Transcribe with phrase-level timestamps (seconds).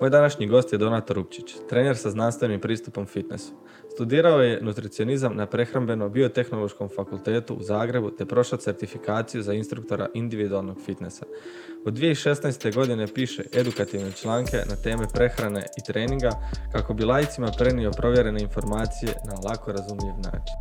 [0.00, 3.52] Moj današnji gost je Donato Rupčić, trener sa znanstvenim pristupom fitnessu.
[3.98, 11.26] Studirao je nutricionizam na prehrambeno-biotehnološkom fakultetu u Zagrebu te prošao certifikaciju za instruktora individualnog fitnessa.
[11.86, 12.74] Od 2016.
[12.74, 16.30] godine piše edukativne članke na teme prehrane i treninga
[16.72, 20.56] kako bi lajcima prenio provjerene informacije na lako razumljiv način.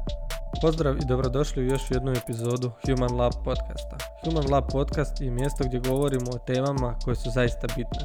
[0.61, 3.97] Pozdrav i dobrodošli u još jednu epizodu Human Lab podcasta.
[4.23, 8.03] Human Lab podcast je mjesto gdje govorimo o temama koje su zaista bitne.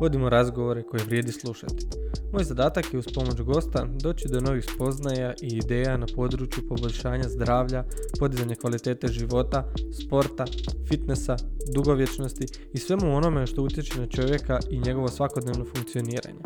[0.00, 1.86] Vodimo razgovore koje vrijedi slušati.
[2.32, 7.28] Moj zadatak je uz pomoć gosta doći do novih spoznaja i ideja na području poboljšanja
[7.28, 7.84] zdravlja,
[8.18, 10.44] podizanja kvalitete života, sporta,
[10.88, 11.36] fitnessa,
[11.74, 16.42] dugovječnosti i svemu onome što utječe na čovjeka i njegovo svakodnevno funkcioniranje.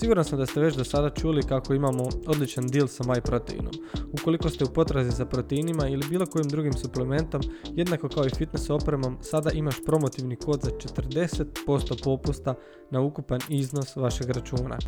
[0.00, 3.74] Siguran sam da ste već do sada čuli kako imamo odličan deal sa MyProteinom.
[4.12, 7.40] Ukoliko ste u potrazi za proteinima ili bilo kojim drugim suplementom,
[7.74, 12.54] jednako kao i fitness opremom, sada imaš promotivni kod za 40% popusta
[12.90, 14.78] na ukupan iznos vašeg računa.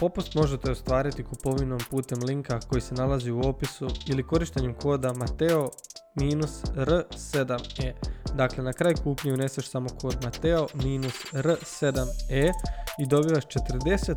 [0.00, 5.70] Popust možete ostvariti kupovinom putem linka koji se nalazi u opisu ili korištenjem koda Mateo
[6.14, 7.92] minus R7E.
[8.34, 12.52] Dakle, na kraj kupnje uneseš samo kod Mateo minus R7E
[12.98, 14.14] i dobivaš 40%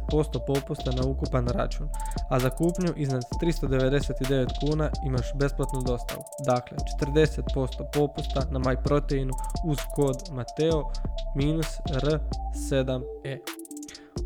[0.48, 1.88] popusta na ukupan račun,
[2.30, 6.24] a za kupnju iznad 399 kuna imaš besplatnu dostavu.
[6.46, 7.42] Dakle, 40%
[7.94, 9.34] popusta na MyProteinu
[9.66, 10.92] uz kod Mateo
[11.36, 13.38] minus R7E.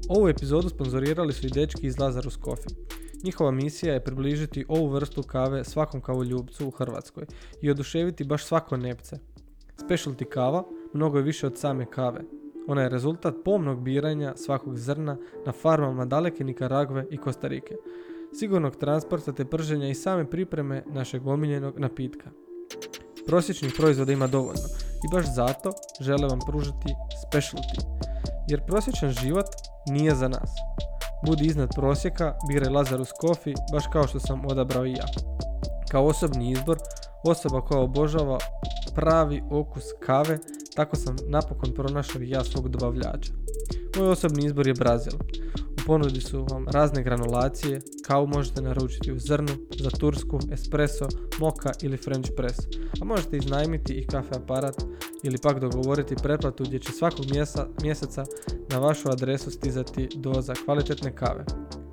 [0.10, 2.76] Ovu epizodu sponzorirali su i dečki iz Lazarus Coffee.
[3.24, 7.26] Njihova misija je približiti ovu vrstu kave svakom kavoljubcu u Hrvatskoj
[7.62, 9.20] i oduševiti baš svako nepce.
[9.78, 12.22] Specialty kava mnogo je više od same kave.
[12.68, 17.76] Ona je rezultat pomnog biranja svakog zrna na farmama daleke Nikaragve i Kostarike,
[18.34, 22.30] sigurnog transporta te prženja i same pripreme našeg omiljenog napitka.
[23.28, 24.68] Prosječnih proizvoda ima dovoljno
[25.06, 26.96] i baš zato žele vam pružiti
[27.26, 27.82] specialty,
[28.50, 29.46] jer prosječan život
[29.88, 30.52] nije za nas.
[31.26, 35.06] Budi iznad prosjeka, biraj Lazarus Coffee, baš kao što sam odabrao i ja.
[35.92, 36.78] Kao osobni izbor,
[37.24, 38.38] osoba koja obožava
[38.96, 40.38] pravi okus kave,
[40.76, 43.32] tako sam napokon pronašao i ja svog dobavljača.
[43.98, 45.14] Moj osobni izbor je Brazil.
[45.88, 51.08] Ponudi su vam razne granulacije, kavu možete naručiti u zrnu, za tursku, espresso,
[51.40, 52.60] moka ili french press.
[53.02, 54.76] A možete iznajmiti i kafe aparat
[55.24, 57.26] ili pak dogovoriti pretplatu gdje će svakog
[57.82, 58.26] mjeseca
[58.70, 61.46] na vašu adresu stizati doza kvalitetne kave.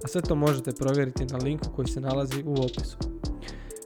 [0.04, 2.96] A sve to možete provjeriti na linku koji se nalazi u opisu.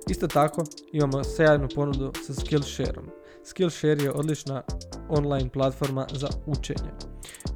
[0.08, 3.17] Isto tako imamo sjajnu ponudu sa Skillshareom.
[3.48, 4.62] Skillshare je odlična
[5.08, 6.90] online platforma za učenje.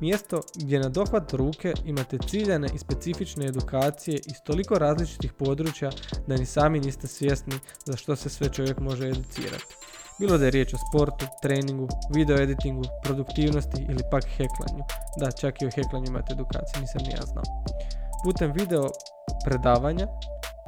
[0.01, 5.91] Mjesto gdje na dohvat ruke imate ciljane i specifične edukacije iz toliko različitih područja
[6.27, 7.55] da ni sami niste svjesni
[7.85, 9.75] za što se sve čovjek može educirati.
[10.19, 14.85] Bilo da je riječ o sportu, treningu, video editingu, produktivnosti ili pak heklanju.
[15.21, 17.45] Da, čak i o heklanju imate edukacije, nisam ni ja znao.
[18.25, 18.89] Putem video
[19.45, 20.07] predavanja,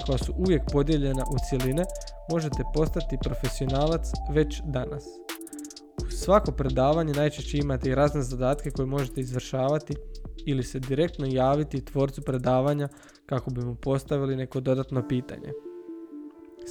[0.07, 1.85] koja su uvijek podijeljena u cjeline,
[2.31, 5.05] možete postati profesionalac već danas.
[6.07, 9.95] U svako predavanje najčešće imate i razne zadatke koje možete izvršavati
[10.47, 12.89] ili se direktno javiti tvorcu predavanja
[13.27, 15.53] kako bi mu postavili neko dodatno pitanje.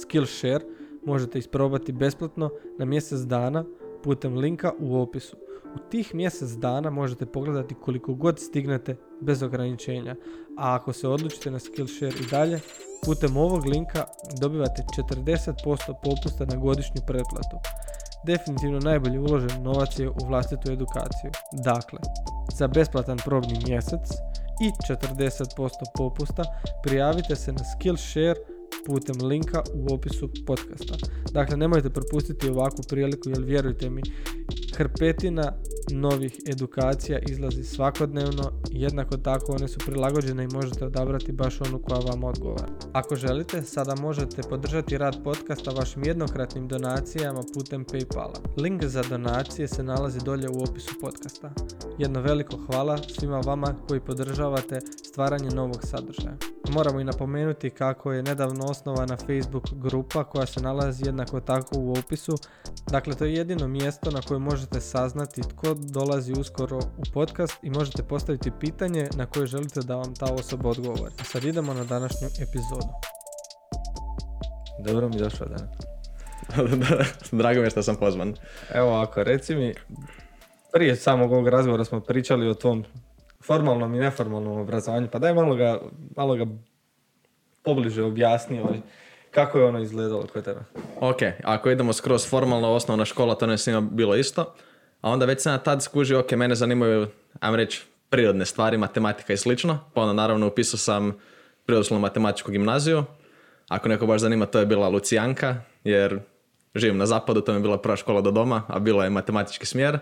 [0.02, 0.64] Skillshare
[1.06, 3.64] možete isprobati besplatno na mjesec dana
[4.02, 5.36] putem linka u opisu.
[5.74, 10.16] U tih mjesec dana možete pogledati koliko god stignete bez ograničenja,
[10.58, 12.60] a ako se odlučite na Skillshare i dalje,
[13.04, 14.04] putem ovog linka
[14.40, 17.56] dobivate 40% popusta na godišnju pretplatu.
[18.26, 21.30] Definitivno najbolji uložen novac je u vlastitu edukaciju.
[21.52, 21.98] Dakle,
[22.54, 24.10] za besplatan probni mjesec
[24.60, 26.42] i 40% popusta
[26.82, 28.53] prijavite se na Skillshare
[28.86, 30.94] putem linka u opisu podcasta.
[31.32, 34.02] Dakle, nemojte propustiti ovakvu priliku jer vjerujte mi,
[34.76, 35.52] hrpetina
[35.92, 42.00] novih edukacija izlazi svakodnevno jednako tako one su prilagođene i možete odabrati baš onu koja
[42.00, 42.68] vam odgovara.
[42.92, 48.38] Ako želite, sada možete podržati rad podcasta vašim jednokratnim donacijama putem Paypala.
[48.56, 51.52] Link za donacije se nalazi dolje u opisu podcasta.
[51.98, 56.36] Jedno veliko hvala svima vama koji podržavate stvaranje novog sadržaja.
[56.72, 61.92] Moramo i napomenuti kako je nedavno osnovana Facebook grupa koja se nalazi jednako tako u
[61.92, 62.34] opisu.
[62.90, 67.70] Dakle, to je jedino mjesto na kojem možete saznati tko dolazi uskoro u podcast i
[67.70, 71.14] možete postaviti pitanje na koje želite da vam ta osoba odgovori.
[71.20, 72.88] A sad idemo na današnju epizodu.
[74.84, 75.68] Dobro mi došao dan.
[77.32, 78.34] Drago mi je što sam pozvan.
[78.74, 79.74] Evo ako reci mi,
[80.72, 82.84] prije samog ovog razgovora smo pričali o tom
[83.46, 85.80] formalnom i neformalnom obrazovanju, pa daj malo ga,
[86.16, 86.46] malo ga
[87.62, 88.80] pobliže objasni ovaj,
[89.30, 90.60] kako je ono izgledalo kod tebe.
[91.00, 94.54] Ok, ako idemo skroz formalno, osnovna škola, to ne svima bilo isto.
[95.00, 97.06] A onda već sam tad skužio, ok, mene zanimaju,
[97.40, 99.78] ajmo reći, prirodne stvari, matematika i slično.
[99.94, 101.18] Pa onda naravno upisao sam
[101.66, 103.04] prirodoslovnu matematičku gimnaziju.
[103.68, 106.20] Ako neko baš zanima, to je bila Lucijanka, jer
[106.74, 109.66] živim na zapadu, to mi je bila prva škola do doma, a bilo je matematički
[109.66, 109.98] smjer.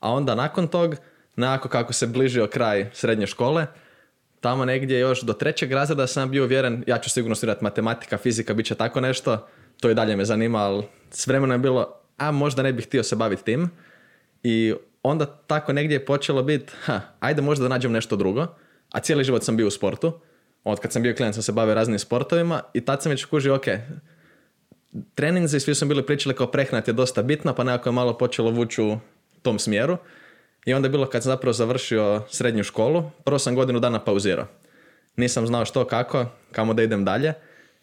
[0.00, 0.96] A onda nakon tog,
[1.36, 3.66] nakon kako se bližio kraj srednje škole,
[4.40, 8.54] tamo negdje još do trećeg razreda sam bio uvjeren, ja ću sigurno studirati matematika, fizika,
[8.54, 9.48] bit će tako nešto.
[9.80, 13.02] To i dalje me zanima, ali s vremenom je bilo, a možda ne bih htio
[13.02, 13.70] se baviti tim.
[14.42, 18.46] I onda tako negdje je počelo biti, ha, ajde možda da nađem nešto drugo.
[18.92, 20.20] A cijeli život sam bio u sportu.
[20.64, 23.54] Od kad sam bio klijent sam se bavio raznim sportovima i tad sam već kužio,
[23.54, 23.64] ok,
[25.14, 28.50] treninzi svi su bili pričali kao prehrana je dosta bitna, pa nekako je malo počelo
[28.50, 28.98] vući u
[29.42, 29.96] tom smjeru.
[30.64, 34.46] I onda je bilo kad sam zapravo završio srednju školu, prvo sam godinu dana pauzirao.
[35.16, 37.34] Nisam znao što, kako, kamo da idem dalje.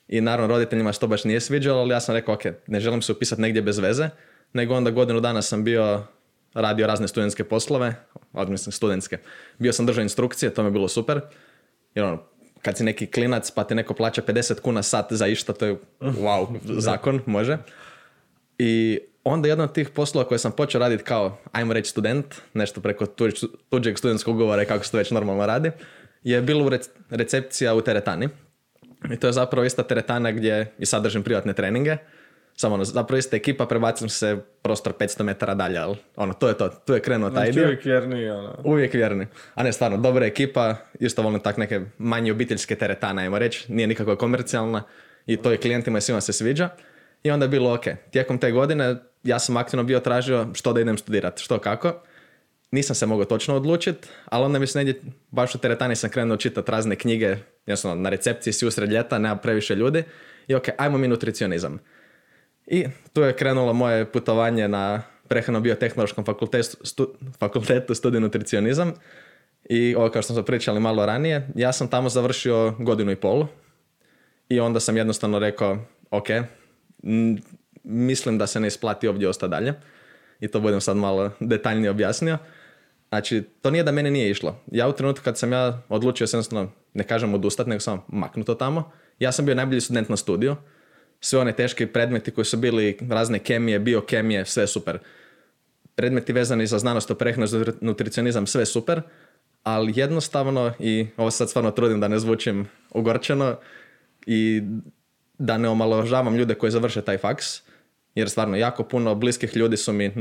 [0.08, 3.02] I naravno roditeljima se to baš nije sviđalo, ali ja sam rekao, ok, ne želim
[3.02, 4.10] se upisati negdje bez veze,
[4.54, 6.04] nego onda godinu dana sam bio
[6.54, 7.96] radio razne studentske poslove,
[8.48, 9.18] mislim studentske.
[9.58, 11.22] Bio sam držao instrukcije, to mi je bilo super.
[11.96, 12.24] Jer ono,
[12.62, 15.78] kad si neki klinac pa ti neko plaća 50 kuna sat za išta, to je
[16.02, 17.58] wow, zakon, može.
[18.58, 22.82] I onda jedan od tih poslova koje sam počeo raditi kao, ajmo reći student, nešto
[22.82, 23.06] preko
[23.70, 25.72] tuđeg studentskog ugovora i kako se to već normalno radi,
[26.24, 26.72] je bilo
[27.10, 28.30] recepcija u teretani.
[29.12, 31.98] I to je zapravo ista teretana gdje i sadržim privatne treninge.
[32.56, 36.58] Samo ono, zapravo ista ekipa, prebacim se prostor 500 metara dalje, ali ono, to je
[36.58, 38.56] to, tu je krenuo taj znači, uvijek vjerni, ono.
[38.64, 39.28] Uvijek vjerni.
[39.56, 43.88] A ne, stvarno, dobra ekipa, isto volim tak neke manje obiteljske teretane, ajmo reći, nije
[43.88, 44.84] nikako komercijalna
[45.26, 46.70] i to je klijentima i svima se sviđa.
[47.24, 47.84] I onda je bilo ok.
[48.12, 51.94] Tijekom te godine ja sam aktivno bio tražio što da idem studirati, što kako.
[52.72, 55.02] Nisam se mogao točno odlučiti, ali onda mi se negdje,
[55.32, 59.36] baš u teretani sam krenuo čitati razne knjige, jasno, na recepciji si usred ljeta, nema
[59.36, 60.04] previše ljudi.
[60.48, 61.80] I ok, ajmo mi nutricionizam.
[62.68, 68.94] I tu je krenulo moje putovanje na prehrano biotehnološkom fakultetu, stu, fakultetu studiju nutricionizam.
[69.70, 73.46] I ovo kao što smo pričali malo ranije, ja sam tamo završio godinu i pol.
[74.50, 75.78] I onda sam jednostavno rekao,
[76.12, 76.28] ok,
[77.84, 79.74] mislim da se ne isplati ovdje ostati dalje.
[80.40, 82.38] I to budem sad malo detaljnije objasnio.
[83.10, 84.64] Znači, to nije da mene nije išlo.
[84.72, 88.92] Ja u trenutku kad sam ja odlučio jednostavno, ne kažem odustati, nego sam maknuto tamo,
[89.20, 90.56] ja sam bio najbolji student na studiju.
[91.20, 95.00] Sve one teške predmeti koji su bili razne kemije, biokemije, sve super.
[95.96, 99.02] Predmeti vezani za znanost o prehranu, za nutricionizam, sve super.
[99.64, 103.56] Ali jednostavno, i ovo sad stvarno trudim da ne zvučim ugorčeno,
[104.26, 104.62] i
[105.40, 107.62] da ne omalovažavam ljude koji završe taj faks,
[108.16, 110.12] jer stvarno jako puno bliskih ljudi su mi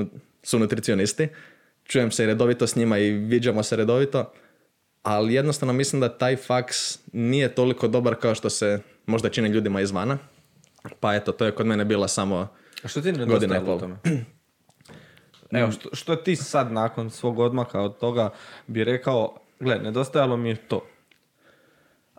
[0.43, 1.29] su nutricionisti.
[1.85, 4.33] Čujem se redovito s njima i viđamo se redovito,
[5.03, 9.81] ali jednostavno mislim da taj faks nije toliko dobar kao što se možda čini ljudima
[9.81, 10.19] izvana.
[11.01, 12.49] Pa eto, to je kod mene bila samo
[12.83, 13.81] A što ti godina i pol.
[15.51, 18.31] Evo, što, što ti sad nakon svog odmaka od toga
[18.67, 20.87] bi rekao, gle, nedostajalo mi je to.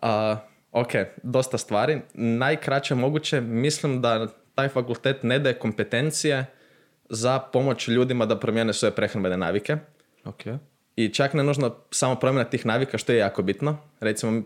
[0.02, 0.38] A,
[0.72, 0.92] ok,
[1.24, 2.02] dosta stvari.
[2.14, 6.46] Najkraće moguće, mislim da taj fakultet ne daje kompetencije
[7.10, 9.78] za pomoć ljudima da promijene svoje prehrambene navike.
[10.26, 10.58] Okay.
[10.96, 13.78] I čak ne nužno samo promjena tih navika, što je jako bitno.
[14.00, 14.42] Recimo,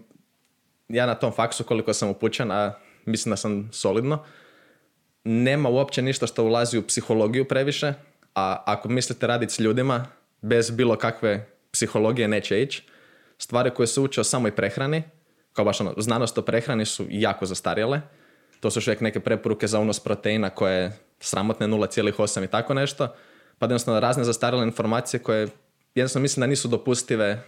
[0.89, 2.73] ja na tom faksu, koliko sam upućen, a
[3.05, 4.23] mislim da sam solidno,
[5.23, 7.93] nema uopće ništa što ulazi u psihologiju previše,
[8.35, 10.05] a ako mislite raditi s ljudima,
[10.41, 12.83] bez bilo kakve psihologije neće ići.
[13.37, 15.03] Stvari koje se uče o samoj prehrani,
[15.53, 18.01] kao baš ono, znanost o prehrani su jako zastarjele.
[18.60, 23.07] To su još uvijek neke preporuke za unos proteina koje sramotne 0,8 i tako nešto.
[23.60, 25.48] Pa jednostavno razne zastarjele informacije koje
[25.95, 27.43] jednostavno mislim da nisu dopustive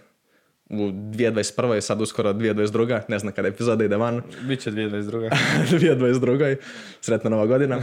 [0.68, 1.80] u 2021.
[1.80, 3.00] sad uskoro 2022.
[3.08, 4.22] Ne znam kada epizoda ide van.
[4.48, 5.30] Biće 2022.
[5.70, 6.56] 2022.
[7.00, 7.78] Sretna nova godina.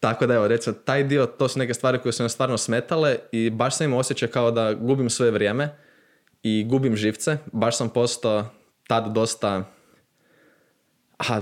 [0.00, 3.16] tako da evo, recimo, taj dio, to su neke stvari koje su me stvarno smetale
[3.32, 5.76] i baš sam imao osjećaj kao da gubim svoje vrijeme
[6.42, 7.38] i gubim živce.
[7.52, 8.44] Baš sam postao
[8.86, 9.64] tad dosta,
[11.18, 11.40] a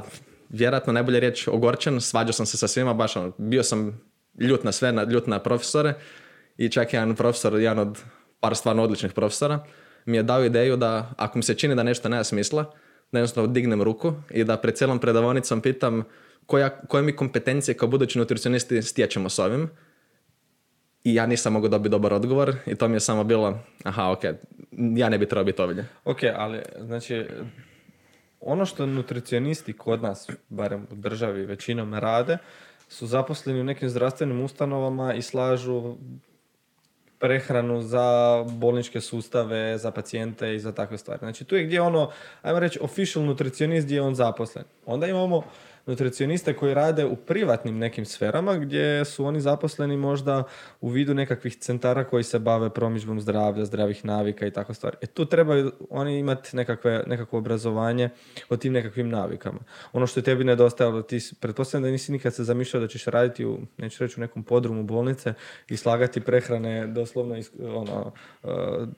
[0.48, 4.00] vjerojatno najbolje riječ ogorčen, svađao sam se sa svima, baš ono, bio sam
[4.38, 5.94] ljut na sve, ljut na profesore
[6.56, 7.98] i čak jedan profesor, jedan od
[8.40, 9.64] par stvarno odličnih profesora,
[10.04, 12.62] mi je dao ideju da ako mi se čini da nešto nema smisla,
[13.12, 16.04] da jednostavno dignem ruku i da pred cijelom predavonicom pitam
[16.46, 19.70] koja, koje mi kompetencije kao budući nutricionisti stječemo s ovim.
[21.04, 24.24] I ja nisam mogao dobiti dobar odgovor i to mi je samo bilo, aha, ok,
[24.72, 25.86] ja ne bi trebao biti ovdje.
[26.04, 27.26] Ok, ali znači,
[28.40, 32.38] ono što nutricionisti kod nas, barem u državi većinom rade,
[32.88, 35.96] su zaposleni u nekim zdravstvenim ustanovama i slažu
[37.18, 41.18] prehranu za bolničke sustave, za pacijente i za takve stvari.
[41.18, 42.10] Znači tu je gdje ono,
[42.42, 44.64] ajmo reći, official nutricionist gdje je on zaposlen.
[44.86, 45.42] Onda imamo
[45.90, 50.44] nutricioniste koji rade u privatnim nekim sferama gdje su oni zaposleni možda
[50.80, 54.96] u vidu nekakvih centara koji se bave promičbom zdravlja, zdravih navika i tako stvari.
[55.00, 58.08] E tu trebaju oni imati nekakve, nekakvo obrazovanje
[58.48, 59.58] o tim nekakvim navikama.
[59.92, 63.44] Ono što je tebi nedostajalo, ti pretpostavljam da nisi nikad se zamišljao da ćeš raditi
[63.44, 65.34] u, neću reći u nekom podrumu bolnice
[65.68, 68.50] i slagati prehrane doslovno ono, uh,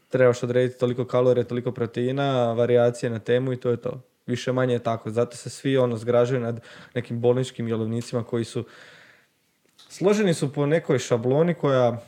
[0.09, 4.75] trebaš odrediti toliko kalorija, toliko proteina, varijacije na temu i to je to više manje
[4.75, 5.11] je tako.
[5.11, 6.61] Zato se svi ono zgražaju nad
[6.95, 8.65] nekim bolničkim jelovnicima koji su
[9.77, 12.01] složeni su po nekoj šabloni koja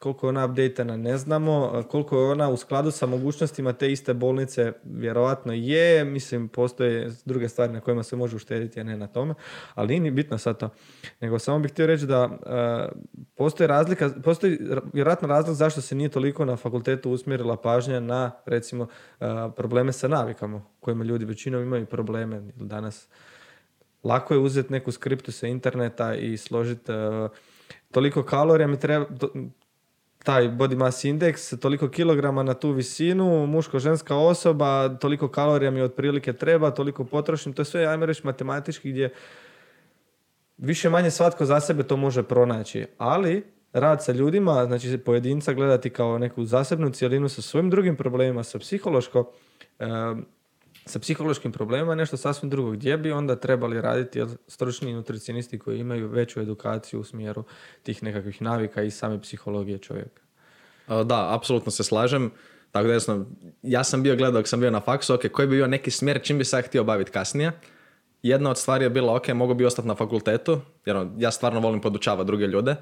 [0.00, 4.14] koliko je ona updatena ne znamo, koliko je ona u skladu sa mogućnostima te iste
[4.14, 9.06] bolnice vjerojatno je, mislim postoje druge stvari na kojima se može uštediti, a ne na
[9.06, 9.34] tome,
[9.74, 10.68] ali nije ni bitno sad to.
[11.20, 13.00] Nego samo bih htio reći da uh,
[13.34, 14.58] postoji razlika, postoji
[14.92, 19.26] vjerojatno razlog zašto se nije toliko na fakultetu usmjerila pažnja na recimo uh,
[19.56, 23.08] probleme sa navikama, kojima ljudi većinom imaju probleme danas.
[24.04, 27.30] Lako je uzeti neku skriptu sa interneta i složiti uh,
[27.90, 29.06] toliko kalorija mi treba,
[30.24, 36.32] taj body mass index, toliko kilograma na tu visinu, muško-ženska osoba, toliko kalorija mi otprilike
[36.32, 39.10] treba, toliko potrošim, to je sve, ajmo reći, matematički gdje
[40.58, 45.90] više manje svatko za sebe to može pronaći, ali rad sa ljudima, znači pojedinca gledati
[45.90, 49.32] kao neku zasebnu cijelinu sa svojim drugim problemima, sa psihološko,
[50.90, 52.70] sa psihološkim problemima nešto sasvim drugo.
[52.70, 57.44] Gdje bi onda trebali raditi stručni nutricionisti koji imaju veću edukaciju u smjeru
[57.82, 60.22] tih nekakvih navika i same psihologije čovjeka?
[60.88, 62.30] Da, apsolutno se slažem.
[62.70, 65.66] Tako da sam, ja sam bio gledao sam bio na faksu, ok, koji bi bio
[65.66, 67.52] neki smjer čim bi se ja htio baviti kasnije.
[68.22, 71.60] Jedna od stvari je bila, ok, mogu bi ostati na fakultetu, jer ono, ja stvarno
[71.60, 72.76] volim podučavati druge ljude.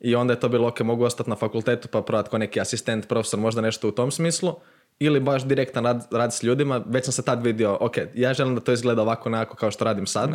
[0.00, 3.08] I onda je to bilo, ok, mogu ostati na fakultetu pa provati kao neki asistent,
[3.08, 4.54] profesor, možda nešto u tom smislu
[4.98, 8.54] ili baš direktan rad, rad s ljudima, već sam se tad vidio, ok, ja želim
[8.54, 10.30] da to izgleda ovako nekako kao što radim sad.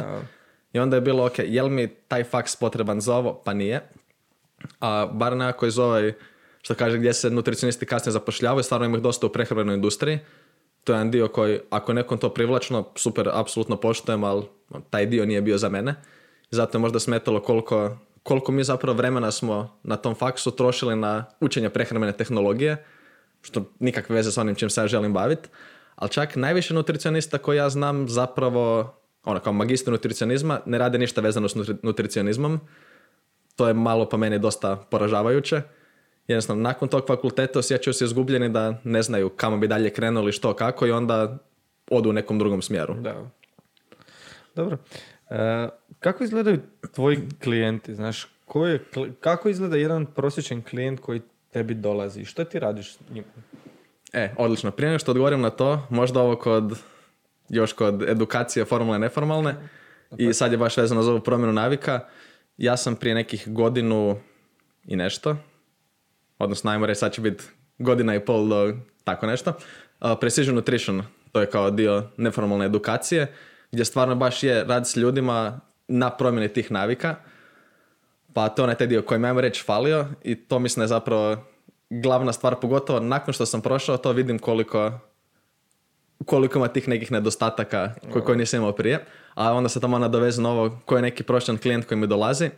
[0.73, 3.41] I onda je bilo, ok, je mi taj faks potreban za ovo?
[3.45, 3.81] Pa nije.
[4.79, 6.13] A bar nekako iz ovaj,
[6.61, 10.19] što kaže, gdje se nutricionisti kasnije zapošljavaju, stvarno ima ih dosta u prehrambenoj industriji.
[10.83, 14.43] To je jedan dio koji, ako nekom to privlačno, super, apsolutno poštujem, ali
[14.89, 15.95] taj dio nije bio za mene.
[16.51, 21.25] Zato je možda smetalo koliko, koliko mi zapravo vremena smo na tom faksu trošili na
[21.39, 22.85] učenje prehrambene tehnologije,
[23.41, 25.49] što nikakve veze s onim čim se ja želim baviti,
[25.95, 31.21] ali čak najviše nutricionista koji ja znam zapravo, ono kao magistar nutricionizma, ne rade ništa
[31.21, 32.59] vezano s nutricionizmom.
[33.55, 35.61] To je malo po meni dosta poražavajuće.
[36.27, 40.53] Jednostavno, nakon tog fakulteta osjećaju se izgubljeni da ne znaju kamo bi dalje krenuli, što,
[40.53, 41.37] kako i onda
[41.89, 42.93] odu u nekom drugom smjeru.
[42.93, 43.31] Da.
[44.55, 44.77] Dobro.
[45.29, 45.69] E,
[45.99, 46.59] kako izgledaju
[46.93, 47.95] tvoji klijenti?
[47.95, 48.27] Znaš,
[49.19, 52.25] kako izgleda jedan prosječan klijent koji tebi dolazi?
[52.25, 53.23] Što ti radiš s njim?
[54.13, 54.71] E, odlično.
[54.71, 56.79] Prije nego što odgovorim na to, možda ovo kod,
[57.49, 59.55] još kod edukacije formalne, neformalne,
[60.17, 61.99] i sad je baš vezano za ovu promjenu navika.
[62.57, 64.19] Ja sam prije nekih godinu
[64.85, 65.37] i nešto,
[66.39, 67.43] odnosno najmo reći sad će biti
[67.77, 73.33] godina i pol do tako nešto, uh, Precision Nutrition, to je kao dio neformalne edukacije,
[73.71, 77.15] gdje stvarno baš je rad s ljudima na promjeni tih navika
[78.33, 81.37] pa to je onaj taj dio koji mi reći falio i to mislim je zapravo
[81.89, 84.91] glavna stvar, pogotovo nakon što sam prošao to vidim koliko
[86.25, 90.41] koliko ima tih nekih nedostataka koje, koje nisam imao prije, a onda se tamo nadoveze
[90.41, 92.49] na ovo koji je neki prošljan klijent koji mi dolazi.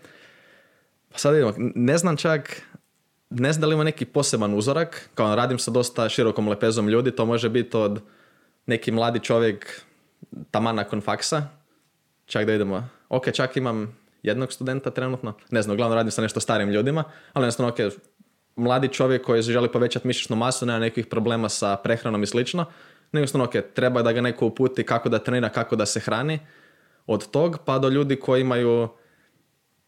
[1.11, 2.61] Pa sad vidimo, ne znam čak,
[3.29, 7.11] ne znam da li ima neki poseban uzorak, kao radim sa dosta širokom lepezom ljudi,
[7.11, 8.01] to može biti od
[8.65, 9.81] neki mladi čovjek
[10.51, 11.47] taman nakon faksa,
[12.25, 15.33] čak da idemo, ok, čak imam jednog studenta trenutno.
[15.51, 17.93] Ne znam, uglavnom radim sa nešto starim ljudima, ali jednostavno, ok,
[18.55, 22.65] mladi čovjek koji želi povećati mišićnu masu, nema nekih problema sa prehranom i slično,
[23.11, 26.39] nego ok, treba da ga neko uputi kako da trenira, kako da se hrani,
[27.07, 28.89] od tog pa do ljudi koji imaju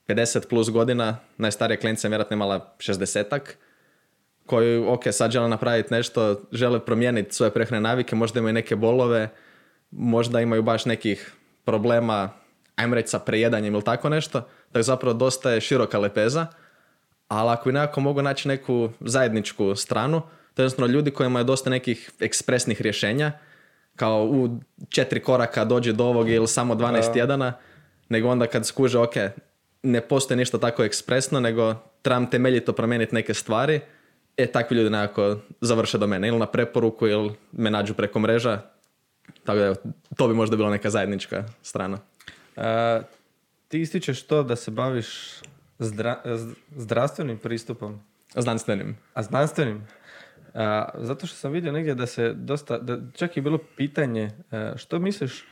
[0.08, 3.42] 50 plus godina, najstarija klijentica je vjerojatno imala 60-ak,
[4.46, 9.30] koji, ok, sad žele napraviti nešto, žele promijeniti svoje prehrane navike, možda imaju neke bolove,
[9.92, 11.34] možda imaju baš nekih
[11.66, 12.30] problema
[12.75, 16.48] ajmo reći sa prejedanjem ili tako nešto, tako zapravo dosta je široka lepeza,
[17.27, 20.22] ali ako i nekako mogu naći neku zajedničku stranu,
[20.53, 23.32] to je jednostavno ljudi kojima je dosta nekih ekspresnih rješenja,
[23.96, 27.53] kao u četiri koraka dođe do ovog ili samo 12 tjedana,
[28.10, 29.15] nego onda kad skuže, ok,
[29.84, 33.80] ne postoji ništa tako ekspresno, nego trebam temeljito promijeniti neke stvari,
[34.38, 38.62] e, takvi ljudi nekako završe do mene, ili na preporuku, ili me nađu preko mreža,
[39.44, 39.75] tako da
[40.18, 41.98] to bi možda bila neka zajednička strana
[43.67, 45.07] ti ističeš to da se baviš
[46.75, 48.01] zdravstvenim pristupom.
[48.36, 48.98] Znanstvenim.
[49.13, 49.88] A znanstvenim?
[50.98, 54.31] zato što sam vidio negdje da se dosta, da čak je bilo pitanje
[54.75, 55.45] što misliš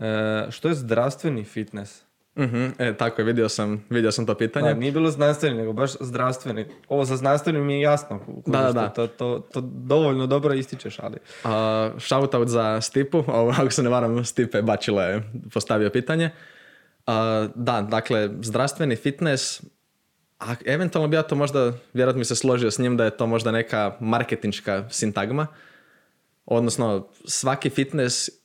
[0.00, 2.02] E, što je zdravstveni fitness?
[2.38, 4.68] Mhm, e, tako je, vidio sam, vidio sam to pitanje.
[4.68, 6.66] Da, nije bilo znanstveni, nego baš zdravstveni.
[6.88, 8.20] Ovo za zdravstveni mi je jasno.
[8.46, 8.88] Da, da, da.
[8.88, 11.16] To, to, to dovoljno dobro ističeš, ali...
[11.44, 11.50] Uh,
[12.00, 15.22] shoutout za Stipu, ovo, ako se ne varam, Stipe Bačila je
[15.52, 16.30] postavio pitanje.
[17.06, 17.14] Uh,
[17.54, 19.62] da, dakle, zdravstveni fitness,
[20.38, 23.26] a eventualno bi ja to možda, vjerojatno mi se složio s njim da je to
[23.26, 25.46] možda neka marketinška sintagma.
[26.46, 28.39] Odnosno, svaki fitness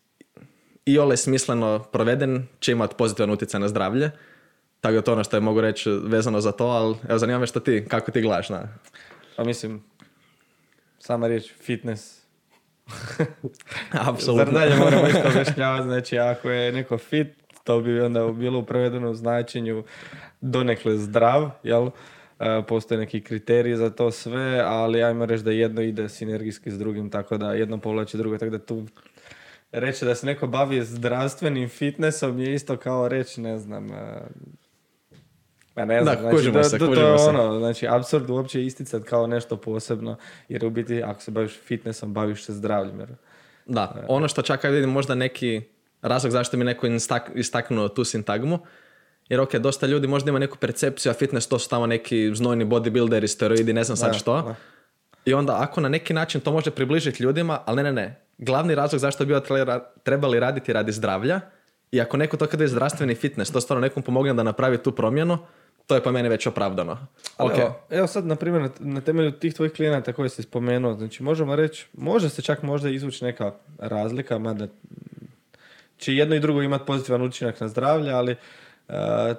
[0.85, 4.11] i ole smisleno proveden će imati pozitivan utjecaj na zdravlje.
[4.81, 7.47] Tako da to ono što je mogu reći vezano za to, ali evo zanima me
[7.47, 8.67] što ti, kako ti gledaš na...
[9.35, 9.83] Pa mislim,
[10.99, 12.21] sama riječ fitness.
[14.09, 14.45] Apsolutno.
[14.45, 17.27] Zar dalje moramo isto objašnjavati, znači ako je neko fit,
[17.63, 19.83] to bi onda bilo u prevedenom značenju
[20.41, 21.89] donekle zdrav, jel?
[22.39, 26.77] E, postoje neki kriteriji za to sve, ali ajmo reći da jedno ide sinergijski s
[26.79, 28.85] drugim, tako da jedno povlači drugo, tako da tu
[29.71, 34.21] reći da se neko bavi zdravstvenim fitnessom je isto kao reći, ne znam, e,
[35.73, 37.25] pa ne znam, Da, znači, to, se, to, to kužimo je se.
[37.25, 40.17] ono, znači, apsurd uopće isticat kao nešto posebno,
[40.49, 43.09] jer u biti, ako se baviš fitnessom, baviš se zdravljem, jer
[43.65, 45.61] Da, ono što čak vidim možda neki
[46.01, 48.59] razlog zašto mi neko istak, istaknuo tu sintagmu,
[49.29, 52.65] jer ok, dosta ljudi možda ima neku percepciju, a fitness to su tamo neki znojni
[52.65, 54.41] bodybuilderi, steroidi, ne znam sad Da, što.
[54.41, 54.55] da.
[55.25, 58.24] I onda ako na neki način to može približiti ljudima, ali ne, ne, ne.
[58.37, 61.39] Glavni razlog zašto bi trebali ra- trebali raditi radi zdravlja
[61.91, 64.91] i ako neko to kada je zdravstveni fitness, to stvarno nekom pomogne da napravi tu
[64.91, 65.37] promjenu,
[65.87, 67.07] to je po meni već opravdano.
[67.37, 70.93] Ali Ok, evo, evo sad, na primjer, na, temelju tih tvojih klijenata koje si spomenuo,
[70.93, 74.67] znači možemo reći, može se čak možda izvući neka razlika, mada
[75.97, 78.35] će jedno i drugo imati pozitivan učinak na zdravlje, ali e,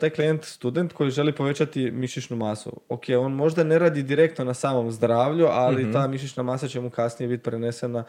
[0.00, 4.54] taj klijent, student koji želi povećati mišićnu masu, ok, on možda ne radi direktno na
[4.54, 8.04] samom zdravlju, ali ta mišićna masa će mu kasnije biti prenesena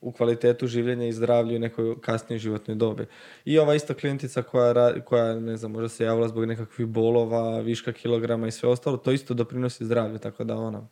[0.00, 3.06] u kvalitetu življenja i zdravlju u nekoj kasnijoj životnoj dobi.
[3.44, 7.92] I ova isto klijentica koja, koja ne znam, možda se javila zbog nekakvih bolova, viška
[7.92, 10.88] kilograma i sve ostalo, to isto doprinosi zdravlju, tako da ona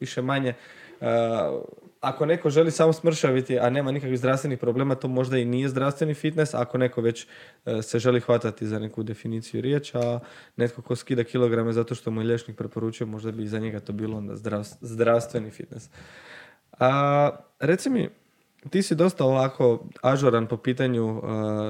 [0.00, 0.54] više manje
[1.00, 1.06] uh,
[2.00, 6.14] ako neko želi samo smršaviti, a nema nikakvih zdravstvenih problema, to možda i nije zdravstveni
[6.14, 10.20] fitness, ako neko već uh, se želi hvatati za neku definiciju riječ, a
[10.56, 13.80] netko ko skida kilograme zato što mu je liječnik preporučio, možda bi i za njega
[13.80, 15.88] to bilo onda zdrav- zdravstveni fitness.
[16.82, 18.08] A, reci mi,
[18.70, 21.22] ti si dosta ovako ažuran po pitanju uh,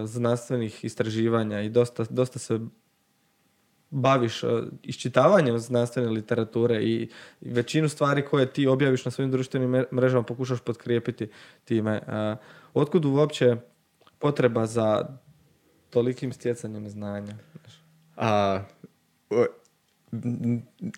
[0.05, 2.61] znanstvenih istraživanja i dosta, dosta se
[3.90, 4.51] baviš uh,
[4.83, 7.09] iščitavanjem znanstvene literature i
[7.40, 11.29] većinu stvari koje ti objaviš na svojim društvenim mrežama pokušaš potkrijepiti
[11.64, 12.01] time.
[12.07, 12.38] Uh,
[12.75, 13.57] otkud uopće
[14.18, 15.18] potreba za
[15.90, 17.35] tolikim stjecanjem znanja?
[18.16, 18.61] A,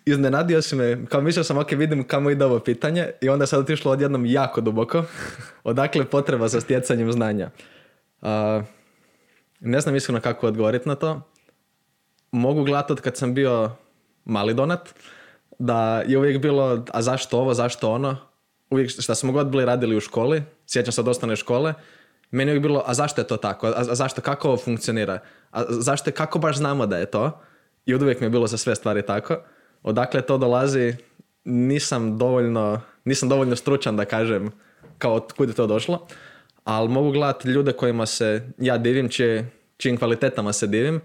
[0.05, 3.47] iznenadio si me, kao mislio sam, ok, vidim kamo ide ovo pitanje i onda je
[3.47, 5.03] sad otišlo odjednom jako duboko.
[5.63, 7.49] Odakle potreba za stjecanjem znanja?
[8.21, 8.61] A,
[9.59, 11.21] ne znam iskreno kako odgovoriti na to.
[12.31, 13.71] Mogu gledati od kad sam bio
[14.25, 14.89] mali donat,
[15.59, 18.17] da je uvijek bilo, a zašto ovo, zašto ono?
[18.69, 21.73] Uvijek šta smo god bili radili u školi, sjećam se od osnovne škole,
[22.31, 23.67] meni je bilo, a zašto je to tako?
[23.67, 25.19] A, zašto, kako ovo funkcionira?
[25.51, 27.41] A zašto, kako baš znamo da je to?
[27.85, 29.37] I od uvijek mi je bilo za sve stvari tako.
[29.83, 30.93] Odakle to dolazi,
[31.43, 34.51] nisam dovoljno, nisam dovoljno stručan da kažem
[34.97, 36.07] kao od kud je to došlo,
[36.63, 41.01] ali mogu gledati ljude kojima se ja divim, čije, čijim kvalitetama se divim.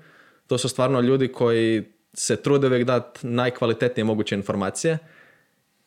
[0.46, 4.98] To su stvarno ljudi koji se trude uvijek dati najkvalitetnije moguće informacije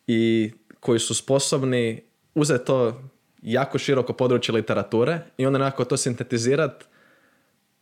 [0.06, 2.02] i koji su sposobni
[2.34, 3.02] uzeti to
[3.42, 6.84] jako široko područje literature i onda nekako to sintetizirati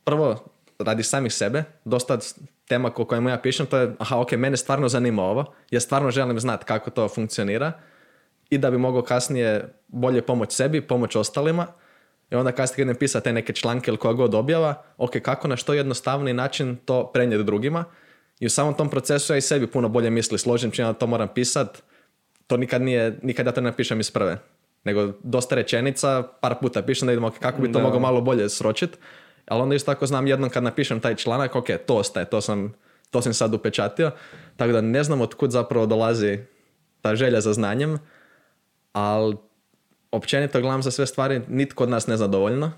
[0.03, 0.45] prvo
[0.79, 2.19] radi samih sebe, dosta
[2.67, 6.11] tema o kojima ja pišem, to je, aha, ok, mene stvarno zanima ovo, ja stvarno
[6.11, 7.71] želim znati kako to funkcionira
[8.49, 11.67] i da bi mogao kasnije bolje pomoći sebi, pomoći ostalima
[12.31, 15.47] i onda kasnije kad idem pisati te neke članke ili koja god objava, ok, kako
[15.47, 17.85] na što jednostavniji način to prenijeti drugima
[18.39, 21.07] i u samom tom procesu ja i sebi puno bolje misli, složim čim ja to
[21.07, 21.83] moram pisat,
[22.47, 24.37] to nikad nije, nikad ja to ne napišem iz prve.
[24.83, 28.49] Nego dosta rečenica, par puta pišem da idemo ok, kako bi to mogao malo bolje
[28.49, 28.97] sročit.
[29.45, 32.73] Ali onda isto tako znam jednom kad napišem taj članak, ok, to ostaje, to sam,
[33.11, 34.11] to sam sad upečatio.
[34.57, 36.39] Tako da ne znam od kud zapravo dolazi
[37.01, 37.99] ta želja za znanjem,
[38.93, 39.35] ali
[40.11, 42.71] općenito gledam za sve stvari, nitko od nas ne zna dovoljno.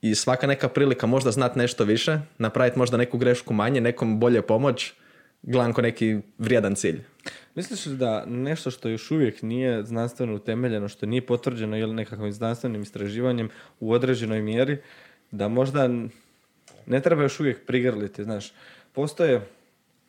[0.00, 4.42] I svaka neka prilika možda znat nešto više, napraviti možda neku grešku manje, nekom bolje
[4.42, 4.92] pomoć,
[5.42, 7.00] gledam ko neki vrijedan cilj.
[7.54, 12.32] Misliš li da nešto što još uvijek nije znanstveno utemeljeno, što nije potvrđeno ili nekakvim
[12.32, 13.48] znanstvenim istraživanjem
[13.80, 14.78] u određenoj mjeri,
[15.30, 15.88] da možda
[16.86, 18.52] ne treba još uvijek prigrliti, znaš.
[18.92, 19.40] Postoje,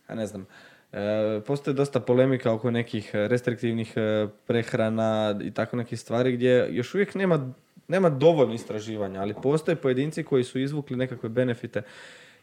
[0.07, 0.45] a ne znam,
[0.93, 6.93] e, postoje dosta polemika oko nekih restriktivnih e, prehrana i tako nekih stvari gdje još
[6.95, 7.53] uvijek nema
[7.87, 11.81] nema dovoljno istraživanja, ali postoje pojedinci koji su izvukli nekakve benefite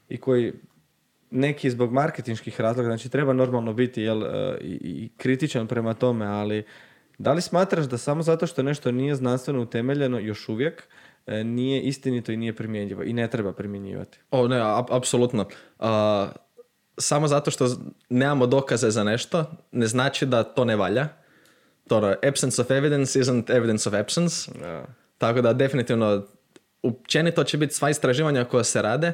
[0.08, 0.52] i koji
[1.30, 6.64] neki zbog marketinških razloga, znači treba normalno biti jel, e, i, kritičan prema tome, ali
[7.18, 10.88] da li smatraš da samo zato što nešto nije znanstveno utemeljeno još uvijek
[11.26, 14.18] nije istinito i nije primjenjivo i ne treba primjenjivati?
[14.30, 15.48] O ne, ap- apsolutno.
[15.78, 16.28] A,
[16.98, 17.66] samo zato što
[18.08, 21.08] nemamo dokaze za nešto, ne znači da to ne valja.
[21.88, 24.50] To ono, absence of evidence isn't evidence of absence.
[24.60, 24.84] Da.
[25.18, 26.26] Tako da definitivno
[26.82, 29.12] općenito će biti sva istraživanja koja se rade.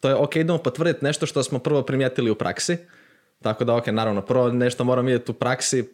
[0.00, 2.76] To je ok, idemo potvrditi nešto što smo prvo primijetili u praksi.
[3.42, 5.92] Tako da ok, naravno, prvo nešto moramo vidjeti u praksi.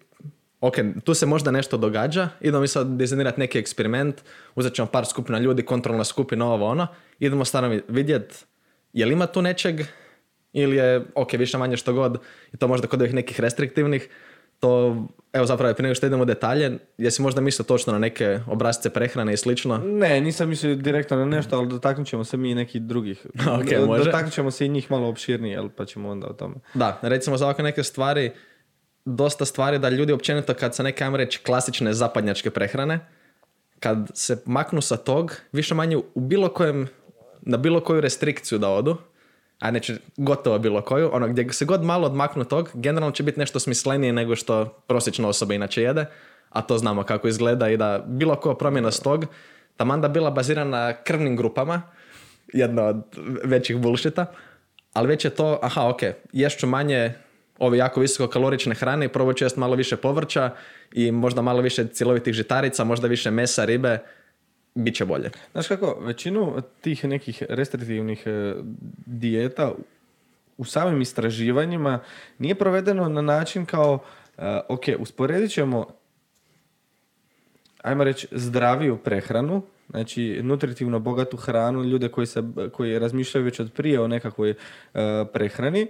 [0.60, 4.22] Ok, tu se možda nešto događa, idemo mi sad dizajnirati neki eksperiment,
[4.54, 6.86] uzet ćemo par skupina ljudi, kontrolna skupina, ovo ono,
[7.18, 8.34] idemo stvarno vidjeti
[8.92, 9.80] je li ima tu nečeg
[10.52, 12.18] ili je ok, više manje što god,
[12.52, 14.08] i to možda kod ovih nekih restriktivnih,
[14.60, 14.96] to,
[15.32, 18.90] evo zapravo prije nego što idemo u detalje, jesi možda mislio točno na neke obrazce
[18.90, 19.78] prehrane i slično?
[19.78, 23.26] Ne, nisam mislio direktno na nešto, ali dotaknut ćemo se mi i nekih drugih.
[23.60, 24.04] Ok, može.
[24.04, 26.54] Dotaknut ćemo se i njih malo opširnije, pa ćemo onda o tome.
[26.74, 28.30] Da, recimo za ovako neke stvari,
[29.06, 32.98] dosta stvari da ljudi općenito kad se neke, ajmo reći, klasične zapadnjačke prehrane,
[33.80, 36.88] kad se maknu sa tog, više manje u bilo kojem,
[37.40, 38.96] na bilo koju restrikciju da odu,
[39.58, 43.22] a neće gotovo bilo koju, ono gdje se god malo odmaknu od tog, generalno će
[43.22, 46.06] biti nešto smislenije nego što prosječna osoba inače jede,
[46.50, 49.26] a to znamo kako izgleda i da bilo koja promjena s tog,
[49.76, 51.82] taman da bila bazirana na krvnim grupama,
[52.52, 53.02] jedna od
[53.44, 54.26] većih bullshita,
[54.92, 56.00] ali već je to, aha, ok,
[56.32, 57.14] ješću manje
[57.58, 60.50] ove jako visoko kalorične hrane i probat ću malo više povrća
[60.92, 63.98] i možda malo više cjelovitih žitarica, možda više mesa, ribe,
[64.74, 65.30] bit će bolje.
[65.52, 68.54] Znaš kako, većinu tih nekih restriktivnih e,
[69.06, 69.72] dijeta
[70.58, 72.00] u samim istraživanjima
[72.38, 73.98] nije provedeno na način kao,
[74.38, 75.86] e, ok, usporedit ćemo
[77.86, 82.42] ajmo reći, zdraviju prehranu, znači nutritivno bogatu hranu, ljude koji, se,
[82.72, 84.54] koji razmišljaju već od prije o nekakvoj e,
[85.32, 85.86] prehrani,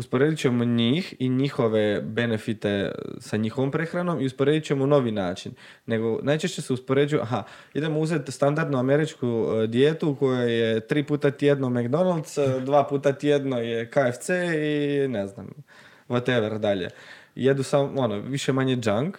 [0.00, 5.52] usporedit ćemo njih i njihove benefite sa njihovom prehranom i usporedit ćemo novi način.
[5.86, 7.42] Nego najčešće se uspoređuju, aha,
[7.74, 13.12] idemo uzeti standardnu američku e, dijetu koja je tri puta tjedno McDonald's, e, dva puta
[13.12, 15.48] tjedno je KFC i ne znam,
[16.08, 16.88] whatever dalje.
[17.34, 19.18] Jedu samo, ono, više manje junk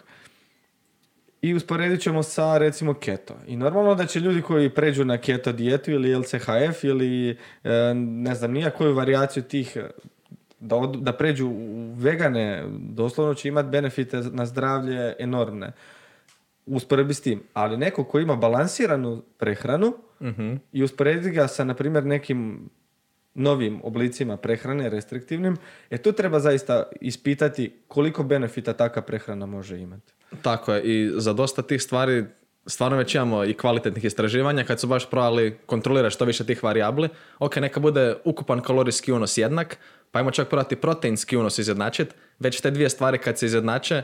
[1.41, 3.35] i usporedit ćemo sa recimo keto.
[3.47, 7.29] I normalno da će ljudi koji pređu na keto dijetu ili LCHF ili
[7.63, 9.77] e, ne znam nija koju varijaciju tih
[10.61, 15.71] da, odu- da pređu u vegane, doslovno će imati benefite na zdravlje enormne.
[16.65, 17.43] Usporedbi s tim.
[17.53, 19.93] Ali neko ko ima balansiranu prehranu
[20.71, 22.69] i usporedi ga sa, na primjer, nekim
[23.33, 25.57] novim oblicima prehrane, restriktivnim,
[25.89, 30.13] e tu treba zaista ispitati koliko benefita takva prehrana može imati.
[30.41, 32.25] Tako je, i za dosta tih stvari
[32.65, 37.09] stvarno već imamo i kvalitetnih istraživanja kad su baš probali kontrolirati što više tih varijabli.
[37.39, 39.77] Ok, neka bude ukupan kalorijski unos jednak,
[40.11, 42.15] pa ajmo čak probati proteinski unos izjednačiti.
[42.39, 44.03] Već te dvije stvari kad se izjednače,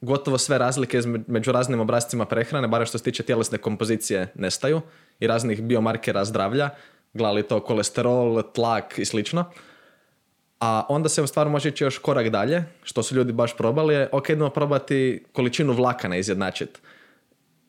[0.00, 4.80] gotovo sve razlike među raznim obrazcima prehrane, barem što se tiče tjelesne kompozicije, nestaju
[5.20, 6.70] i raznih biomarkera zdravlja,
[7.12, 9.44] gledali to kolesterol, tlak i slično.
[10.60, 14.08] A onda se stvarno može ići još korak dalje, što su ljudi baš probali, je
[14.12, 16.80] ok, idemo probati količinu vlakana izjednačiti.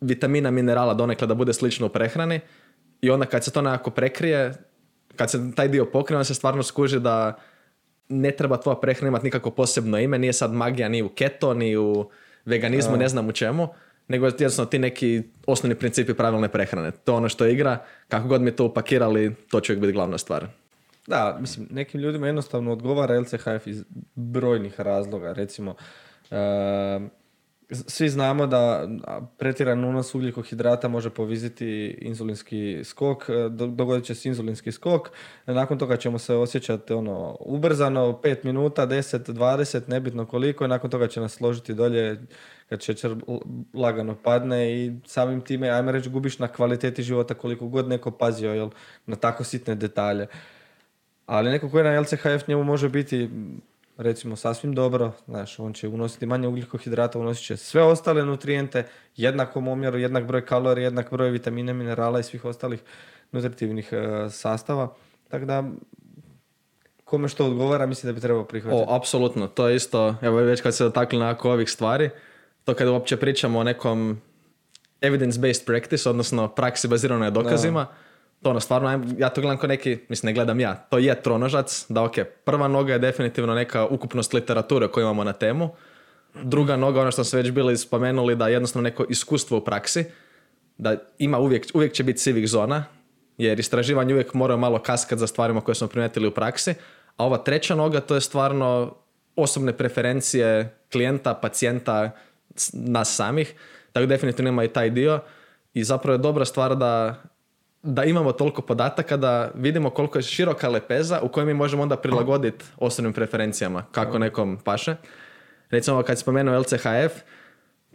[0.01, 2.39] Vitamina, minerala donekle da bude slično u prehrani
[3.01, 4.53] i onda kad se to nekako prekrije,
[5.15, 7.37] kad se taj dio pokrije, onda se stvarno skuži da
[8.09, 11.77] ne treba tvoja prehrana imati nikako posebno ime, nije sad magija ni u keto, ni
[11.77, 12.09] u
[12.45, 13.67] veganizmu, ne znam u čemu,
[14.07, 16.91] nego jednostavno ti neki osnovni principi pravilne prehrane.
[16.91, 20.17] To je ono što igra, kako god mi to upakirali, to će uvijek biti glavna
[20.17, 20.47] stvar.
[21.07, 23.83] Da, mislim, nekim ljudima jednostavno odgovara LCHF iz
[24.15, 25.33] brojnih razloga.
[25.33, 25.75] Recimo,
[27.71, 28.87] svi znamo da
[29.37, 35.09] pretjeran unos ugljikohidrata može poviziti inzulinski skok, e, do- dogodit će se inzulinski skok,
[35.45, 40.89] nakon toga ćemo se osjećati ono, ubrzano, 5 minuta, 10, 20, nebitno koliko, i nakon
[40.89, 42.21] toga će nas složiti dolje
[42.69, 43.15] kad šećer
[43.73, 48.53] lagano padne i samim time, ajmo reći, gubiš na kvaliteti života koliko god neko pazio
[48.53, 48.69] jel,
[49.05, 50.27] na tako sitne detalje.
[51.25, 53.29] Ali neko ko je na LCHF njemu može biti
[53.97, 59.67] recimo sasvim dobro, znaš, on će unositi manje ugljikohidrata, unosit će sve ostale nutrijente, jednakom
[59.67, 62.79] omjeru, jednak broj kalorija, jednak broj vitamina, minerala i svih ostalih
[63.31, 64.93] nutritivnih e, sastava.
[65.29, 65.63] Tako da,
[67.05, 68.83] kome što odgovara, mislim da bi trebao prihvatiti.
[68.87, 72.09] O, apsolutno, to je isto, evo već kad se dotakli nakon ovih stvari,
[72.63, 74.21] to kada uopće pričamo o nekom
[75.01, 77.87] evidence-based practice, odnosno praksi baziranoj na dokazima,
[78.41, 81.85] to ono stvarno, ja to gledam kao neki, mislim ne gledam ja, to je tronožac,
[81.89, 85.69] da ok, prva noga je definitivno neka ukupnost literature koju imamo na temu,
[86.43, 90.05] druga noga, ono što smo već bili spomenuli, da jednostavno neko iskustvo u praksi,
[90.77, 92.85] da ima uvijek, uvijek će biti sivih zona,
[93.37, 96.73] jer istraživanje uvijek moraju malo kaskat za stvarima koje smo primijetili u praksi,
[97.17, 98.95] a ova treća noga to je stvarno
[99.35, 102.11] osobne preferencije klijenta, pacijenta,
[102.73, 103.53] nas samih,
[103.91, 105.19] tako definitivno ima i taj dio
[105.73, 107.21] i zapravo je dobra stvar da,
[107.83, 111.97] da imamo toliko podataka da vidimo koliko je široka lepeza u kojoj mi možemo onda
[111.97, 114.95] prilagoditi osobnim preferencijama, kako nekom paše.
[115.69, 117.21] Recimo kad spomenuo LCHF,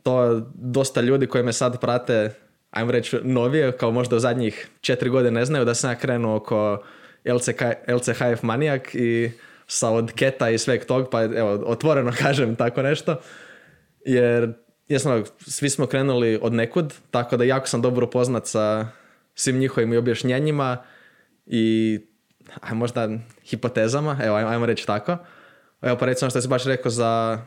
[0.02, 2.34] to dosta ljudi koji me sad prate,
[2.70, 6.36] ajmo reći novije, kao možda u zadnjih četiri godine ne znaju da sam ja krenuo
[6.36, 6.82] oko
[7.24, 9.30] LCK, LCHF manijak i
[9.66, 13.16] sa od keta i sveg tog, pa evo, otvoreno kažem tako nešto,
[14.04, 14.52] jer
[14.88, 18.86] jesno, svi smo krenuli od nekud, tako da jako sam dobro upoznat sa
[19.36, 20.76] svim njihovim objašnjenjima
[21.46, 21.98] i
[22.60, 23.08] aj, možda
[23.44, 25.16] hipotezama, evo ajmo, reći tako.
[25.82, 27.40] Evo pa recimo što si baš rekao za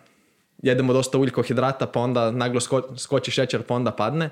[0.57, 4.29] jedemo dosta ugljikohidrata pa onda naglo sko- skoči šećer pa onda padne.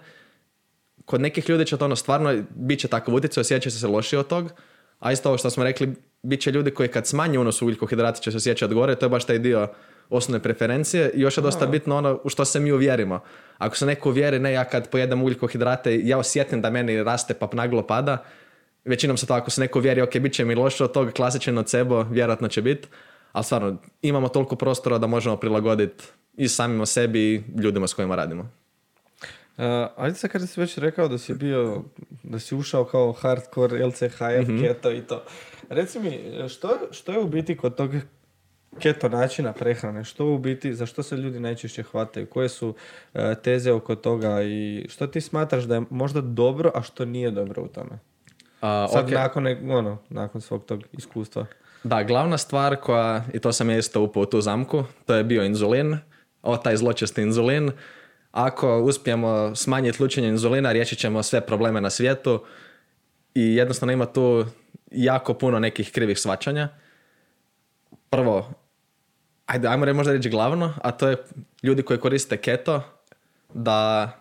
[1.05, 4.27] Kod nekih ljudi će to ono stvarno bit će takav utjecaj, osjećaju se lošije od
[4.27, 4.51] tog,
[4.99, 8.31] a isto ovo što smo rekli, bit će ljudi koji kad smanje unos ugljikohidrata će
[8.31, 9.67] se osjećati gore, to je baš taj dio
[10.09, 13.19] osnovne preferencije i još je dosta bitno ono u što se mi uvjerimo.
[13.57, 17.49] Ako se neko uvjeri, ne ja kad pojedem ugljikohidrate, ja osjetim da meni raste pa
[17.53, 18.23] naglo pada,
[18.85, 21.53] većinom se to ako se neko uvjeri, ok, bit će mi loše od toga, klasičan
[21.53, 22.87] nocebo, vjerojatno će biti,
[23.31, 26.03] ali stvarno imamo toliko prostora da možemo prilagoditi
[26.37, 28.49] i samima sebi i ljudima s kojima radimo.
[29.57, 29.63] Uh,
[29.95, 31.81] ajde sad kad si već rekao da si bio,
[32.23, 35.23] da si ušao kao hardcore LCHF, keto i to.
[35.69, 37.91] Reci mi, što, što je u biti kod tog
[38.79, 40.03] keto načina prehrane?
[40.03, 42.25] Što u biti, za što se ljudi najčešće hvataju?
[42.25, 46.81] Koje su uh, teze oko toga i što ti smatraš da je možda dobro, a
[46.81, 47.99] što nije dobro u tome?
[48.61, 49.11] A, Sad ok.
[49.11, 51.45] nakon, ono, nakon svog tog iskustva.
[51.83, 55.23] Da, glavna stvar koja, i to sam ja isto upao u tu zamku, to je
[55.23, 55.97] bio inzulin,
[56.43, 57.71] o taj zločesti inzulin.
[58.31, 62.43] Ako uspijemo smanjiti lučenje inzulina, riješit ćemo sve probleme na svijetu
[63.35, 64.45] i jednostavno ima tu
[64.91, 66.69] jako puno nekih krivih svačanja.
[68.09, 68.53] Prvo,
[69.45, 71.17] ajde, ajmo re- možda reći glavno, a to je
[71.63, 72.81] ljudi koji koriste keto,
[73.53, 74.11] da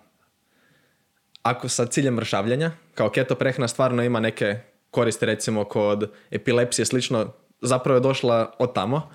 [1.42, 4.58] ako sa ciljem mršavljenja, kao keto prehrana stvarno ima neke
[4.90, 9.10] koristi recimo kod epilepsije slično, zapravo je došla od tamo,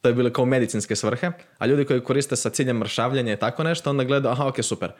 [0.00, 3.64] to je bilo kao medicinske svrhe, a ljudi koji koriste sa ciljem mršavljenja i tako
[3.64, 4.92] nešto, onda gledaju, aha, ok, super.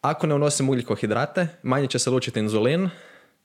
[0.00, 2.90] Ako ne unosim ugljikohidrate, manje će se lučiti inzulin,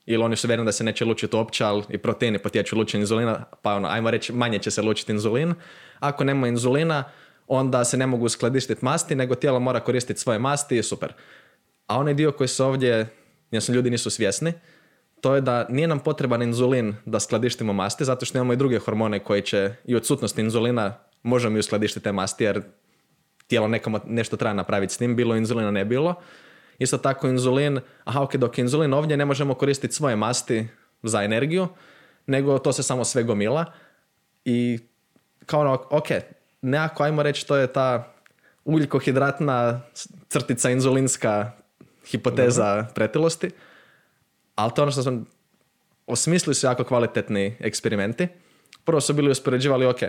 [0.06, 3.44] ili oni su vjerni da se neće lučiti uopće, ali i proteini potječu lučenje inzulina,
[3.62, 5.54] pa ono, ajmo reći, manje će se lučiti inzulin.
[5.98, 7.04] Ako nema inzulina,
[7.46, 11.12] onda se ne mogu skladištiti masti, nego tijelo mora koristiti svoje masti i super.
[11.86, 13.06] A onaj dio koji se ovdje,
[13.50, 14.52] jasno ljudi nisu svjesni,
[15.20, 18.78] to je da nije nam potreban inzulin da skladištimo masti, zato što imamo i druge
[18.78, 22.62] hormone koji će i odsutnosti inzulina možemo i uskladištiti te masti, jer
[23.46, 26.14] tijelo nekom nešto treba napraviti s tim, bilo inzulina, ne bilo.
[26.80, 30.68] Isto tako inzulin, aha ok, dok inzulin ovdje ne možemo koristiti svoje masti
[31.02, 31.68] za energiju,
[32.26, 33.72] nego to se samo sve gomila
[34.44, 34.78] i
[35.46, 36.08] kao ono, ok,
[36.62, 38.12] nekako ajmo reći to je ta
[38.64, 39.80] ugljikohidratna
[40.28, 41.52] crtica inzulinska
[42.06, 43.50] hipoteza pretilosti,
[44.54, 45.26] ali to ono što sam
[46.06, 48.28] osmislili su jako kvalitetni eksperimenti.
[48.84, 50.00] Prvo su bili uspoređivali, ok,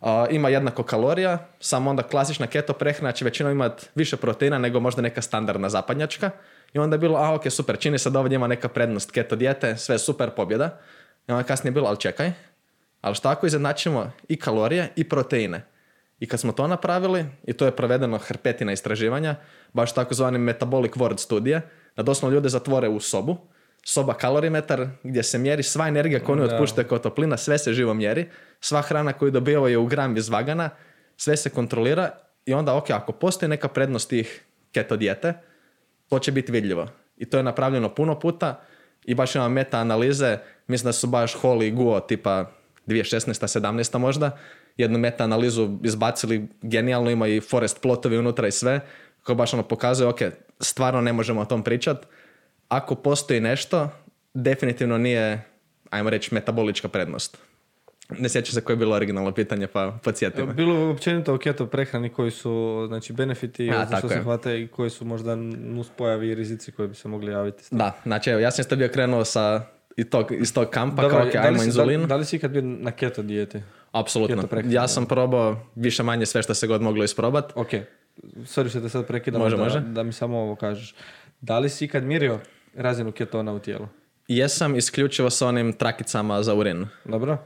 [0.00, 4.80] a, ima jednako kalorija, samo onda klasična keto prehrana će većinom imati više proteina nego
[4.80, 6.30] možda neka standardna zapadnjačka.
[6.72, 9.36] I onda je bilo, a ok, super, čini se da ovdje ima neka prednost keto
[9.36, 10.78] dijete, sve je super, pobjeda.
[11.28, 12.32] I onda kasnije je bilo, ali čekaj,
[13.00, 15.64] ali šta ako izjednačimo i kalorije i proteine?
[16.20, 19.34] I kad smo to napravili, i to je provedeno hrpetina istraživanja,
[19.72, 21.60] baš takozvani metabolic word studije,
[21.96, 23.36] da doslovno ljude zatvore u sobu,
[23.88, 27.94] soba kalorimetar gdje se mjeri sva energija koju oni otpuštaju kao toplina, sve se živo
[27.94, 28.28] mjeri,
[28.60, 30.70] sva hrana koju dobivaju u gram izvagana,
[31.16, 32.10] sve se kontrolira
[32.44, 35.34] i onda ok, ako postoji neka prednost tih keto dijete,
[36.08, 36.88] to će biti vidljivo.
[37.16, 38.60] I to je napravljeno puno puta
[39.04, 42.50] i baš imamo meta analize, mislim da su baš Hall i Guo tipa
[42.86, 43.60] 2016.
[43.60, 43.98] 17.
[43.98, 44.38] možda,
[44.76, 48.80] jednu meta analizu izbacili, genijalno ima i forest plotovi unutra i sve,
[49.22, 50.20] koji baš ono pokazuje, ok,
[50.60, 52.06] stvarno ne možemo o tom pričat.
[52.68, 53.88] Ako postoji nešto,
[54.34, 55.42] definitivno nije,
[55.90, 57.38] ajmo reći, metabolička prednost.
[58.10, 60.52] Ne sjećam se koje je bilo originalno pitanje, pa podsjeti me.
[60.54, 64.22] Bilo općenito o keto prehrani koji su znači, benefiti, A, za što se je.
[64.22, 67.64] hvata i koji su možda nuspojavi i rizici koji bi se mogli javiti.
[67.70, 69.62] Da, znači evo, ja sam isto bio krenuo sa
[69.96, 72.00] i tog, iz tog kampa, Dobro, kao ok, da li ajmo si- inzulin.
[72.00, 73.60] Da, da li si ikad bio na keto dijeti?
[73.92, 74.42] Apsolutno.
[74.42, 77.52] keto Ja sam probao više manje sve što se god moglo isprobat.
[77.54, 77.68] Ok,
[78.36, 79.80] sorry što te sad prekidam, Može, da, može.
[79.80, 80.94] da mi samo ovo kažeš.
[81.40, 82.38] Da li si ikad mirio
[82.74, 83.88] razinu ketona u tijelu?
[84.28, 86.86] Jesam isključivo sa onim trakicama za urin.
[87.04, 87.38] Dobro?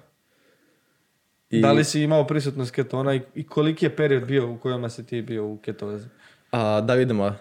[1.51, 5.07] I, Da li si imao prisutnost ketona i, koliki je period bio u kojima si
[5.07, 6.07] ti bio u ketozi?
[6.51, 7.35] a, da vidimo,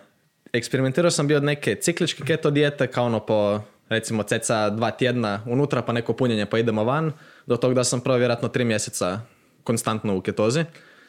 [0.54, 5.41] eksperimentirao sam bio od neke cikličke keto dijete, kao ono po recimo ceca dva tjedna
[5.46, 7.12] unutra pa neko punjenje pa idemo van,
[7.46, 9.20] do tog da sam prvo vjerojatno tri mjeseca
[9.63, 10.65] konstantno u ketozi.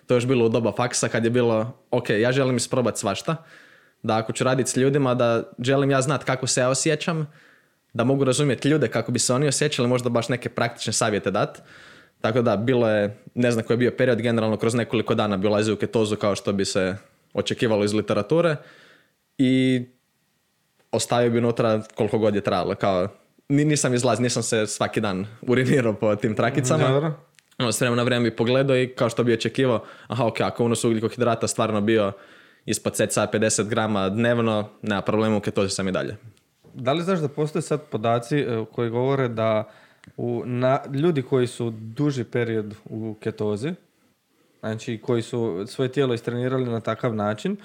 [0.07, 3.37] To je još bilo u doba faksa kad je bilo, ok, ja želim isprobati svašta,
[4.03, 7.33] da ako ću raditi s ljudima, da želim ja znat kako se ja osjećam,
[7.93, 11.61] da mogu razumjeti ljude kako bi se oni osjećali, možda baš neke praktične savjete dati.
[12.21, 15.47] Tako da, bilo je, ne znam koji je bio period, generalno kroz nekoliko dana bi
[15.47, 16.97] ulazio u ketozu kao što bi se
[17.35, 18.57] očekivalo iz literature
[19.39, 19.83] i
[20.93, 22.75] ostavio bi unutra koliko god je trajalo.
[22.75, 23.09] Kao,
[23.49, 26.89] nisam izlaz, nisam se svaki dan urinirao po tim trakicama.
[26.89, 27.13] Dobro.
[27.73, 30.85] S vremena na vrijeme bi pogledao i kao što bi očekivao, aha, ok, ako unos
[30.85, 32.13] ugljikohidrata stvarno bio
[32.67, 36.17] ispod cca 50 grama dnevno, nema problema, u ketozi sam i dalje.
[36.75, 39.69] Da li znaš da postoje sad podaci e, koji govore da
[40.17, 43.75] u, na, ljudi koji su duži period u ketozi,
[44.61, 47.57] znači koji su svoje tijelo istrenirali na takav način,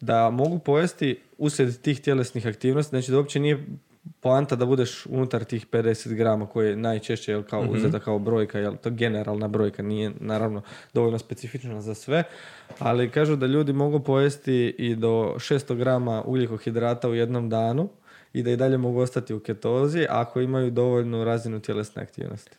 [0.00, 3.66] da mogu pojesti uslijed tih tjelesnih aktivnosti, znači da uopće nije
[4.20, 8.58] poanta da budeš unutar tih 50 grama koje je najčešće jel, kao uzeta kao brojka,
[8.58, 10.62] jel, to generalna brojka, nije naravno
[10.94, 12.24] dovoljno specifična za sve,
[12.78, 17.88] ali kažu da ljudi mogu pojesti i do 600 grama ugljikohidrata u jednom danu
[18.32, 22.56] i da i dalje mogu ostati u ketozi ako imaju dovoljnu razinu tjelesne aktivnosti.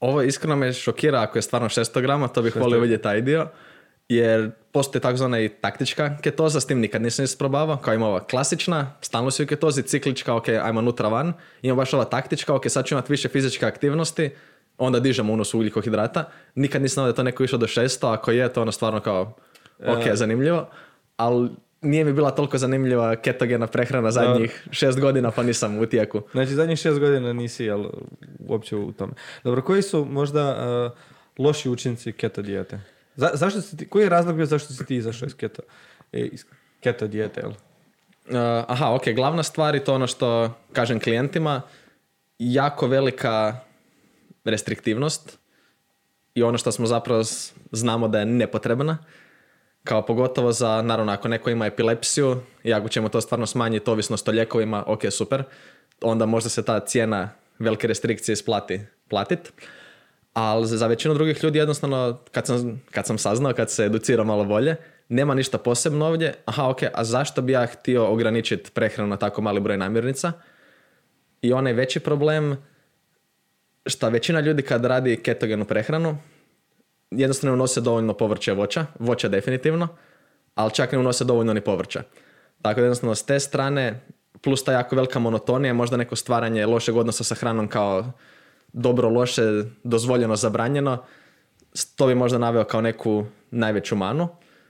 [0.00, 3.48] Ovo iskreno me šokira ako je stvarno 600 grama, to bih volio vidjeti taj dio.
[4.10, 8.94] Jer postoji takzvana i taktička ketoza, s tim nikad nisam isprobavao, kao ima ova klasična,
[9.00, 11.32] stalno si u ketozi, ciklička, ok, ajmo nutra van.
[11.62, 14.30] Ima baš ova taktička, ok, sad ću imati više fizičke aktivnosti,
[14.78, 16.28] onda dižemo unos ugljikohidrata.
[16.54, 19.36] Nikad nisam da je to neko išao do 600, ako je, to ono stvarno kao,
[19.86, 20.68] ok, zanimljivo.
[21.16, 26.22] Ali nije mi bila toliko zanimljiva ketogena prehrana zadnjih šest godina, pa nisam u tijeku.
[26.32, 27.84] Znači zadnjih šest godina nisi jel,
[28.38, 29.12] uopće u tome.
[29.44, 30.98] Dobro, koji su možda uh,
[31.46, 32.80] loši učinci keto dijete?
[33.20, 35.62] Za, zašto si ti, koji je razlog bio zašto si ti izašao iz keto,
[36.12, 36.44] e, iz
[36.80, 37.46] keto dijete?
[37.46, 37.54] Uh,
[38.68, 41.62] aha, ok, glavna stvar je to ono što kažem klijentima,
[42.38, 43.60] jako velika
[44.44, 45.38] restriktivnost
[46.34, 47.22] i ono što smo zapravo
[47.72, 48.98] znamo da je nepotrebna,
[49.84, 54.28] kao pogotovo za, naravno, ako neko ima epilepsiju i ako ćemo to stvarno smanjiti ovisnost
[54.28, 55.42] o lijekovima, ok, super,
[56.02, 59.52] onda možda se ta cijena velike restrikcije isplati platit.
[60.32, 64.44] Ali za većinu drugih ljudi jednostavno, kad sam, kad sam saznao, kad se educirao malo
[64.44, 64.76] bolje,
[65.08, 66.34] nema ništa posebno ovdje.
[66.44, 70.32] Aha, ok, a zašto bi ja htio ograničiti prehranu na tako mali broj namirnica?
[71.42, 72.56] I onaj veći problem,
[73.86, 76.18] što većina ljudi kad radi ketogenu prehranu,
[77.10, 79.88] jednostavno ne unose dovoljno povrća voća, voća definitivno,
[80.54, 82.02] ali čak ne unose dovoljno ni povrća.
[82.62, 84.00] Tako da jednostavno s te strane,
[84.42, 88.12] plus ta jako velika monotonija, možda neko stvaranje lošeg odnosa sa hranom kao
[88.72, 89.42] dobro, loše,
[89.84, 91.04] dozvoljeno, zabranjeno,
[91.96, 94.28] to bi možda naveo kao neku najveću manu.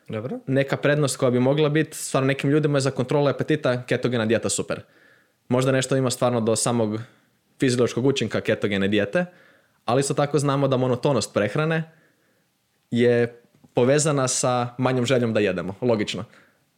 [0.09, 0.39] Dobro.
[0.47, 4.49] Neka prednost koja bi mogla biti, stvarno nekim ljudima je za kontrolu apetita ketogena dijeta
[4.49, 4.83] super.
[5.49, 7.01] Možda nešto ima stvarno do samog
[7.61, 9.27] fiziološkog učinka ketogene dijete,
[9.85, 11.93] ali isto tako znamo da monotonost prehrane
[12.91, 13.43] je
[13.75, 16.25] povezana sa manjom željom da jedemo, logično.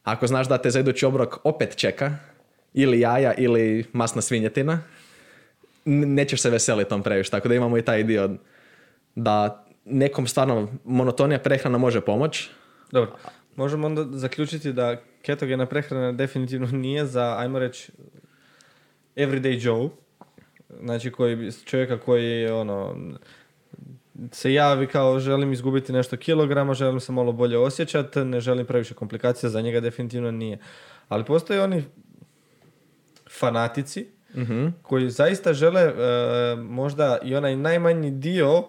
[0.03, 2.17] Ako znaš da te za idući obrok opet čeka,
[2.73, 4.81] ili jaja ili masna svinjetina,
[5.85, 7.31] nećeš se veseliti tom previše.
[7.31, 8.29] Tako da imamo i taj dio
[9.15, 12.49] da nekom stvarno monotonija prehrana može pomoći.
[12.91, 13.15] Dobro.
[13.55, 17.91] Možemo onda zaključiti da ketogena prehrana definitivno nije za, ajmo reći,
[19.15, 19.89] everyday Joe.
[20.83, 22.95] Znači koji, čovjeka koji ono,
[24.31, 28.93] se javi kao želim izgubiti nešto kilograma, želim se malo bolje osjećati, ne želim previše
[28.93, 30.57] komplikacija, za njega definitivno nije.
[31.09, 31.83] Ali postoje oni
[33.39, 34.07] fanatici
[34.81, 35.93] koji zaista žele e,
[36.55, 38.63] možda i onaj najmanji dio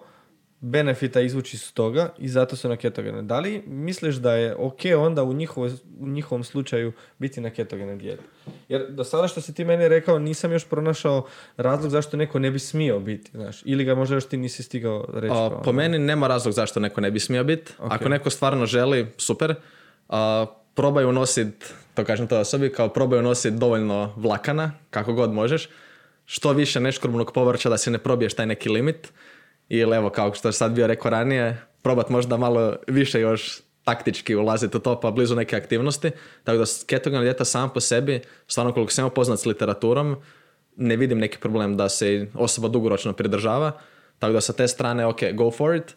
[0.61, 3.23] benefita izvući iz toga i zato su na ketogene.
[3.23, 7.97] Da li misliš da je ok onda u, njihovo, u njihovom slučaju biti na ketogene
[7.97, 8.23] dijeti?
[8.69, 12.51] Jer do sada što si ti meni rekao nisam još pronašao razlog zašto neko ne
[12.51, 13.63] bi smio biti, znaš.
[13.65, 15.33] Ili ga možda još ti nisi stigao reći.
[15.35, 17.73] A, kao- po meni nema razlog zašto neko ne bi smio biti.
[17.79, 19.55] Ako neko stvarno želi, super.
[20.09, 25.69] A, probaj unositi, to kažem to osobi, kao probaj unositi dovoljno vlakana, kako god možeš.
[26.27, 29.13] Što više neškrupnog povrća da se ne probiješ taj neki limit.
[29.69, 34.35] Ili evo, kao što je sad bio rekao ranije, probat možda malo više još taktički
[34.37, 36.11] ulaziti u to pa blizu neke aktivnosti.
[36.45, 40.17] Tako da ketogena dijeta sama po sebi, stvarno koliko sam upoznat s literaturom,
[40.77, 43.73] ne vidim neki problem da se osoba dugoročno pridržava.
[44.19, 45.95] Tako da sa te strane, ok, go for it.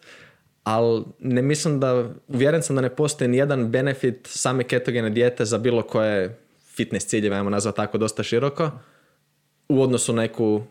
[0.68, 5.58] Ali ne mislim da, uvjeren sam da ne postoji nijedan benefit same ketogene dijete za
[5.58, 6.38] bilo koje
[6.76, 8.70] fitness ciljeve, ajmo nazvati tako dosta široko,
[9.68, 10.62] u odnosu na neku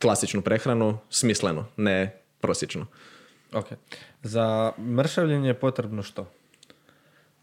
[0.00, 2.86] klasičnu prehranu, smislenu, ne prosječnu.
[3.52, 3.66] Ok.
[4.22, 6.30] Za mršavljenje je potrebno što?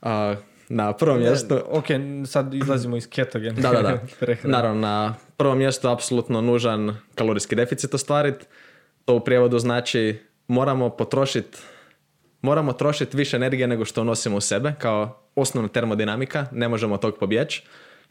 [0.01, 0.35] A,
[0.69, 1.59] na prvom mjestu.
[1.69, 1.85] Ok,
[2.25, 3.61] sad izlazimo iz ketogene.
[3.61, 4.35] Da, da, da.
[4.57, 8.45] Naravno, na prvom mjestu je apsolutno nužan kalorijski deficit ostvariti.
[9.05, 11.57] To u prijevodu znači moramo potrošiti
[12.41, 17.17] moramo trošiti više energije nego što nosimo u sebe kao osnovna termodinamika, ne možemo tog
[17.19, 17.63] pobjeći.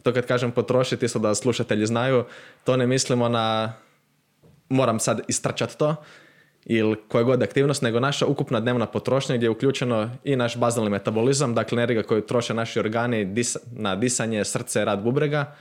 [0.02, 2.24] To kad kažem potrošiti, isto da slušatelji znaju,
[2.64, 3.72] to ne mislimo na
[4.68, 5.96] moram sad istrčati to
[6.64, 10.90] ili koja god aktivnost, nego naša ukupna dnevna potrošnja gdje je uključeno i naš bazalni
[10.90, 13.34] metabolizam, dakle energija koju troše naši organi
[13.72, 15.56] na disanje, srce, rad bubrega,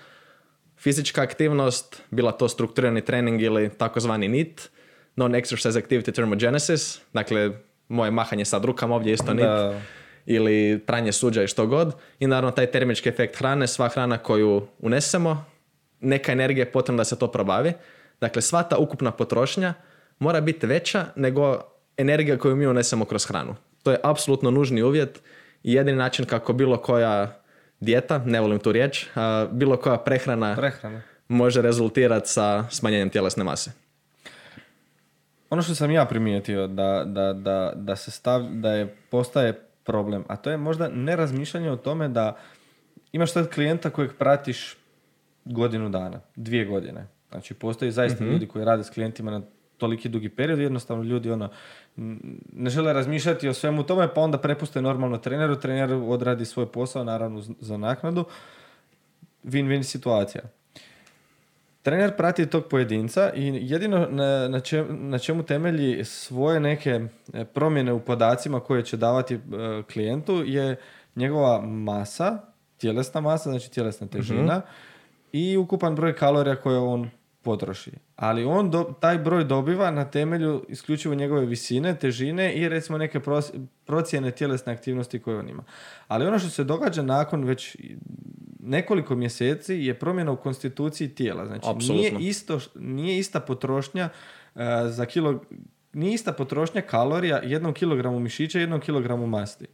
[0.78, 4.70] fizička aktivnost, bila to strukturirani trening ili takozvani NEAT,
[5.16, 7.52] Non-Exercise Activity Thermogenesis, dakle
[7.88, 9.80] moje mahanje sad rukama ovdje isto Da.
[10.26, 11.96] ili pranje suđa i što god.
[12.20, 15.46] I naravno taj termički efekt hrane, sva hrana koju unesemo,
[16.00, 17.74] neka energija je potrebna da se to probavi.
[18.22, 19.74] Dakle, sva ta ukupna potrošnja
[20.20, 21.62] mora biti veća nego
[21.98, 23.56] energija koju mi unesemo kroz hranu.
[23.84, 25.22] To je apsolutno nužni uvjet
[25.64, 27.40] i jedini način kako bilo koja
[27.80, 31.02] dijeta, ne volim tu riječ, a, bilo koja prehrana Prehrana.
[31.28, 33.72] može rezultirati sa smanjenjem tjelesne mase.
[35.50, 40.24] Ono što sam ja primijetio da, da, da, da se stav, da je postaje problem,
[40.28, 42.38] a to je možda nerazmišljanje o tome da
[43.12, 44.78] imaš sad klijenta kojeg pratiš
[45.46, 47.08] godinu dana, dvije godine.
[47.32, 49.42] Znači postoji zaista ljudi koji rade s klijentima na
[49.78, 51.50] toliki dugi period, jednostavno ljudi ono
[52.54, 57.04] ne žele razmišljati o svemu tome, pa onda prepuste normalno treneru, trener odradi svoj posao,
[57.04, 58.26] naravno za naknadu.
[59.44, 60.44] Win-win situacija.
[61.88, 67.00] Trener prati tog pojedinca i jedino na, na, čem- na čemu temelji svoje neke
[67.34, 69.40] e, promjene u podacima koje će davati e,
[69.94, 70.76] klijentu je
[71.16, 72.38] njegova masa,
[72.78, 74.62] tjelesna masa, znači tjelesna težina
[75.32, 77.10] i ukupan broj kalorija koje on
[77.42, 77.92] potroši.
[78.16, 83.20] Ali on do- taj broj dobiva na temelju isključivo njegove visine, težine i recimo neke
[83.20, 83.52] pros-
[83.86, 85.64] procjene tjelesne aktivnosti koje on ima.
[86.08, 87.78] Ali ono što se događa nakon već
[88.68, 91.46] nekoliko mjeseci je promjena u konstituciji tijela.
[91.46, 94.10] Znači nije, isto, nije ista potrošnja
[94.56, 94.60] e,
[94.90, 95.44] za kilo,
[95.94, 99.66] nije ista potrošnja kalorija jednom kilogramu mišića i jednom kilogramu masti.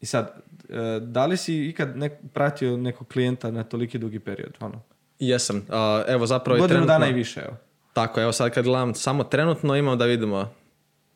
[0.00, 4.56] I sad, e, da li si ikad nek- pratio nekog klijenta na toliki dugi period?
[4.60, 4.82] Ono?
[5.18, 5.66] Jesam.
[6.08, 6.94] Evo zapravo i Godinu trenutno...
[6.94, 7.56] dana i više, evo.
[7.92, 10.54] Tako, evo sad kad gledam, samo trenutno imam da vidimo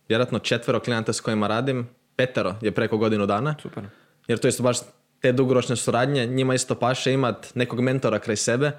[0.09, 3.55] vjerojatno četvero klijenta s kojima radim, petero je preko godinu dana.
[3.63, 3.85] Super.
[4.29, 4.77] Jer to isto baš
[5.21, 8.73] te dugoročne suradnje, njima isto paše imat nekog mentora kraj sebe,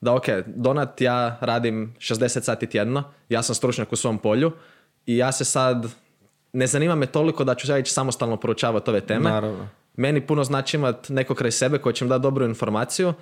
[0.00, 4.52] da ok, Donat, ja radim 60 sati tjedno, ja sam stručnjak u svom polju
[5.06, 5.86] i ja se sad,
[6.52, 9.30] ne zanima me toliko da ću ja ići samostalno proučavati ove teme.
[9.30, 9.68] Naravno.
[9.96, 13.14] Meni puno znači imat neko kraj sebe koji će mi dati dobru informaciju,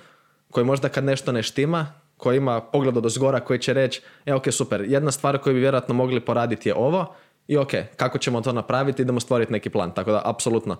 [0.51, 4.33] koji možda kad nešto ne štima, koji ima pogled od zgora koji će reći, e
[4.33, 7.15] ok, super, jedna stvar koju bi vjerojatno mogli poraditi je ovo
[7.47, 9.93] i ok, kako ćemo to napraviti, idemo stvoriti neki plan.
[9.93, 10.77] Tako da, apsolutno,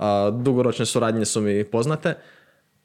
[0.00, 2.14] a, dugoročne suradnje su mi poznate.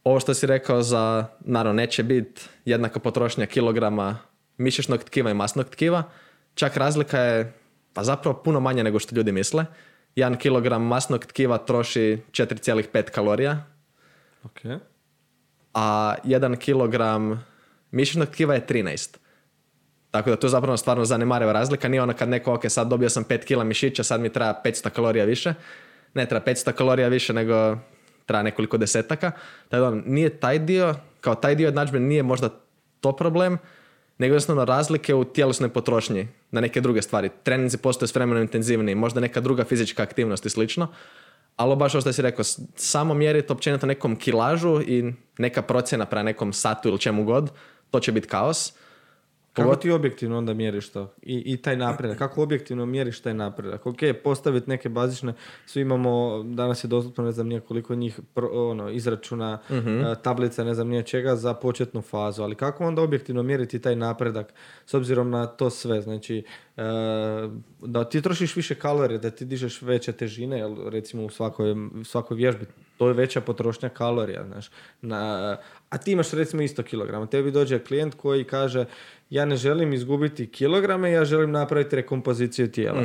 [0.03, 4.17] Ovo što si rekao za, naravno, neće biti jednaka potrošnja kilograma
[4.57, 6.03] mišićnog tkiva i masnog tkiva,
[6.55, 7.53] čak razlika je
[7.93, 9.65] pa zapravo puno manje nego što ljudi misle.
[10.15, 13.65] Jedan kilogram masnog tkiva troši 4,5 kalorija,
[14.43, 14.59] Ok.
[15.73, 17.45] a jedan kilogram
[17.91, 19.17] mišićnog tkiva je 13.
[20.11, 21.87] Tako da to je zapravo stvarno zanemariva razlika.
[21.87, 24.89] Nije ono kad neko, ok, sad dobio sam 5 kila mišića, sad mi treba 500
[24.89, 25.53] kalorija više.
[26.15, 27.77] Ne treba 500 kalorija više, nego
[28.25, 29.31] treba nekoliko desetaka.
[29.69, 32.49] Tako da nije taj dio, kao taj dio jednadžbe nije možda
[33.01, 33.57] to problem,
[34.17, 37.29] nego jednostavno razlike u tjelesnoj potrošnji na neke druge stvari.
[37.43, 40.87] Treninzi postaju s vremenom intenzivniji, možda neka druga fizička aktivnost i slično.
[41.55, 42.43] Ali baš ovo što si rekao,
[42.75, 47.51] samo mjeriti općenito nekom kilažu i neka procjena prema nekom satu ili čemu god,
[47.91, 48.73] to će biti kaos.
[49.55, 51.13] Kako ti objektivno onda mjeriš to?
[51.21, 52.17] I, I taj napredak.
[52.17, 53.85] Kako objektivno mjeriš taj napredak?
[53.85, 55.33] Ok, postaviti neke bazične,
[55.65, 60.63] svi imamo, danas je dostupno ne znam nije koliko njih pro- ono, izračuna, e, tablica,
[60.63, 64.53] ne znam nije čega za početnu fazu, ali kako onda objektivno mjeriti taj napredak
[64.85, 66.01] s obzirom na to sve?
[66.01, 66.43] Znači,
[66.77, 66.83] e,
[67.81, 72.37] da ti trošiš više kalorija, da ti dižeš veće težine, jel, recimo u svakoj, svakoj
[72.37, 72.65] vježbi,
[72.97, 74.71] to je veća potrošnja kalorija, znaš.
[75.01, 75.57] Na,
[75.89, 77.25] a ti imaš recimo isto kilograma.
[77.25, 78.85] Tebi dođe klijent koji kaže
[79.29, 83.01] ja ne želim izgubiti kilograme, ja želim napraviti rekompoziciju tijela.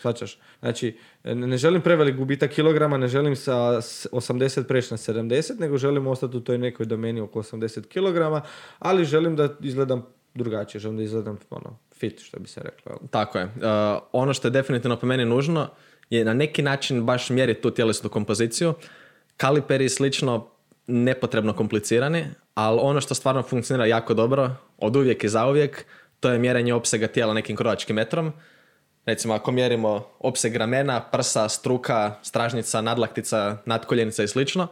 [0.00, 0.38] Shvaćaš?
[0.60, 5.78] Znači, ne želim prevelik gubitak kilograma, ne želim sa s- 80 preći na 70, nego
[5.78, 8.42] želim ostati u toj nekoj domeni oko 80 kilograma,
[8.78, 12.98] ali želim da izgledam drugačije, želim da izgledam ono, fit, što bi se reklo.
[13.10, 13.44] Tako je.
[13.44, 13.50] Uh,
[14.12, 15.68] ono što je definitivno po meni nužno
[16.10, 18.74] je na neki način baš mjeriti tu tjelesnu kompoziciju.
[19.36, 20.48] Kaliperi i slično
[20.86, 25.84] nepotrebno komplicirani, ali ono što stvarno funkcionira jako dobro, od uvijek i zauvijek,
[26.20, 28.32] to je mjerenje opsega tijela nekim krojačkim metrom.
[29.06, 34.66] recimo ako mjerimo opseg ramena, prsa, struka, stražnica, nadlaktica, natkoljenica i slično,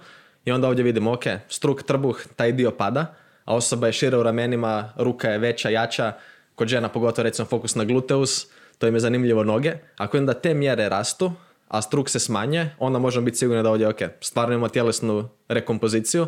[0.45, 4.23] i onda ovdje vidimo, ok, struk, trbuh, taj dio pada, a osoba je šira u
[4.23, 6.13] ramenima, ruka je veća, jača,
[6.55, 8.47] kod žena pogotovo recimo fokus na gluteus,
[8.79, 9.73] to im je zanimljivo noge.
[9.97, 11.33] Ako onda te mjere rastu,
[11.69, 16.27] a struk se smanje, onda možemo biti sigurni da ovdje, ok, stvarno imamo tjelesnu rekompoziciju,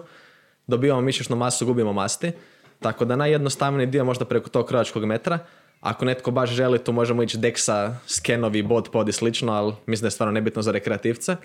[0.67, 2.33] dobivamo mišićnu masu, gubimo masti,
[2.81, 5.39] tako da najjednostavniji dio možda preko tog krojačkog metra,
[5.81, 10.03] ako netko baš želi, tu možemo ići deksa, skenovi, bot, pod i slično, ali mislim
[10.03, 11.37] da je stvarno nebitno za rekreativce.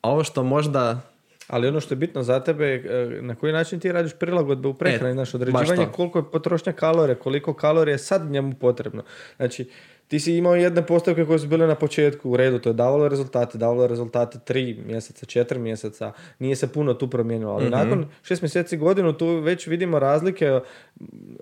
[0.00, 1.00] A ovo što možda
[1.46, 4.74] ali ono što je bitno za tebe, e, na koji način ti radiš prilagodbe u
[4.74, 9.02] prehrani, e, naš određivanje koliko je potrošnja kalore, koliko kalorije sad njemu potrebno.
[9.36, 9.70] Znači,
[10.08, 13.08] ti si imao jedne postavke koje su bile na početku u redu, to je davalo
[13.08, 18.06] rezultate, davalo rezultate tri mjeseca, četiri mjeseca, nije se puno tu promijenilo, ali mm nakon
[18.22, 20.60] šest mjeseci godinu tu već vidimo razlike,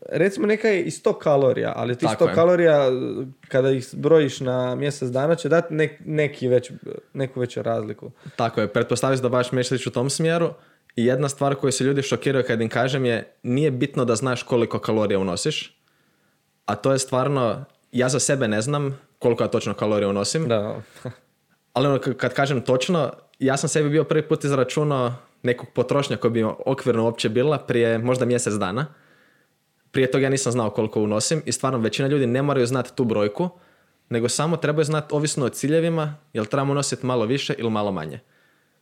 [0.08, 2.88] recimo neka je i 100 kalorija, ali ti sto kalorija
[3.48, 6.70] kada ih brojiš na mjesec dana će dati neki već,
[7.12, 8.10] neku veću razliku.
[8.36, 10.50] Tako je, pretpostaviš da baš misliš u tom smjeru,
[10.96, 14.42] i jedna stvar koju se ljudi šokiraju kad im kažem je nije bitno da znaš
[14.42, 15.78] koliko kalorija unosiš,
[16.66, 20.48] a to je stvarno ja za sebe ne znam koliko ja točno kalorija unosim.
[20.48, 20.80] Da.
[21.72, 25.12] ali ono, kad kažem točno, ja sam sebi bio prvi put izračunao
[25.42, 28.86] nekog potrošnja koji bi okvirno uopće bila prije možda mjesec dana.
[29.90, 33.04] Prije toga ja nisam znao koliko unosim i stvarno većina ljudi ne moraju znati tu
[33.04, 33.50] brojku,
[34.08, 38.20] nego samo trebaju znati ovisno o ciljevima, jel trebamo unositi malo više ili malo manje.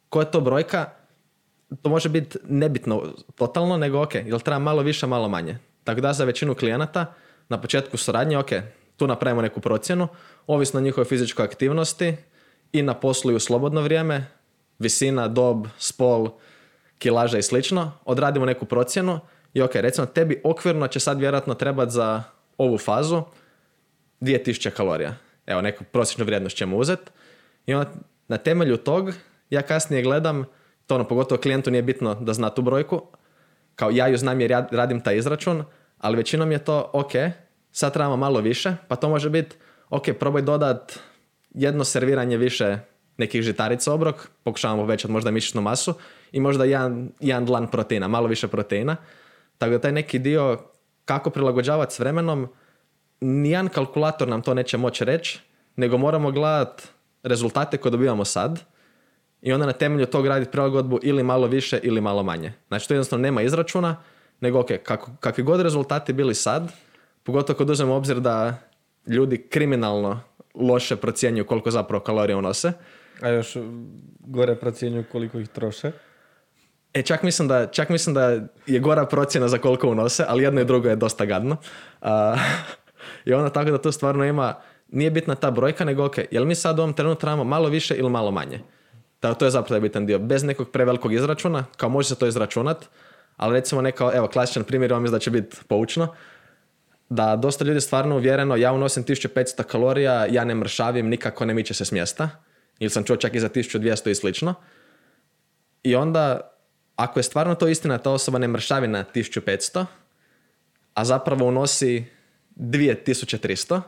[0.08, 0.90] Koja je to brojka?
[1.82, 3.02] To može biti nebitno
[3.34, 5.58] totalno, nego ok, jel treba malo više, malo manje.
[5.84, 7.14] Tako da za većinu klijenata
[7.48, 8.50] na početku suradnje, ok,
[9.00, 10.08] tu napravimo neku procjenu,
[10.46, 12.16] ovisno o njihovoj fizičkoj aktivnosti
[12.72, 14.26] i na poslu i u slobodno vrijeme,
[14.78, 16.28] visina, dob, spol,
[16.98, 19.20] kilaža i slično, odradimo neku procjenu
[19.54, 22.22] i ok, recimo tebi okvirno će sad vjerojatno trebati za
[22.58, 23.22] ovu fazu
[24.20, 25.14] 2000 kalorija.
[25.46, 27.10] Evo, neku prosječnu vrijednost ćemo uzeti
[27.66, 27.90] i onda
[28.28, 29.12] na temelju tog
[29.50, 30.44] ja kasnije gledam,
[30.86, 33.02] to ono, pogotovo klijentu nije bitno da zna tu brojku,
[33.74, 35.64] kao ja ju znam jer radim taj izračun,
[35.98, 37.12] ali većinom je to ok,
[37.72, 39.56] sad trebamo malo više, pa to može biti,
[39.90, 40.98] ok, probaj dodat
[41.50, 42.78] jedno serviranje više
[43.16, 45.94] nekih žitarica obrok, pokušavamo povećati možda mišićnu masu
[46.32, 48.96] i možda jedan, jedan dlan proteina, malo više proteina.
[49.58, 50.58] Tako da taj neki dio
[51.04, 52.48] kako prilagođavati s vremenom,
[53.20, 55.40] nijedan kalkulator nam to neće moći reći,
[55.76, 56.82] nego moramo gledati
[57.22, 58.60] rezultate koje dobivamo sad
[59.42, 62.52] i onda na temelju tog raditi prilagodbu ili malo više ili malo manje.
[62.68, 63.96] Znači to jednostavno nema izračuna,
[64.40, 66.72] nego ok, kako, kakvi god rezultati bili sad,
[67.22, 68.58] Pogotovo kad uzmemo obzir da
[69.06, 70.20] ljudi kriminalno
[70.54, 72.72] loše procjenjuju koliko zapravo kalorija unose.
[73.20, 73.56] A još
[74.20, 75.92] gore procjenjuju koliko ih troše.
[76.94, 78.30] E, čak mislim, da, čak mislim da
[78.66, 81.56] je gora procjena za koliko unose, ali jedno i drugo je dosta gadno.
[83.24, 84.54] I onda tako da to stvarno ima,
[84.88, 87.94] nije bitna ta brojka, nego ok, jel mi sad u ovom trenutku trebamo malo više
[87.94, 88.60] ili malo manje?
[89.22, 90.18] Da, to je zapravo bitan dio.
[90.18, 92.88] Bez nekog prevelikog izračuna, kao može se to izračunat,
[93.36, 96.14] ali recimo neka, evo, klasičan primjer, vam da će biti poučno
[97.10, 101.74] da dosta ljudi stvarno uvjereno, ja unosim 1500 kalorija, ja ne mršavim, nikako ne miče
[101.74, 102.30] se s mjesta.
[102.78, 104.54] Ili sam čuo čak i za 1200 i slično.
[105.82, 106.50] I onda,
[106.96, 109.84] ako je stvarno to istina, ta osoba ne mršavi na 1500,
[110.94, 112.04] a zapravo unosi
[112.56, 113.80] 2300,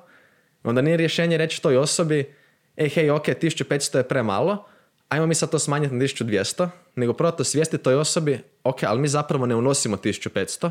[0.64, 2.34] onda nije rješenje reći toj osobi,
[2.76, 4.64] ej, hej, ok, 1500 je premalo,
[5.08, 9.00] ajmo mi sad to smanjiti na 1200, nego prvo to svijesti toj osobi, ok, ali
[9.00, 10.70] mi zapravo ne unosimo 1500,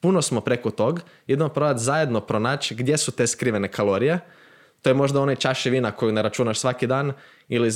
[0.00, 4.20] puno smo preko tog, idemo probati zajedno pronaći gdje su te skrivene kalorije.
[4.82, 7.12] To je možda onaj čaše vina koju ne računaš svaki dan
[7.48, 7.72] ili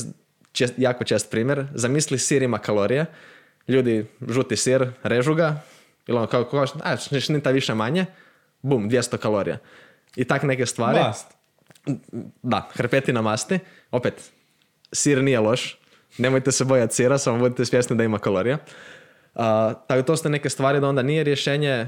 [0.52, 1.66] čest, jako čest primjer.
[1.74, 3.06] Zamisli sir ima kalorije.
[3.68, 5.62] Ljudi žuti sir, režu ga
[6.06, 8.06] ili ono kao, kao a, šnita više manje,
[8.62, 9.58] bum, 200 kalorija.
[10.16, 10.98] I tak neke stvari.
[10.98, 11.26] Mast.
[12.42, 13.58] Da, hrpetina masti.
[13.90, 14.30] Opet,
[14.92, 15.78] sir nije loš.
[16.18, 18.58] Nemojte se bojati sira, samo budite svjesni da ima kalorija.
[19.34, 19.42] Uh,
[19.86, 21.86] tako to su neke stvari da onda nije rješenje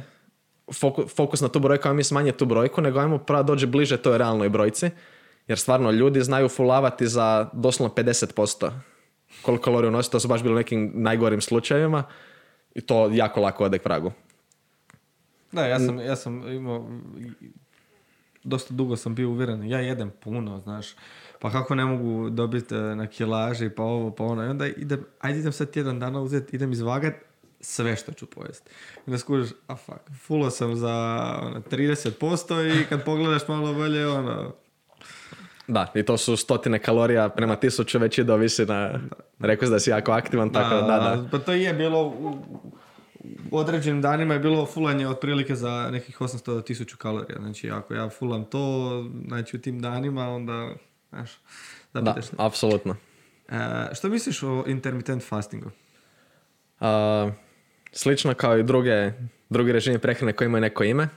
[1.16, 4.48] fokus na tu brojku, mi smanje tu brojku, nego ajmo pravo dođe bliže toj realnoj
[4.48, 4.90] brojci.
[5.48, 8.70] Jer stvarno ljudi znaju fulavati za doslovno 50%
[9.42, 12.04] koliko kalorija unosi, to su baš bili u nekim najgorim slučajevima
[12.74, 14.12] i to jako lako ode k pragu.
[15.52, 16.90] Da, ja sam, ja sam imao,
[18.44, 20.94] dosta dugo sam bio uvjeren, ja jedem puno, znaš,
[21.40, 25.04] pa kako ne mogu dobiti e, na kilaži, pa ovo, pa ono, i onda idem,
[25.20, 27.14] ajde idem sad tjedan dana uzeti, idem izvagat,
[27.60, 28.70] sve što ću pojesti.
[29.06, 30.94] I da skužiš, a fuck, fulo sam za
[31.42, 34.52] ono, 30% i kad pogledaš malo bolje, ono...
[35.68, 39.00] Da, i to su stotine kalorija prema tisuću već i dovisi na...
[39.38, 41.28] Rekao da si jako aktivan, tako da, da.
[41.30, 42.02] Pa to je bilo...
[42.06, 42.38] U,
[43.52, 47.38] određenim danima je bilo fulanje otprilike za nekih 800 do 1000 kalorija.
[47.40, 50.74] Znači, ako ja fulam to, znači u tim danima, onda
[51.10, 51.30] Znaš,
[51.92, 52.36] Da, se.
[52.38, 52.96] apsolutno.
[53.48, 55.70] E, što misliš o intermittent fastingu?
[56.80, 57.30] A,
[57.96, 59.10] slično kao i druge,
[59.50, 61.08] drugi režimi prehrane koji imaju neko ime.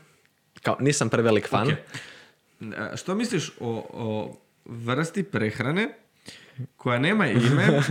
[0.62, 1.68] Kao, nisam prevelik fan.
[1.68, 1.74] Ok.
[1.74, 5.90] E, Što misliš o, o vrsti prehrane
[6.78, 7.82] koja nema ime,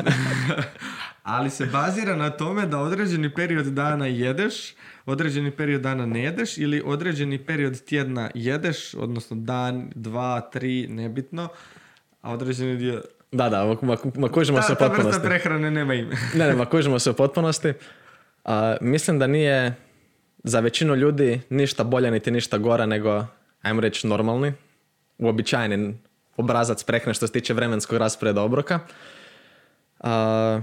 [1.23, 4.75] ali se bazira na tome da određeni period dana jedeš,
[5.07, 11.49] određeni period dana ne jedeš ili određeni period tjedna jedeš, odnosno dan, dva, tri, nebitno,
[12.23, 13.03] a određeni dio...
[13.33, 15.29] Da, da, ma, ma, ma kužimo se u ta vrsta potpunosti.
[15.29, 16.17] prehrane nema ime.
[16.35, 17.73] Ne, ne, ma kužimo se u potpunosti.
[18.45, 19.75] A, mislim da nije
[20.45, 23.25] za većinu ljudi ništa bolja niti ništa gora nego,
[23.63, 24.53] ajmo reći, normalni,
[25.19, 25.99] uobičajeni
[26.37, 28.81] obrazac prehrane što se tiče vremenskog rasporeda obroka.
[30.01, 30.61] A,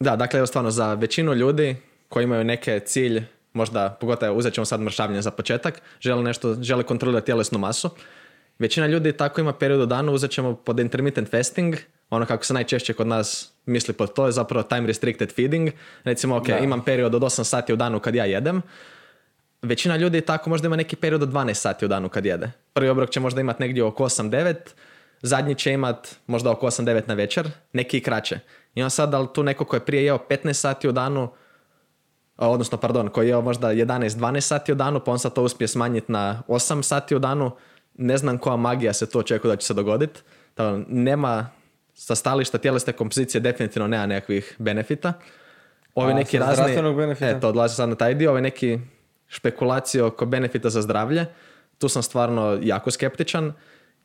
[0.00, 1.76] da, dakle, evo stvarno, za većinu ljudi
[2.08, 3.22] koji imaju neke cilj,
[3.52, 7.90] možda, pogotovo uzet ćemo sad mršavljenje za početak, žele nešto, žele kontrolirati tjelesnu masu,
[8.60, 11.76] Većina ljudi tako ima period u danu, uzet ćemo pod intermittent fasting,
[12.10, 15.70] ono kako se najčešće kod nas misli pod to je zapravo time restricted feeding.
[16.04, 16.58] Recimo, ok, Da.
[16.58, 18.62] imam period od 8 sati u danu kad ja jedem.
[19.62, 22.50] Većina ljudi tako možda ima neki period od 12 sati u danu kad jede.
[22.72, 24.54] Prvi obrok će možda imati negdje oko 8-9,
[25.22, 28.38] zadnji će imat možda oko 8-9 na večer, neki i kraće.
[28.74, 31.28] I on sad, ali tu neko ko je prije jeo 15 sati u danu,
[32.36, 35.68] odnosno, pardon, koji je jeo možda 11-12 sati u danu, pa on sad to uspije
[35.68, 37.50] smanjiti na 8 sati u danu,
[37.94, 40.20] ne znam koja magija se tu očekuje da će se dogoditi.
[40.54, 41.50] To nema,
[42.00, 45.12] sa stališta tjelesne kompozicije definitivno nema nekakvih benefita.
[45.94, 46.54] Ovi A neki razni...
[46.54, 47.28] zdravstvenog benefita?
[47.28, 48.78] E, to odlazi sad na taj dio, ovi neki
[49.28, 51.26] špekulacije oko benefita za zdravlje,
[51.78, 53.52] tu sam stvarno jako skeptičan,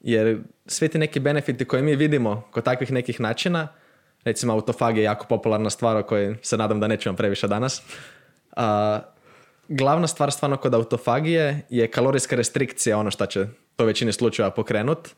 [0.02, 3.68] jer svi ti neki benefiti koje mi vidimo kod takvih nekih načina,
[4.24, 7.82] recimo autofagija je jako popularna stvar o kojoj se nadam da nećemo previše danas,
[8.56, 9.00] a,
[9.68, 14.52] glavna stvar stvarno kod autofagije je kalorijska restrikcija ono što će to u većini slučajeva
[14.52, 15.10] pokrenut,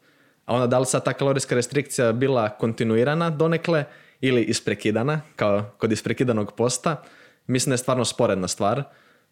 [0.48, 3.84] a onda da li sad ta kalorijska restrikcija bila kontinuirana donekle
[4.22, 7.04] ili isprekidana, kao kod isprekidanog posta,
[7.48, 8.84] mislim da je stvarno sporedna stvar.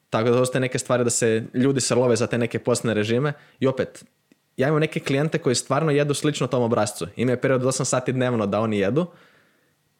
[0.10, 3.34] Tako da postoje neke stvari da se ljudi se love za te neke postne režime
[3.60, 4.06] i opet,
[4.58, 7.08] ja imam neke klijente koji stvarno jedu slično tom obrazcu.
[7.16, 9.06] Imaju period od 8 sati dnevno da oni jedu,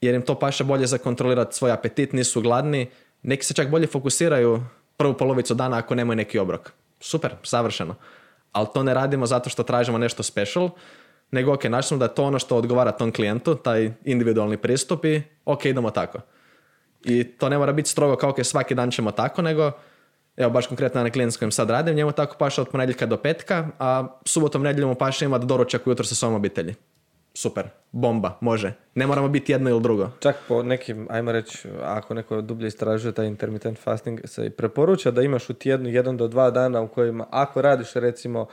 [0.02, 2.90] jer im to paše bolje za kontrolirati svoj apetit, nisu gladni.
[3.24, 4.64] Neki se čak bolje fokusiraju
[4.98, 6.72] prvu polovicu dana ako nemaju neki obrok.
[7.00, 7.96] Super, savršeno.
[8.52, 10.70] Ali to ne radimo zato što tražimo nešto special,
[11.32, 15.22] nego ok, našli da je to ono što odgovara tom klijentu, taj individualni pristup i
[15.46, 16.20] ok, idemo tako.
[17.04, 19.72] I to ne mora biti strogo kao ok, svaki dan ćemo tako, nego
[20.38, 23.18] evo baš konkretno na klijent s kojim sad radim, njemu tako paše od ponedjeljka do
[23.18, 26.76] petka, a subotom nedjeljom mu paše imati doručak ujutro sa svojom obitelji.
[27.34, 28.74] Super, bomba, može.
[28.96, 30.10] Ne moramo biti jedno ili drugo.
[30.20, 35.12] Čak po nekim, ajmo reći, ako neko dublje istražuje taj intermittent fasting, se i preporuča
[35.12, 38.48] da imaš u tjednu jedan do dva dana u kojima, ako radiš recimo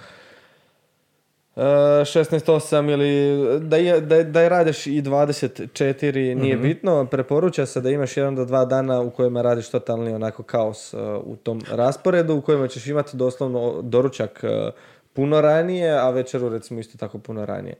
[1.56, 7.90] 16-8 ili da je, da, da je radiš i 24, nije bitno, preporuča se da
[7.90, 12.34] imaš jedan do dva dana u kojima radiš totalni onako kaos e, u tom rasporedu,
[12.34, 14.70] u kojima ćeš imati doslovno doručak e,
[15.12, 17.74] puno ranije, a večeru recimo isto tako puno ranije.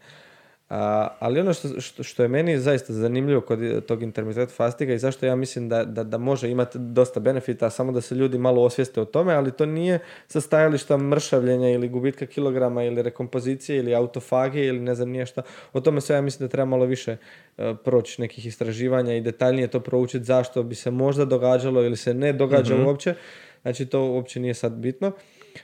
[0.73, 4.99] A, ali ono što, što, što je meni zaista zanimljivo kod tog intermittent fastinga i
[4.99, 8.62] zašto ja mislim da, da, da može imati dosta benefita, samo da se ljudi malo
[8.62, 13.95] osvijeste o tome, ali to nije sa stajališta mršavljenja ili gubitka kilograma ili rekompozicije ili
[13.95, 15.43] autofagije ili ne znam nije šta.
[15.73, 17.16] O tome sve ja mislim da treba malo više
[17.59, 22.14] e, proći nekih istraživanja i detaljnije to proučiti zašto bi se možda događalo ili se
[22.14, 23.14] ne događa uopće.
[23.62, 25.12] Znači to uopće nije sad bitno.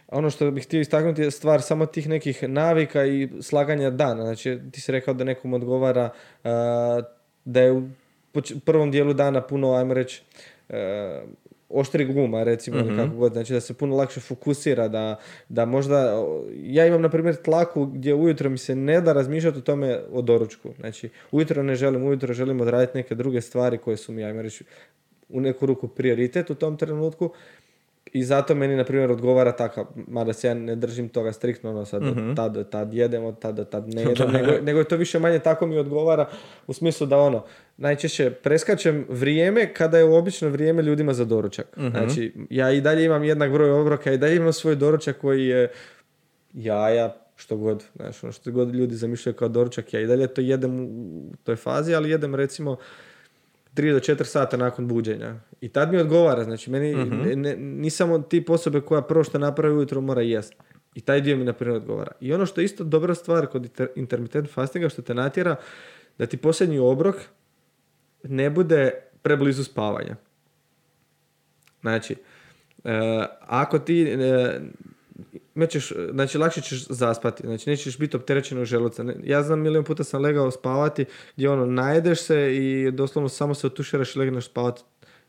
[0.08, 4.24] Ono što bih htio istaknuti je stvar samo tih nekih navika i slaganja dana.
[4.24, 6.10] Znači, ti si rekao da nekom odgovara
[6.44, 7.00] a,
[7.44, 7.82] da je u
[8.64, 10.22] prvom dijelu dana puno, ajmo reći,
[10.68, 11.20] e,
[11.68, 13.32] oštri guma, recimo, ili kako god.
[13.32, 15.18] Znači, da se puno lakše fokusira, da,
[15.48, 16.24] da možda...
[16.56, 20.22] Ja imam, na primjer, tlaku gdje ujutro mi se ne da razmišljati o tome o
[20.22, 20.68] doručku.
[20.80, 24.64] Znači, ujutro ne želim, ujutro želim odraditi neke druge stvari koje su mi, ajmo reći,
[25.28, 27.32] u neku ruku prioritet u tom trenutku
[28.12, 31.84] i zato meni, na primjer, odgovara takav, mada se ja ne držim toga striktno, ono
[31.84, 34.88] sad, od tad do tad jedem, od tad do tad ne jedem, nego, nego je
[34.88, 36.28] to više manje tako mi odgovara
[36.66, 37.44] u smislu da ono,
[37.76, 41.66] najčešće preskačem vrijeme kada je obično vrijeme ljudima za doručak.
[41.90, 45.70] Znači, ja i dalje imam jednak broj obroka, i dalje imam svoj doručak koji je
[46.52, 50.40] jaja, što god, znaš, ono što god ljudi zamišljaju kao doručak, ja i dalje to
[50.40, 52.76] jedem u toj fazi, ali jedem recimo
[53.74, 55.34] 3 do 4 sata nakon buđenja.
[55.60, 59.74] I tad mi odgovara, znači meni ne, ne- nisam tip osobe koja prvo što napravi
[59.74, 60.54] ujutro mora jest.
[60.94, 62.12] I taj dio mi na primjer odgovara.
[62.20, 65.56] I ono što je isto dobra stvar kod inter- intermittent fastinga što te natjera
[66.18, 67.16] da ti posljednji obrok
[68.22, 68.90] ne bude
[69.22, 70.16] preblizu spavanja.
[71.80, 72.16] Znači,
[72.84, 72.90] e,
[73.40, 74.60] ako ti e,
[75.58, 79.04] Mećeš, znači lakše ćeš zaspati, znači nećeš biti opterećen u želuca.
[79.24, 81.04] Ja znam milion puta sam legao spavati
[81.36, 84.82] gdje ono najedeš se i doslovno samo se otuširaš i legneš spavati.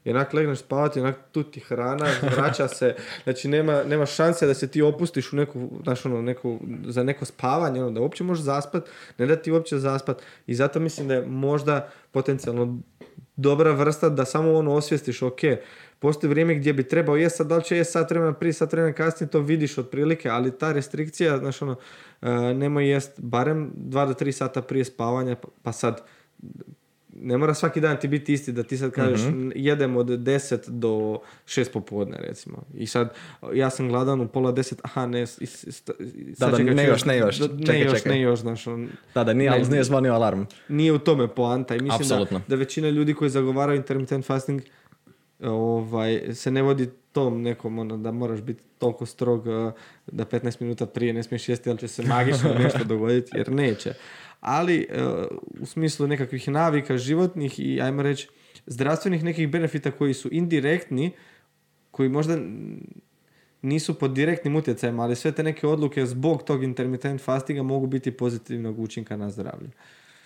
[0.05, 2.05] I onak legneš spavati, onak tu ti hrana,
[2.35, 6.59] vraća se, znači nema, nema šanse da se ti opustiš u neku, znaš ono, neku,
[6.85, 10.21] za neko spavanje, ono, da uopće možeš zaspat, ne da ti uopće zaspat.
[10.47, 12.79] I zato mislim da je možda potencijalno
[13.35, 15.39] dobra vrsta da samo ono osvijestiš, ok,
[15.99, 18.71] postoji vrijeme gdje bi trebao jest, sad da li će jest sat vremena prije, sat
[18.71, 21.75] vremena kasnije, to vidiš otprilike, ali ta restrikcija, znaš ono,
[22.21, 26.01] e, nemoj jest barem 2 do 3 sata prije spavanja, pa- pa sad,
[27.13, 29.49] ne mora svaki dan ti biti isti da ti sad kažeš Mhm.
[29.55, 32.63] jedem od 10 do 6 popodne recimo.
[32.73, 33.13] I sad
[33.53, 35.91] ja sam gladan u pola 10, aha ne, s- s- st-
[36.35, 38.11] sad da, čekaj, ne još, ne još, do- čekaj, ne još, čekaj.
[38.11, 39.59] ne još, znaš, on- Da, da, nije, Ne.
[39.61, 40.41] nije zvonio alarm.
[40.69, 44.61] nije u tome poanta i mislim da, da većina ljudi koji zagovaraju intermittent fasting
[45.41, 49.73] ovaj, se ne vodi tom nekom ono, da moraš biti toliko strog uh,
[50.07, 53.93] da 15 minuta prije ne smiješ jesti, ali će se magično nešto dogoditi, jer neće.
[54.39, 55.25] Ali uh,
[55.61, 58.29] u smislu nekakvih navika životnih i ajmo reći
[58.65, 61.11] zdravstvenih nekih benefita koji su indirektni,
[61.91, 62.37] koji možda
[63.61, 68.11] nisu pod direktnim utjecajem, ali sve te neke odluke zbog tog intermittent fastinga mogu biti
[68.11, 69.69] pozitivnog učinka na zdravlje.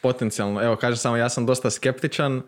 [0.02, 2.42] Potencijalno, evo kažem samo, ja sam dosta skeptičan.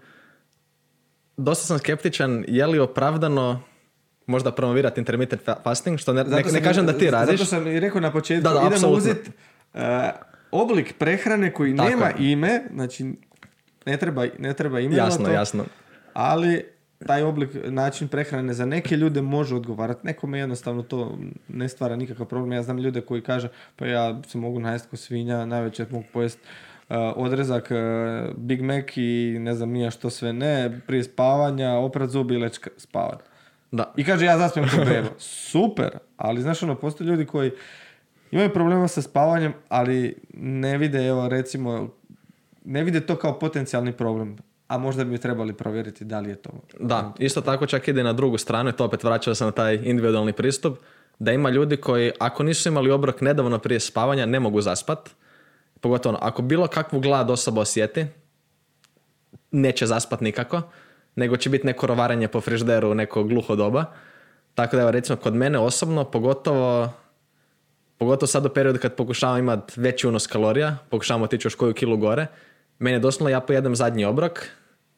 [1.37, 3.61] Dosta sam skeptičan je li opravdano
[4.27, 7.31] možda promovirati intermittent fa- fasting, što ne, ne, ne kažem da ti radiš.
[7.31, 8.97] Zato sam i rekao na početku, Da, da, idemo apsolutno.
[8.99, 9.31] uzeti
[9.73, 10.09] e,
[10.51, 12.15] oblik prehrane koji Tako nema je.
[12.21, 13.13] ime, znači
[13.85, 15.65] ne treba, ne treba ime Jasno, to, jasno.
[16.13, 16.65] ali
[16.99, 19.99] taj oblik, način prehrane za neke ljude može odgovarati.
[20.03, 21.17] Nekome jednostavno to
[21.47, 22.51] ne stvara nikakav problem.
[22.51, 26.41] Ja znam ljude koji kaže, pa ja se mogu najesti ko svinja, najveće mogu pojesti
[27.15, 27.75] odrezak e,
[28.37, 32.59] Big Mac i ne znam nija što sve ne, prije spavanja, oprat zubi i leći
[32.59, 33.23] k- spavat.
[33.71, 33.93] Da.
[33.97, 35.07] I kaže ja zaspijem kod beba.
[35.17, 37.51] Super, ali znaš ono, postoje ljudi koji
[38.31, 41.89] imaju problema sa spavanjem, ali ne vide, evo recimo,
[42.65, 44.37] ne vide to kao potencijalni problem.
[44.67, 46.49] A možda bi trebali provjeriti da li je to.
[46.79, 49.75] Da, isto tako čak ide na drugu stranu i to opet vraćao sam na taj
[49.75, 50.77] individualni pristup,
[51.19, 55.09] da ima ljudi koji ako nisu imali obrok nedavno prije spavanja ne mogu zaspat.
[55.85, 58.05] Pogotovo ono, ako bilo kakvu glad osoba osjeti,
[59.51, 60.61] neće zaspat nikako,
[61.15, 63.85] nego će biti neko rovarenje po frižderu neko gluho doba.
[64.55, 66.89] Tako da evo recimo kod mene osobno, pogotovo
[67.97, 71.97] pogotovo sad u periodu kad pokušavam imati veći unos kalorija, pokušavam otići još koju kilu
[71.97, 72.27] gore,
[72.79, 74.47] meni je doslovno ja pojedem zadnji obrok,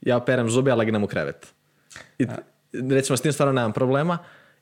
[0.02, 1.54] ja operem zube, ja legnem u krevet.
[2.20, 2.28] I
[2.90, 4.18] recimo s tim stvarno nemam problema.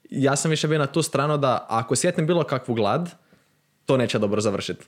[0.09, 3.09] Ja sam više bio na tu stranu da ako sjetnem bilo kakvu glad,
[3.85, 4.85] to neće dobro završiti.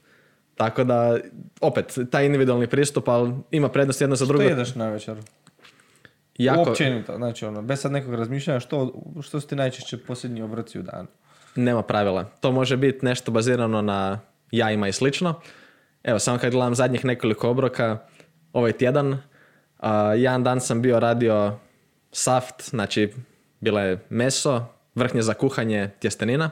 [0.58, 1.18] Tako da,
[1.62, 4.44] opet, taj individualni pristup, ali ima prednost jedno za Što drugo.
[4.44, 5.18] jedeš na večer?
[6.38, 10.80] Jako, Općenito, znači ono, bez sad nekog razmišljanja, što, što su ti najčešće posljednji obroci
[10.80, 11.08] u danu?
[11.58, 12.24] nema pravila.
[12.24, 14.20] To može biti nešto bazirano na
[14.52, 15.42] jajima i slično.
[16.04, 17.98] Evo, samo kad gledam zadnjih nekoliko obroka,
[18.54, 19.18] ovaj tjedan,
[19.80, 21.60] a, jedan dan sam bio radio
[22.12, 23.14] saft, znači
[23.60, 26.52] bilo je meso, vrhnje za kuhanje tjestenina.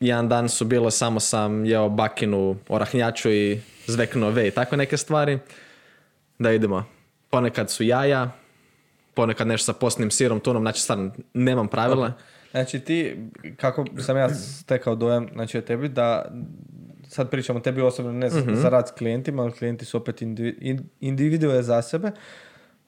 [0.00, 5.38] Jedan dan su bilo samo sam jeo bakinu, orahnjaču i zveknove i tako neke stvari.
[6.38, 6.84] Da idemo.
[7.30, 8.30] Ponekad su jaja,
[9.14, 12.12] ponekad nešto sa postnim sirom, tunom, znači stvarno nemam pravila.
[12.50, 13.16] Znači ti,
[13.56, 16.24] kako sam ja stekao dojam znači, o tebi, da
[17.08, 20.22] sad pričamo o tebi osobno ne za- za rad s klijentima, ali klijenti su opet
[20.22, 22.10] indivi- individue za sebe.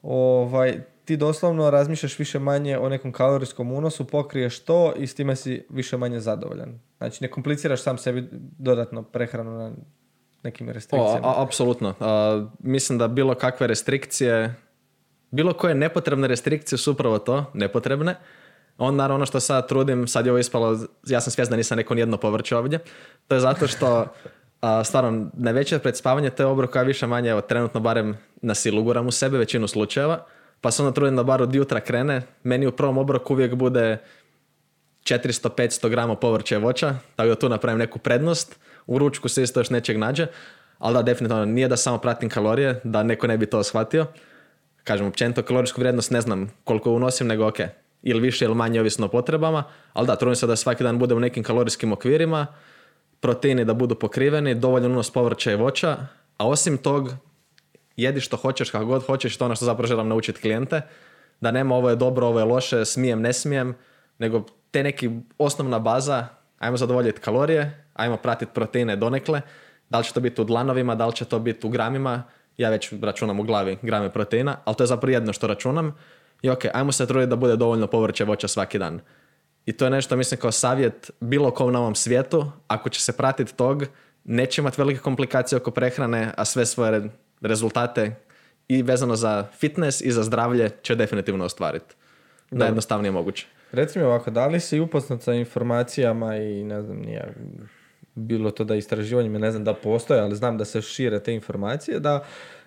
[0.01, 0.73] Ovaj,
[1.05, 5.65] ti doslovno razmišljaš više manje o nekom kalorijskom unosu, pokriješ to i s time si
[5.69, 6.79] više manje zadovoljan.
[7.01, 8.27] Znači ne kompliciraš sam sebi
[8.59, 9.71] dodatno prehranu na
[10.43, 11.27] nekim O, restrikcijama.
[11.27, 11.93] a- apsolutno.
[11.99, 14.55] A, mislim da bilo kakve restrikcije,
[15.31, 18.15] bilo koje nepotrebne restrikcije su upravo to, nepotrebne.
[18.77, 20.77] On, naravno, ono što sad trudim, sad je ovo ispalo,
[21.07, 22.79] ja sam svjestan da nisam neko nijedno povrće ovdje,
[23.27, 24.05] to je zato što
[24.61, 28.83] a, stvarno, na večer pred spavanje te obroka više manje, evo, trenutno barem na silu
[28.83, 30.25] guram u sebe, većinu slučajeva,
[30.61, 33.97] pa se onda trudim da bar od jutra krene, meni u prvom obroku uvijek bude
[35.03, 38.59] 400-500 grama povrća i voća, tako da tu napravim neku prednost.
[38.87, 40.27] U ručku se isto još nečeg nađe,
[40.79, 44.05] ali da, definitivno nije da samo pratim kalorije, da neko ne bi to shvatio.
[44.83, 47.59] Kažem, općenito kalorijsku vrijednost ne znam koliko unosim, nego ok,
[48.03, 51.17] ili više ili manje ovisno o potrebama, ali da, trudim se da svaki dan budem
[51.17, 52.47] u nekim kalorijskim okvirima,
[53.19, 55.97] proteini da budu pokriveni, dovoljan unos povrća i voća,
[56.37, 57.13] a osim tog,
[57.95, 60.81] jedi što hoćeš, kako god hoćeš, to ono što zapravo želim naučiti klijente,
[61.41, 63.75] da nema ovo je dobro, ovo je loše, smijem, ne smijem,
[64.17, 66.27] nego te neki osnovna baza,
[66.59, 69.41] ajmo zadovoljiti kalorije, ajmo pratiti proteine donekle,
[69.89, 72.23] da li će to biti u dlanovima, da li će to biti u gramima,
[72.57, 75.95] ja već računam u glavi grame proteina, ali to je zapravo jedno što računam.
[76.41, 78.99] I ok, ajmo se truditi da bude dovoljno povrće voća svaki dan.
[79.65, 83.17] I to je nešto, mislim, kao savjet bilo kom na ovom svijetu, ako će se
[83.17, 83.83] pratiti tog,
[84.23, 87.09] neće imati velike komplikacije oko prehrane, a sve svoje
[87.41, 88.15] rezultate
[88.67, 91.95] i vezano za fitness i za zdravlje će definitivno ostvariti.
[92.51, 93.47] Da je jednostavnije moguće.
[93.71, 97.33] Reci mi ovako, da li si upoznat sa informacijama i ne znam, nije
[98.15, 101.99] bilo to da istraživanjima, ne znam da postoje, ali znam da se šire te informacije,
[101.99, 102.23] da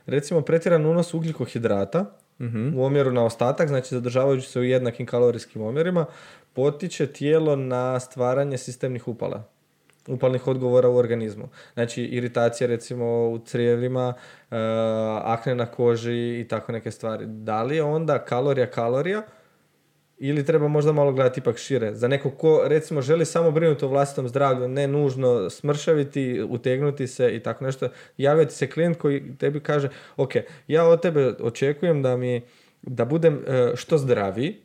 [0.06, 2.04] recimo pretjeran unos ugljikohidrata
[2.76, 6.06] u omjeru na ostatak, znači zadržavajući se u jednakim kalorijskim omjerima,
[6.52, 9.54] potiče tijelo na stvaranje sistemnih upala
[10.08, 11.48] upalnih odgovora u organizmu.
[11.74, 14.56] Znači, iritacija recimo u crijevima, uh,
[15.22, 17.26] akne na koži i tako neke stvari.
[17.26, 19.22] Da li je onda kalorija kalorija
[20.18, 21.94] ili treba možda malo gledati ipak šire?
[21.94, 27.36] Za neko ko recimo želi samo brinuti o vlastitom zdravlju, ne nužno smršaviti, utegnuti se
[27.36, 30.32] i tako nešto, javio ti se klijent koji tebi kaže, ok,
[30.68, 32.42] ja od tebe očekujem da mi
[32.82, 34.56] da budem uh, što zdraviji,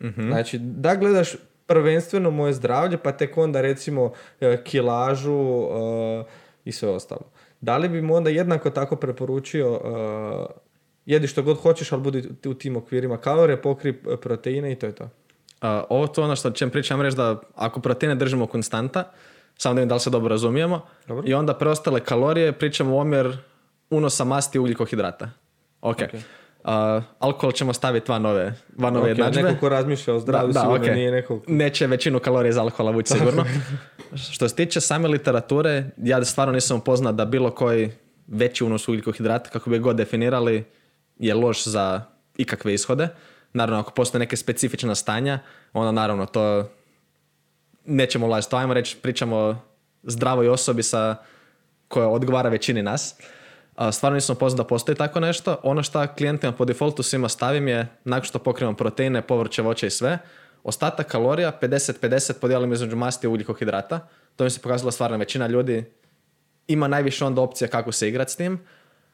[0.00, 6.24] mm Znači, da gledaš prvenstveno moje zdravlje, pa tek onda recimo e, kilažu e,
[6.64, 7.30] i sve ostalo.
[7.60, 10.64] Da li bi mu onda jednako tako preporučio e,
[11.06, 13.92] jedi što god hoćeš, ali budi u tim okvirima kalorije, pokri
[14.22, 15.08] proteine i to je to.
[15.88, 19.12] ovo to ono što čem pričam reći da ako proteine držimo konstanta,
[19.58, 20.86] samo da vidim da li se dobro razumijemo,
[21.24, 23.36] i onda preostale kalorije pričamo omjer
[23.90, 25.30] unosa masti ugljikohidrata.
[25.80, 25.98] Ok.
[25.98, 26.20] okay.
[26.64, 30.60] Uh, alkohol ćemo staviti van ove, van ove okay, Neko ko razmišlja o zdravlju da,
[30.60, 30.94] sigurno okay.
[30.94, 31.40] nije neko...
[31.46, 33.44] Neće većinu kalorija iz alkohola vući sigurno.
[34.32, 37.90] Što se tiče same literature, ja stvarno nisam upoznat da bilo koji
[38.26, 40.64] veći unos ugljikohidrata, kako bi god definirali,
[41.26, 42.02] je loš za
[42.36, 43.08] ikakve ishode.
[43.52, 45.38] Naravno, ako postoje neke specifična stanja,
[45.72, 46.70] onda naravno to
[47.84, 48.50] nećemo ulaziti.
[48.50, 49.62] To ajmo reći, pričamo
[50.02, 51.16] zdravoj osobi sa
[51.88, 53.16] koja odgovara većini nas
[53.92, 55.56] stvarno nisam poznat da postoji tako nešto.
[55.62, 59.90] Ono što klijentima po defaultu svima stavim je, nakon što pokrivam proteine, povrće, voće i
[59.90, 60.18] sve,
[60.62, 64.08] ostatak kalorija 50-50 podijelim između masti i ugljikohidrata.
[64.36, 65.84] To mi se pokazala stvarno većina ljudi
[66.68, 68.60] ima najviše onda opcija kako se igrati s tim.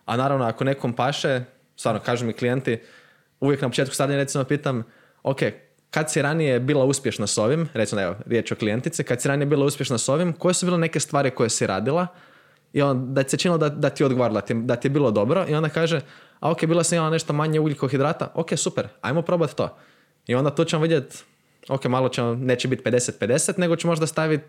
[0.05, 1.45] A naravno, ako nekom paše,
[1.81, 2.79] stvarno kažu mi klijenti,
[3.41, 4.83] uvijek na početku stavljanja recimo pitam,
[5.23, 5.39] ok,
[5.91, 9.47] kad si ranije bila uspješna s ovim, recimo evo, riječ o klijentici, kad si ranije
[9.47, 12.07] bila uspješna s ovim, koje su bile neke stvari koje si radila,
[12.73, 15.47] i on, da ti se činilo da, da ti odgovarala, da ti, je bilo dobro
[15.49, 16.01] i onda kaže,
[16.41, 19.77] a ok, bila sam imala nešto manje ugljikohidrata, ok, super, ajmo probati to.
[20.27, 21.17] I onda tu ćemo vidjeti,
[21.69, 24.45] ok, malo ćemo, neće biti 50-50, nego ću možda staviti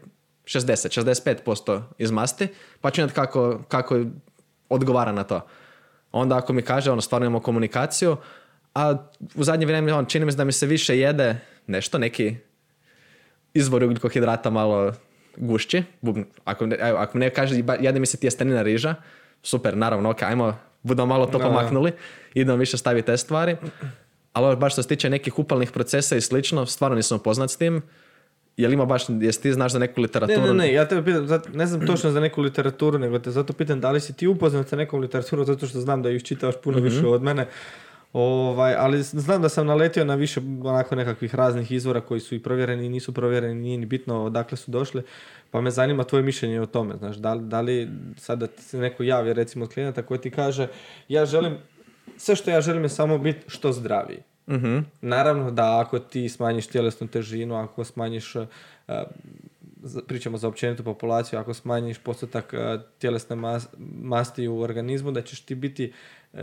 [0.46, 2.48] 60-65% iz masti,
[2.82, 4.04] pa ću vidjeti kako, kako
[4.70, 5.42] odgovara na to.
[6.12, 8.18] Onda ako mi kaže, ono, stvarno imamo komunikaciju,
[8.76, 8.96] a
[9.36, 11.36] u zadnje vrijeme on, čini mi se da mi se više jede
[11.68, 12.36] nešto, neki
[13.54, 14.94] izvor ugljikohidrata malo
[15.38, 15.84] gušći.
[16.46, 18.96] Ako, evo, ako ne kaže, jede mi se tjestenina riža,
[19.44, 21.92] super, naravno, ok, ajmo, budemo malo to pomaknuli,
[22.34, 23.58] idemo više staviti te stvari.
[24.34, 27.82] Ali baš što se tiče nekih upalnih procesa i slično, stvarno nisam poznat s tim.
[28.58, 30.42] Jel ima baš, jesi ti znaš za neku literaturu?
[30.42, 33.54] Ne, ne, ne, ja tebe pitam, ne znam točno za neku literaturu, nego te zato
[33.54, 36.56] pitam da li si ti upoznat sa nekom literaturu, zato što znam da ju čitavaš
[36.64, 37.48] puno mm više od mene.
[38.14, 42.44] Ovaj, ali znam da sam naletio na više onako nekakvih raznih izvora koji su i
[42.44, 45.02] provjereni i nisu provjereni, nije ni bitno odakle su došli.
[45.52, 46.98] Pa me zanima tvoje mišljenje o tome.
[46.98, 50.68] Znaš, da, da li sada ti se neko javi recimo od klijenata koji ti kaže
[51.08, 51.58] ja želim,
[52.18, 54.20] sve što ja želim je samo biti što zdraviji.
[54.52, 58.46] Uh Naravno da ako ti smanjiš tjelesnu težinu, ako smanjiš uh,
[60.08, 63.36] pričamo za općenitu populaciju, ako smanjiš postotak uh, tjelesne
[64.02, 65.94] masti u organizmu, da ćeš ti biti
[66.34, 66.40] uh,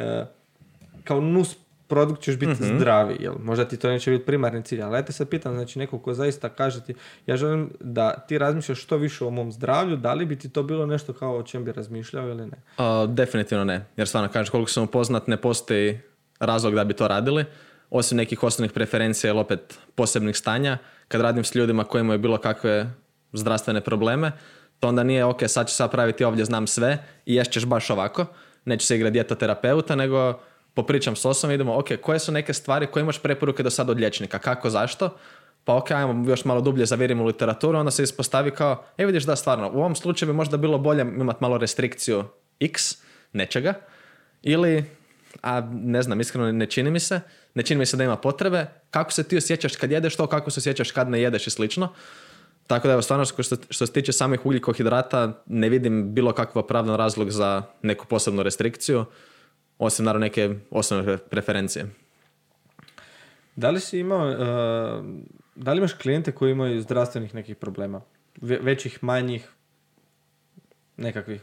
[1.05, 1.57] kao nus
[1.89, 3.35] produkt ćeš biti mm zdravi, jel?
[3.43, 6.15] Možda ti to neće biti primarni cilj, ali ja te sad pitam, znači neko ko
[6.15, 6.95] zaista kaže ti,
[7.27, 10.63] ja želim da ti razmišljaš što više o mom zdravlju, da li bi ti to
[10.63, 12.57] bilo nešto kao o čem bi razmišljao ili ne?
[12.79, 16.01] Uh, definitivno ne, jer stvarno kažeš koliko sam upoznat, ne postoji
[16.41, 17.45] razlog da bi to radili,
[17.91, 20.79] osim nekih osnovnih preferencija ili opet posebnih stanja,
[21.09, 22.91] kad radim s ljudima koji imaju bilo kakve
[23.33, 24.33] zdravstvene probleme,
[24.81, 28.27] to onda nije ok, sad ću sad praviti ovdje znam sve i ješćeš baš ovako,
[28.65, 30.41] neće se igrati djetoterapeuta, nego
[30.75, 34.01] popričam s osobom, idemo, ok, koje su neke stvari koje imaš preporuke do sada od
[34.01, 35.17] liječnika, kako, zašto?
[35.65, 39.37] Pa ok, ajmo još malo dublje zavjerimo literaturu, onda se ispostavi kao, e vidiš da
[39.37, 42.25] stvarno, u ovom slučaju bi možda bilo bolje imati malo restrikciju
[42.61, 42.97] x
[43.33, 43.75] nečega,
[44.43, 44.85] ili,
[45.43, 47.21] a ne znam, iskreno ne čini mi se,
[47.55, 50.51] ne čini mi se da ima potrebe, kako se ti osjećaš kad jedeš to, kako
[50.51, 51.89] se osjećaš kad ne jedeš i slično.
[52.67, 56.97] Tako da evo, stvarno što, što se tiče samih ugljikohidrata, ne vidim bilo kakav opravdan
[56.97, 59.05] razlog za neku posebnu restrikciju
[59.79, 61.87] osim naravno neke osnovne preferencije.
[63.57, 65.07] Da li si imao, uh,
[65.55, 68.01] da li imaš klijente koji imaju zdravstvenih nekih problema?
[68.41, 69.49] većih, manjih,
[70.97, 71.41] nekakvih?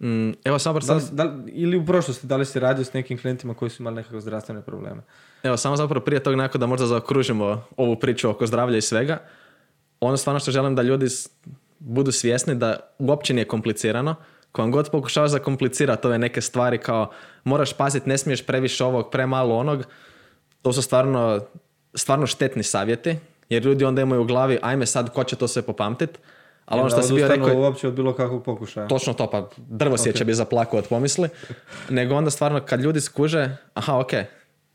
[0.00, 3.54] Mm, evo samo da, da, ili u prošlosti, da li si radio s nekim klijentima
[3.54, 5.02] koji su imali nekakve zdravstvene probleme?
[5.42, 9.18] Evo, samo zapravo prije toga nekako da možda zaokružimo ovu priču oko zdravlja i svega.
[10.00, 11.06] Ono stvarno što želim da ljudi
[11.78, 14.14] budu svjesni da uopće nije komplicirano.
[14.52, 17.10] Ko vam god pokušavaš zakomplicirati ove neke stvari kao
[17.44, 19.84] moraš paziti, ne smiješ previše ovog, premalo onog,
[20.62, 21.40] to su stvarno,
[21.94, 23.16] stvarno štetni savjeti,
[23.48, 26.18] jer ljudi onda imaju u glavi, ajme sad, ko će to sve popamtit,
[26.66, 28.88] ali ono što sam bio rekao, uopće od bilo kakvog pokušaja.
[28.88, 31.28] točno to, pa drvo sjeća bi zaplakao od pomisli,
[31.88, 34.10] nego onda stvarno kad ljudi skuže, aha, ok,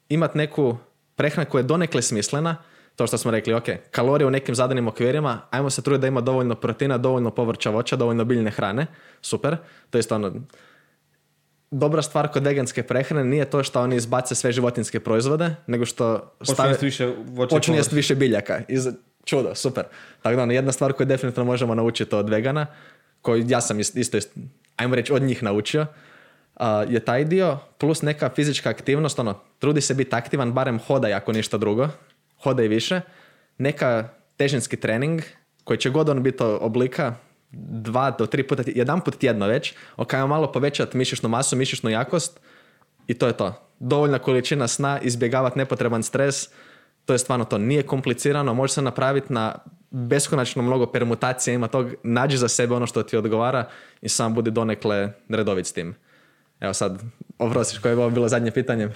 [0.09, 0.77] imat neku
[1.15, 2.55] prehranu koja je donekle smislena,
[2.95, 6.21] to što smo rekli, ok, kalorije u nekim zadanim okvirima, ajmo se truditi da ima
[6.21, 8.87] dovoljno proteina, dovoljno povrća, voća, dovoljno biljne hrane,
[9.21, 9.57] super,
[9.89, 10.31] to je ono
[11.71, 16.33] dobra stvar kod veganske prehrane nije to što oni izbace sve životinske proizvode, nego što
[17.37, 17.95] i počinje povrća.
[17.95, 18.61] više biljaka.
[18.67, 18.87] Iz,
[19.25, 19.83] čudo, super.
[20.21, 22.67] Tako da, ono, jedna stvar koju definitivno možemo naučiti od vegana,
[23.21, 24.37] koju ja sam ist- isto, ist-
[24.75, 25.85] ajmo reći, od njih naučio,
[26.55, 31.13] a, je taj dio, plus neka fizička aktivnost, ono, trudi se biti aktivan, barem hodaj
[31.13, 31.87] ako ništa drugo,
[32.43, 33.01] hodaj više,
[33.57, 35.21] neka težinski trening,
[35.63, 37.13] koji će god on biti oblika,
[37.51, 41.89] dva do tri puta, jedan put tjedno već, ok, ajmo malo povećati mišićnu masu, mišićnu
[41.89, 42.39] jakost
[43.07, 43.53] i to je to.
[43.79, 46.49] Dovoljna količina sna, izbjegavati nepotreban stres,
[47.05, 47.57] to je stvarno to.
[47.57, 49.55] Nije komplicirano, može se napraviti na
[49.91, 53.69] beskonačno mnogo permutacija ima tog, nađi za sebe ono što ti odgovara
[54.01, 55.95] i sam budi donekle redovit s tim.
[56.59, 57.01] Evo sad,
[57.39, 58.89] oprostiš, koje je bilo zadnje pitanje?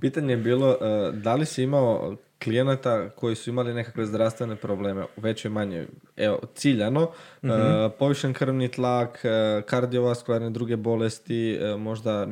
[0.00, 5.02] Pitanje je bilo uh, da li si imao klijenata koji su imali nekakve zdravstvene probleme,
[5.02, 5.86] u većoj manje,
[6.16, 7.50] evo, ciljano, uh,
[7.98, 12.26] povišen krvni tlak, uh, kardiovaskularne druge bolesti, možda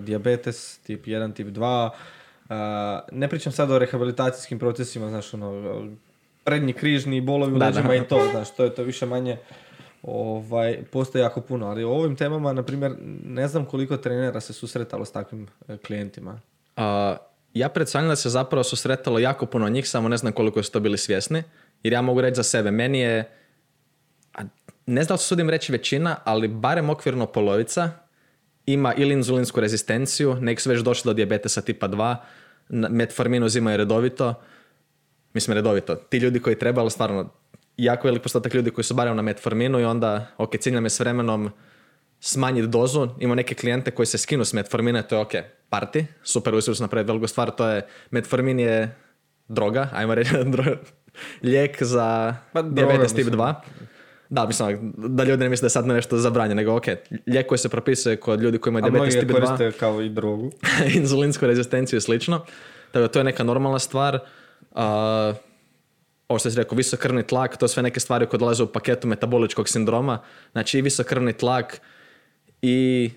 [0.00, 1.90] dijabetes tip 1, tip 2,
[3.12, 5.86] ne pričam sad o rehabilitacijskim procesima, znaš, ono,
[6.44, 9.38] prednji križni bolovi u leđima i to, znaš, to je to više manje
[10.02, 12.94] ovaj, postoji jako puno, ali o ovim temama, na primjer,
[13.24, 16.40] ne znam koliko trenera se susretalo s takvim e, klijentima.
[16.76, 17.16] A,
[17.54, 20.80] ja pretpostavljam da se zapravo susretalo jako puno njih, samo ne znam koliko su to
[20.80, 21.42] bili svjesni.
[21.82, 23.30] Jer ja mogu reći za sebe, meni je,
[24.34, 24.42] a
[24.86, 27.90] ne znam da se sudim reći većina, ali barem okvirno polovica
[28.72, 32.16] ima ili inzulinsku rezistenciju, nek su već došli do dijabetesa tipa 2,
[32.68, 34.34] na- metformin uzimaju redovito,
[35.34, 37.28] mislim redovito, ti ljudi koji treba, ali stvarno
[37.76, 40.90] jako velik postotak ljudi koji su barem na metforminu i onda, ok, cilj nam je
[40.90, 41.50] s vremenom
[42.20, 43.08] smanjiti dozu.
[43.18, 45.32] Imamo neke klijente koji se skinu s metformina, to je ok,
[45.68, 48.96] parti, super, uspjeli su napraviti veliku stvar, to je, metformin je
[49.48, 50.30] droga, ajmo reći,
[51.42, 53.40] lijek za Pa, droga, diabetes tip mislim.
[53.40, 53.54] 2.
[54.30, 56.84] Da, mislim, da ljudi ne misle da je sad nešto zabranjeno, nego ok,
[57.26, 60.02] lijek koji se propisuje kod ljudi koji imaju A diabetes ga tip 2 koriste kao
[60.02, 60.50] i drogu.
[61.00, 62.44] inzulinsku rezistenciju i slično.
[62.92, 64.18] Tako da to je neka normalna stvar.
[64.74, 65.34] A,
[66.28, 68.66] ovo što si rekao, visok krvni tlak, to su sve neke stvari koje dolaze u
[68.66, 70.18] paketu metaboličkog sindroma.
[70.52, 71.80] Znači i visok krvni tlak
[72.62, 73.10] i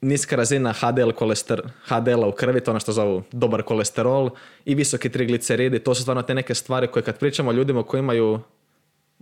[0.00, 4.30] niska razina HDL kolester, HDL-a u krvi, to ono što zovu dobar kolesterol
[4.64, 7.98] i visoki trigliceridi, to su stvarno te neke stvari koje kad pričamo o ljudima koji
[7.98, 8.40] imaju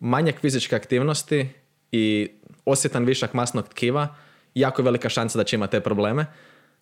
[0.02, 1.48] manjak fizičke aktivnosti
[1.92, 2.30] i
[2.64, 4.08] osjetan višak masnog tkiva,
[4.54, 6.26] jako je velika šansa da će imati te probleme.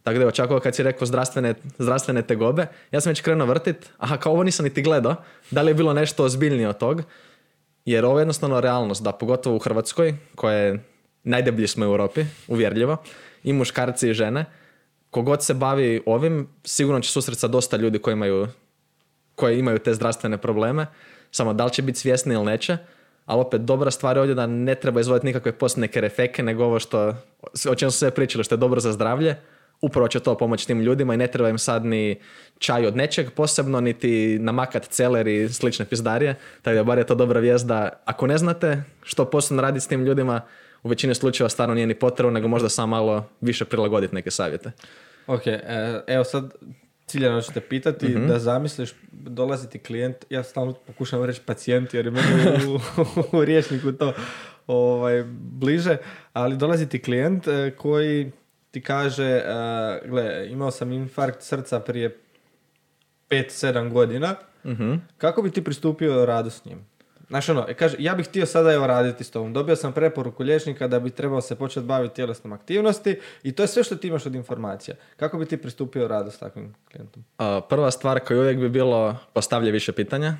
[0.02, 3.90] Tako da evo, čak kad si rekao zdravstvene, zdravstvene tegobe, ja sam već krenuo vrtit,
[3.98, 5.16] aha, kao ovo nisam niti gledao,
[5.50, 7.02] da li je bilo nešto ozbiljnije od tog,
[7.84, 10.84] jer ovo je jednostavno realnost, da pogotovo u Hrvatskoj, koja je
[11.24, 12.96] najdeblji smo u Europi, uvjerljivo,
[13.44, 14.44] i muškarci i žene,
[15.10, 18.48] kogod se bavi ovim, sigurno će susret dosta ljudi koji imaju
[19.34, 20.86] koje imaju te zdravstvene probleme,
[21.30, 22.78] samo da li će biti svjesni ili neće,
[23.26, 26.64] ali opet dobra stvar je ovdje da ne treba izvoditi nikakve post neke refeke, nego
[26.64, 27.14] ovo što,
[27.70, 29.36] o čem su sve pričali, što je dobro za zdravlje,
[29.80, 32.20] upravo će to pomoći tim ljudima i ne treba im sad ni
[32.58, 37.14] čaj od nečeg posebno, niti namakat celer i slične pizdarije, tako da bar je to
[37.14, 40.40] dobra vijest da ako ne znate što posebno raditi s tim ljudima,
[40.82, 44.70] u većini slučajeva stvarno nije ni potrebno, nego možda samo malo više prilagoditi neke savjete.
[45.26, 46.52] Ok, e, evo sad
[47.10, 48.26] ciljano ću te pitati Mhm.
[48.26, 52.26] da zamisliš, dolazi ti klijent, ja stalno pokušam reći pacijent jer je meni
[52.66, 52.78] u,
[53.38, 54.12] u riječniku to
[54.66, 55.96] ovaj, bliže,
[56.32, 58.32] ali dolazi ti klijent e, koji
[58.70, 59.42] ti kaže, e,
[60.04, 62.18] gle, imao sam infarkt srca prije
[63.28, 64.34] 5-7 godina,
[64.64, 64.94] Mhm.
[65.18, 66.86] kako bi ti pristupio radu s njim?
[67.30, 69.52] Znaš ono, e, kaže, ja bih htio sada evo raditi s tobom.
[69.52, 73.66] Dobio sam preporuku liječnika da bi trebao se početi baviti tjelesnom aktivnosti i to je
[73.66, 74.96] sve što ti imaš od informacija.
[75.16, 77.24] Kako bi ti pristupio radu s takvim klijentom?
[77.38, 80.34] A, Prva stvar koju uvijek bi bilo postavlja više pitanja.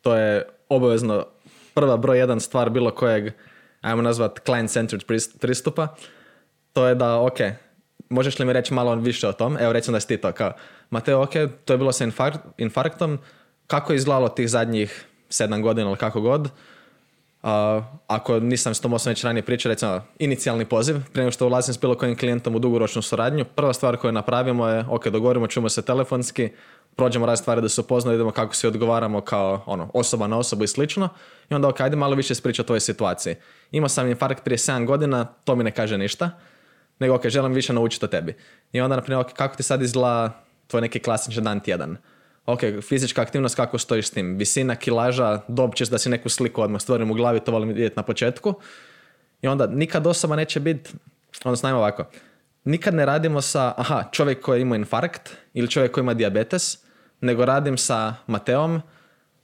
[0.00, 1.26] To je obavezno
[1.74, 3.32] prva broj jedan stvar bilo kojeg,
[3.80, 5.94] ajmo nazvat client-centered pris- pristupa.
[6.72, 7.38] To je da, ok,
[8.08, 9.56] možeš li mi reći malo više o tom?
[9.60, 10.52] Evo recimo da si ti to kao,
[10.90, 11.32] Mateo, ok,
[11.64, 13.18] to je bilo sa infarkt, infarktom.
[13.66, 16.48] Kako je izgledalo tih zadnjih sedam godina ili kako god?
[17.42, 21.74] A, ako nisam s tom osobom već ranije pričao, recimo inicijalni poziv, prije što ulazim
[21.74, 25.68] s bilo kojim klijentom u dugoročnu suradnju, prva stvar koju napravimo je, ok, dogovorimo, čujemo
[25.68, 26.48] se telefonski,
[26.96, 30.64] prođemo razne stvari da se upoznamo, vidimo kako se odgovaramo kao ono, osoba na osobu
[30.64, 31.08] i slično.
[31.50, 33.34] I onda ok, ajde malo više ispričati o tvojoj situaciji.
[33.70, 36.30] Imao sam infarkt prije 7 godina, to mi ne kaže ništa,
[36.98, 38.34] nego ok, želim više naučiti o tebi.
[38.72, 41.96] I onda, na primjer, ok, kako ti sad izgleda tvoj neki klasičan dan tjedan?
[42.46, 44.36] Ok, fizička aktivnost, kako stojiš s tim?
[44.36, 47.96] Visina, kilaža, dob ćeš da si neku sliku odmah stvorim u glavi, to volim vidjeti
[47.96, 48.54] na početku.
[49.42, 50.90] I onda nikad osoba neće biti,
[51.44, 52.04] odnosno najmo ovako,
[52.64, 56.78] nikad ne radimo sa, aha, čovjek koji ima infarkt ili čovjek koji ima diabetes,
[57.20, 58.82] nego radim sa Mateom,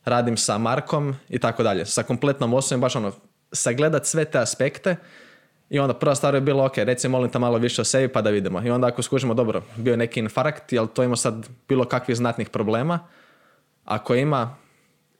[0.04, 1.86] radim sa Markom i tako dalje.
[1.86, 3.12] Sa kompletnom osobom, baš ono,
[3.52, 4.96] sagledat sve te aspekte
[5.70, 8.22] i onda prva stvar je bilo, ok, reci molim te malo više o sebi pa
[8.22, 8.62] da vidimo.
[8.62, 12.16] I onda ako skužimo, dobro, bio je neki infarkt, jel to ima sad bilo kakvih
[12.16, 12.98] znatnih problema?
[13.84, 14.56] Ako ima,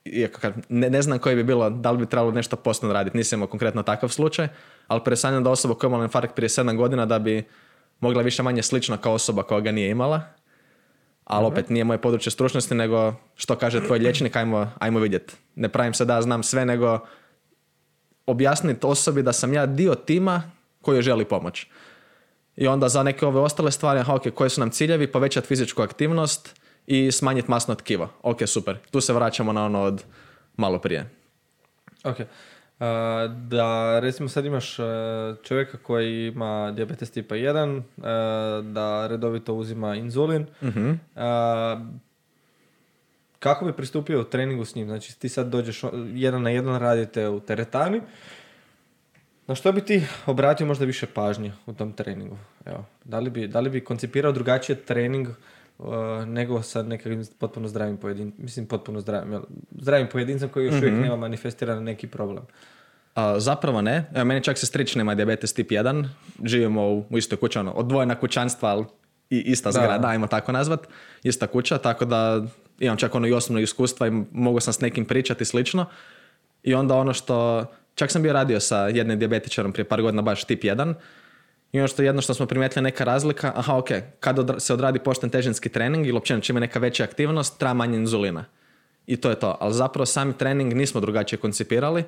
[0.05, 3.17] iako kad ne, ne znam koji bi bilo, da li bi trebalo nešto posebno raditi,
[3.17, 4.47] nisam imao konkretno takav slučaj,
[4.87, 7.43] ali presanjam da osoba koja je imala infarkt prije 7 godina da bi
[7.99, 10.21] mogla više manje slično kao osoba koja ga nije imala,
[11.25, 15.33] ali opet nije moje područje stručnosti, nego što kaže tvoj liječnik, ajmo, ajmo vidjeti.
[15.55, 16.99] Ne pravim se da znam sve, nego
[18.31, 20.51] objasniti osobi da sam ja dio tima
[20.81, 21.67] koji joj želi pomoć.
[22.55, 25.81] I onda za neke ove ostale stvari, aha, ok, koji su nam ciljevi, povećati fizičku
[25.81, 28.09] aktivnost i smanjiti masno tkivo.
[28.21, 28.77] Ok, super.
[28.91, 30.03] Tu se vraćamo na ono od
[30.57, 31.09] malo prije.
[32.03, 32.17] Ok.
[32.19, 32.87] Uh,
[33.47, 34.85] da recimo sad imaš uh,
[35.43, 40.45] čovjeka koji ima diabetes tipa 1, uh, da redovito uzima inzulin.
[40.63, 40.91] Mhm.
[43.41, 44.87] Kako bi pristupio u treningu s njim?
[44.87, 45.83] Znači ti sad dođeš
[46.13, 48.01] jedan na jedan radite u teretani.
[49.47, 52.37] Na što bi ti obratio možda više pažnje u tom treningu?
[52.65, 55.85] Evo, da, li bi, da li bi koncipirao drugačije trening uh,
[56.27, 59.41] nego sa nekakvim potpuno zdravim pojedincem, mislim potpuno zdravim, jel?
[59.79, 62.43] zdravim pojedincem koji još uvijek nema manifestiran neki problem.
[63.15, 64.05] A, zapravo ne.
[64.15, 66.07] Evo, meni čak se strični ima diabetes tip 1.
[66.43, 68.85] Živimo u, u istoj kući, ono, odvojena kućanstva, ali
[69.29, 70.87] i ista zgrada, ajmo tako nazvat.
[71.23, 72.45] Ista kuća, tako da
[72.81, 75.85] imam čak ono i osobno iskustva i mogu sam s nekim pričati slično.
[76.63, 77.65] I onda ono što,
[77.95, 80.93] čak sam bio radio sa jednim dijabetičarom prije par godina baš tip 1.
[81.71, 84.99] I ono što jedno što smo primijetili neka razlika, aha ok, kad odra- se odradi
[84.99, 88.45] pošten težinski trening ili općenito čime neka veća aktivnost, treba manje inzulina.
[89.07, 89.57] I to je to.
[89.59, 92.03] Ali zapravo sami trening nismo drugačije koncipirali,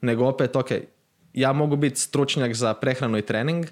[0.00, 0.70] nego opet, ok,
[1.32, 3.66] ja mogu biti stručnjak za prehranu i trening,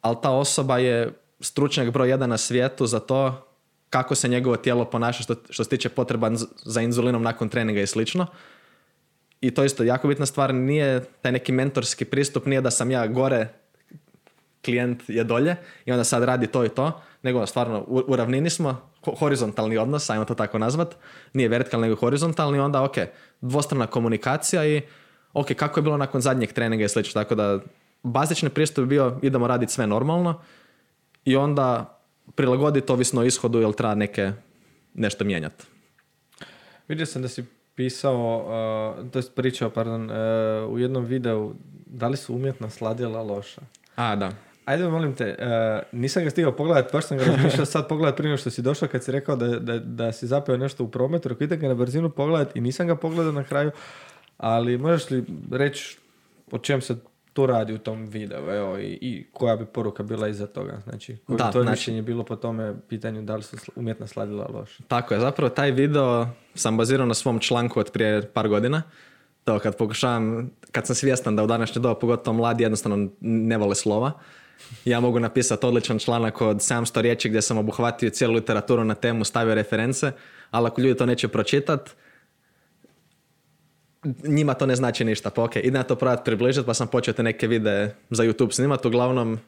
[0.00, 3.49] ali ta osoba je stručnjak broj jedan na svijetu za to
[3.90, 7.80] kako se njegovo tijelo ponaša što, što se tiče potreban z- za inzulinom nakon treninga
[7.80, 8.26] i slično.
[9.40, 13.06] I to isto jako bitna stvar, nije taj neki mentorski pristup, nije da sam ja
[13.06, 13.48] gore,
[14.64, 18.50] klijent je dolje i onda sad radi to i to, nego stvarno u, u ravnini
[18.50, 20.96] smo, ho- horizontalni odnos, ajmo to tako nazvat,
[21.32, 22.94] nije vertikalni nego horizontalni, onda ok,
[23.40, 24.82] dvostrana komunikacija i
[25.32, 27.58] ok, kako je bilo nakon zadnjeg treninga i slično, tako da
[28.02, 30.40] bazični pristup bio idemo raditi sve normalno
[31.24, 31.96] i onda
[32.34, 34.32] prilagoditi ovisno o ishodu jel treba neke
[34.94, 35.64] nešto mijenjati.
[36.88, 38.38] Vidio sam da si pisao,
[39.00, 41.54] uh, to jest pričao, pardon, uh, u jednom videu
[41.86, 43.60] da li su umjetna sladila loša.
[43.96, 44.32] A, da.
[44.64, 48.36] Ajde, molim te, uh, nisam ga stigao pogledat, baš sam ga razmišljao sad pogledat prije
[48.36, 51.44] što si došao kad si rekao da, da, da si zapeo nešto u prometu, rekao
[51.44, 53.70] idem ga na brzinu pogledat i nisam ga pogledao na kraju,
[54.36, 55.98] ali možeš li reći
[56.50, 56.96] o čem se
[57.32, 61.16] tu radi u tom videu, evo, i, i koja bi poruka bila iza toga, znači,
[61.26, 64.82] koje Da, to znači- mišljenje bilo po tome pitanju da li su umjetna sladila loša.
[64.88, 68.82] Tako je, zapravo taj video sam bazirao na svom članku od prije par godina.
[69.44, 73.74] To kad pokušavam, kad sam svjestan da u današnje doba, pogotovo mladi, jednostavno ne vole
[73.74, 74.12] slova.
[74.84, 79.24] Ja mogu napisati odličan članak od 700 riječi gdje sam obuhvatio cijelu literaturu na temu,
[79.24, 80.12] stavio reference,
[80.50, 81.90] ali ako ljudi to neće pročitat,
[84.24, 85.30] njima to ne znači ništa.
[85.30, 88.52] Pa ok, idem ja to probati približiti, pa sam počeo te neke videe za YouTube
[88.52, 88.88] snimati.
[88.88, 89.38] Uglavnom,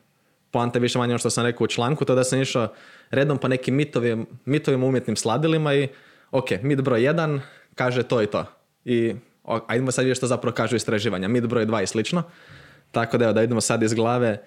[0.50, 2.68] poanta je više manje ono što sam rekao u članku, to da sam išao
[3.10, 5.88] redom po nekim mitovim, mitovima umjetnim sladilima i
[6.30, 7.40] ok, mit broj jedan
[7.74, 8.44] kaže to i to.
[8.84, 9.14] I
[9.66, 11.28] ajdemo sad vidjeti što zapravo kažu istraživanja.
[11.28, 12.22] Mit broj dva i slično.
[12.90, 14.38] Tako da evo, da idemo sad iz glave.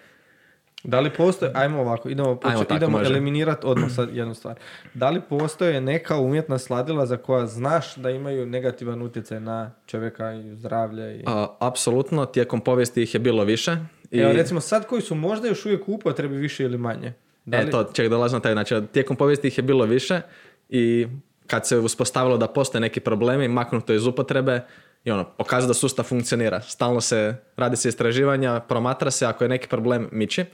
[0.88, 4.56] Da li postoje, ajmo ovako, idemo, Ajmo tako, idemo eliminirati odmah sad jednu stvar.
[4.94, 10.34] Da li postoje neka umjetna sladila za koja znaš da imaju negativan utjecaj na čovjeka
[10.34, 11.16] i zdravlje?
[11.16, 11.24] I...
[11.26, 13.78] A, apsolutno, tijekom povijesti ih je bilo više.
[14.12, 17.14] I, Evo recimo sad koji su možda još uvijek u upotrebi više ili manje.
[17.45, 20.22] Da li- E to, ček, dolazim na taj znači, tijekom povijesti ih je bilo više
[20.70, 21.07] i
[21.48, 24.62] kad se uspostavilo da postoje neki problemi, maknuto iz upotrebe
[25.03, 26.62] i ono, pokazuje da sustav funkcionira.
[26.62, 30.45] Stalno se radi se istraživanja, promatra se, ako je neki problem, miči.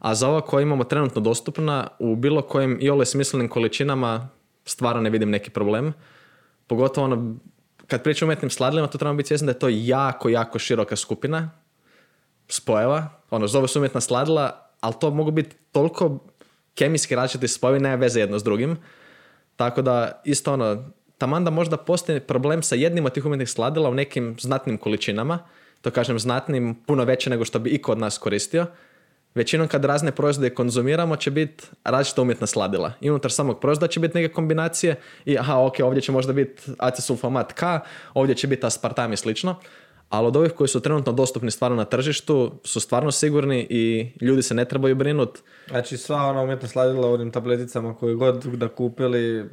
[0.00, 4.28] A za ovo koje imamo trenutno dostupna, u bilo kojim i ole smislenim količinama
[4.64, 5.92] stvarno ne vidim neki problem.
[6.66, 7.36] Pogotovo ono,
[7.86, 10.96] kad pričam o umjetnim sladilima, to trebamo biti svjesni da je to jako, jako široka
[10.96, 11.50] skupina
[12.48, 16.18] spojeva, ono, zove se umjetna sladila, ali to mogu biti toliko
[16.74, 18.78] kemijski različiti spojevi, nema veze jedno s drugim.
[19.56, 20.84] Tako da isto ono,
[21.18, 25.38] taman da možda postoji problem sa jednim od tih umjetnih sladila u nekim znatnim količinama,
[25.80, 28.66] to kažem znatnim, puno veće nego što bi iko od nas koristio,
[29.34, 32.92] većinom kad razne proizvode konzumiramo će biti različita umjetna sladila.
[33.00, 36.62] I unutar samog proizvoda će biti neke kombinacije i aha, ok, ovdje će možda biti
[36.78, 37.62] acesulfamat K,
[38.14, 39.56] ovdje će biti aspartam i slično.
[40.08, 44.42] Ali od ovih koji su trenutno dostupni stvarno na tržištu su stvarno sigurni i ljudi
[44.42, 45.40] se ne trebaju brinuti.
[45.68, 49.44] Znači sva ona umjetna sladila u onim tableticama koje god da kupili,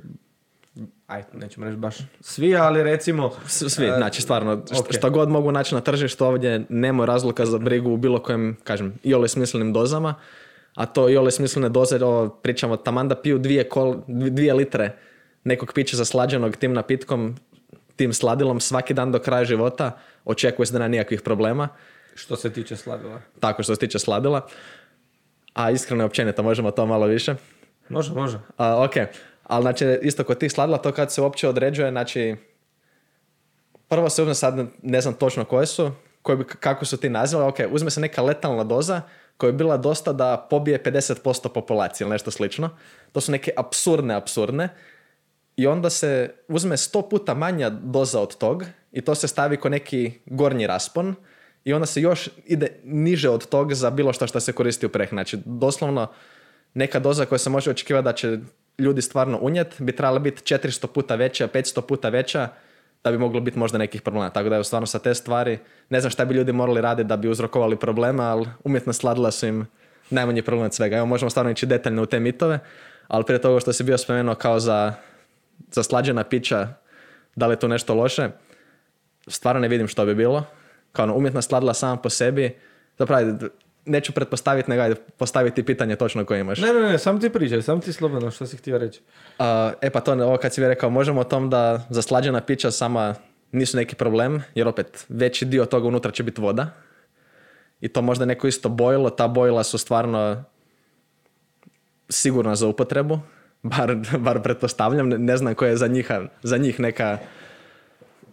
[1.08, 3.32] aj, nećemo reći baš svi, ali recimo...
[3.48, 4.88] Svi, e, znači stvarno, što, ok.
[4.94, 8.94] što god mogu naći na tržištu ovdje, nema razloga za brigu u bilo kojem, kažem,
[9.04, 10.16] iole smislenim dozama,
[10.76, 14.95] a to iole smislene doze, ovo, pričamo, taman da piju dvije, kol, dvije litre
[15.44, 17.36] nekog pića zaslađenog tim napitkom,
[17.95, 19.91] tim sladilom svaki dan do kraja života,
[20.26, 21.68] očekuje se da nema nikakvih problema,
[22.16, 23.22] Što se tiče sladila.
[23.40, 24.48] tako što se tiče sladila.
[25.54, 27.36] A iskreno i općenito, možemo to malo više.
[27.90, 28.40] Može, može.
[28.58, 28.94] A, ok,
[29.48, 32.36] ali znači isto kod tih sladila to kad se uopće određuje, znači
[33.88, 35.91] prvo se uzme sad, ne znam točno koje su,
[36.22, 39.02] koje bi, kako su ti nazive, ok, uzme se neka letalna doza
[39.38, 42.69] koja je bila dosta da pobije 50% populacije ili nešto slično.
[43.11, 44.69] To su neke apsurdne, apsurdne.
[45.56, 49.69] I onda se uzme sto puta manja doza od tog i to se stavi ko
[49.69, 51.15] neki gornji raspon
[51.64, 54.90] i onda se još ide niže od tog za bilo što što se koristi u
[54.90, 55.18] prehrani.
[55.18, 56.07] Znači, doslovno
[56.74, 58.38] neka doza koja se može očekivati da će
[58.78, 62.48] ljudi stvarno unijet bi trebala biti 400 puta veća, 500 puta veća
[63.04, 64.30] da bi moglo biti možda nekih problema.
[64.30, 65.60] Tako da je stvarno sa te stvari,
[65.90, 69.48] ne znam šta bi ljudi morali raditi da bi uzrokovali problema, ali umjetno sladila su
[69.48, 69.68] im
[70.10, 70.98] najmanji problem od svega.
[70.98, 72.60] Evo možemo stvarno ići detaljno u te mitove,
[73.08, 74.94] ali prije toga što si bio spomenuo kao za,
[75.72, 76.68] za slađena pića,
[77.36, 78.30] da li je tu nešto loše,
[79.28, 80.45] stvarno ne vidim što bi bilo.
[80.91, 82.56] Kao ono, umjetna sladila sama po sebi,
[82.98, 83.38] zapravo
[83.88, 86.59] neću pretpostaviti, nego ajde postaviti pitanje točno koje imaš.
[86.59, 89.01] Ne, ne, ne, sam ti pričaj, sam ti slobodno, što si htio reći.
[89.39, 92.72] A, e pa to, ovo kad si vi rekao, možemo o tom da zaslađena pića
[92.72, 93.15] sama
[93.51, 96.69] nisu neki problem, jer opet veći dio toga unutra će biti voda.
[97.81, 100.43] I to možda neko isto bojilo, ta bojila su stvarno
[102.09, 103.19] sigurna za upotrebu,
[103.77, 107.18] bar, bar pretpostavljam, ne, ne znam koja je za, njiha, za njih neka,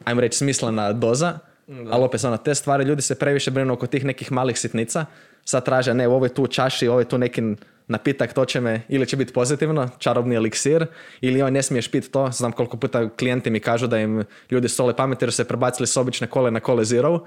[0.04, 4.04] ajmo reći, smislena doza, ali opet ono, te stvari, ljudi se previše brinu oko tih
[4.04, 5.06] nekih malih sitnica,
[5.44, 7.42] sad traže, ne, ovo je tu čaši, ovo je tu neki
[7.88, 10.86] napitak, to će me, ili će biti pozitivno, čarobni eliksir,
[11.20, 14.68] ili joj ne smiješ piti to, znam koliko puta klijenti mi kažu da im ljudi
[14.68, 17.20] sole pamet jer se prebacili s obične kole na kole zero,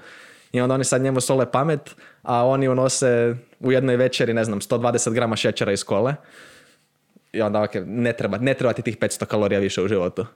[0.52, 4.60] i onda oni sad njemu sole pamet, a oni unose u jednoj večeri, ne znam,
[4.60, 6.14] 120 grama šećera iz kole.
[7.32, 10.26] I onda, ok, ne treba, ne treba ti tih 500 kalorija više u životu.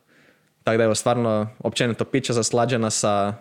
[0.64, 3.34] Tako da evo, stvarno, općenito pića zaslađena sa...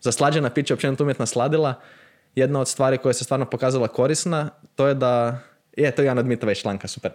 [0.00, 1.74] Zaslađena pića, općenito umjetna sladila,
[2.38, 5.38] jedna od stvari koja se stvarno pokazala korisna, to je da...
[5.76, 7.12] Je, to je jedan od mitova iz članka, super.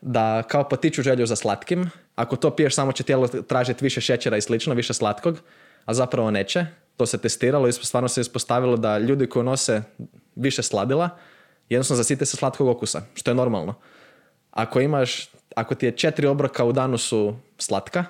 [0.00, 4.36] Da kao potiču želju za slatkim, ako to piješ samo će tijelo tražiti više šećera
[4.36, 5.38] i slično, više slatkog,
[5.84, 6.66] a zapravo neće.
[6.96, 9.82] To se testiralo i stvarno se ispostavilo da ljudi koji nose
[10.36, 11.08] više sladila,
[11.68, 13.74] jednostavno zasite se slatkog okusa, što je normalno.
[14.50, 18.04] Ako imaš, ako ti je četiri obroka u danu su slatka,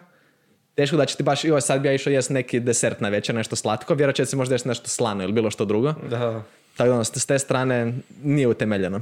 [0.74, 3.34] teško da će ti baš, joj sad bi ja išao jest neki desert na večer,
[3.34, 5.94] nešto slatko, vjerojatno će si možda jesti nešto slano ili bilo što drugo.
[6.10, 6.42] Da.
[6.76, 7.92] Tako da ono, s te strane
[8.22, 9.00] nije utemeljeno.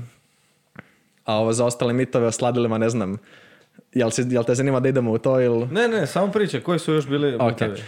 [1.24, 3.19] A ovo za ostale mitove o sladilima ne znam,
[3.93, 5.66] jel, si, jel te zanima da idemo u to ili...
[5.66, 7.61] Ne, ne, samo priče, koji su još bili Ok.
[7.61, 7.82] mitovi?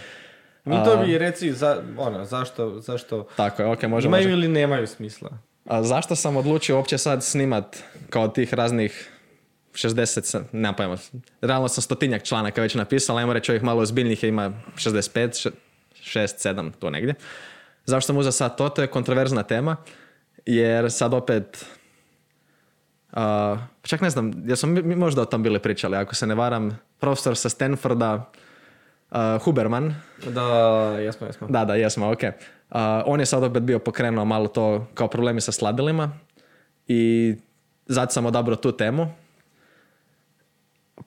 [0.65, 4.17] Mitovi, reci, za, ono, zašto, zašto Tako je, ok, možemo.
[4.17, 5.29] imaju ili nemaju smisla?
[5.65, 7.77] A zašto sam odlučio uopće sad snimat
[8.09, 9.11] kao tih raznih
[9.75, 10.97] 60, sa- nemam pojma,
[11.41, 15.51] realno sam stotinjak članaka već napisao, ajmo reći ovih malo ozbiljnih ima 65,
[15.95, 17.13] 6, 7, tu negdje.
[17.85, 18.69] Zašto sam uzeo sad to?
[18.69, 19.75] To je kontroverzna tema,
[20.45, 21.65] jer sad opet,
[23.11, 26.27] a, čak ne znam, jer smo mi- mi možda o tom bili pričali, ako se
[26.27, 28.31] ne varam, profesor sa Stanforda,
[29.11, 29.95] a, Huberman,
[30.25, 30.41] Da,
[30.95, 31.47] jesmo, jesmo.
[31.47, 32.23] da, da, jesmo, ok.
[32.69, 36.11] A, on je sad opet bio pokrenuo malo to kao problemi sa sladilima
[36.87, 37.35] i
[37.85, 39.13] zato sam odabrao tu temu.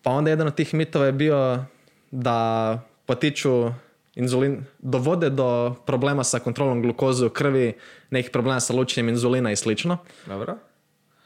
[0.02, 1.65] Pa onda jedan od tih mitova je bio
[2.10, 3.70] da potiču
[4.15, 7.73] inzulin, dovode do problema sa kontrolom glukoze u krvi,
[8.10, 9.98] nekih problema sa lučenjem inzulina i slično.
[10.27, 10.56] Dobro.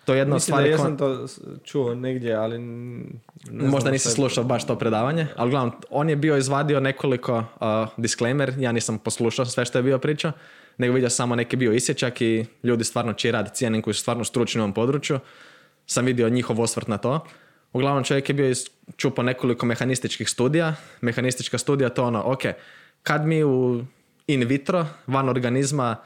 [0.05, 1.27] To je jedna Mislim da stvari jesam ko- to
[1.65, 2.59] čuo negdje, ali...
[2.59, 7.67] ne Možda nisi slušao baš to predavanje, ali uglavnom, on je bio izvadio nekoliko uh,
[7.97, 10.33] disclaimer, ja nisam poslušao sve što je bio pričao,
[10.79, 14.25] nego vidio samo neki bio isječak i ljudi stvarno čiji rad cijenim koji su stvarno
[14.25, 15.19] stručni u ovom području,
[15.87, 17.27] sam vidio njihov osvrt na to.
[17.73, 18.55] Uglavnom čovjek je bio
[18.97, 22.43] čupo nekoliko mehanističkih studija, mehanistička studija to ono, ok,
[23.03, 23.85] kad mi u
[24.27, 25.97] in vitro, van organizma,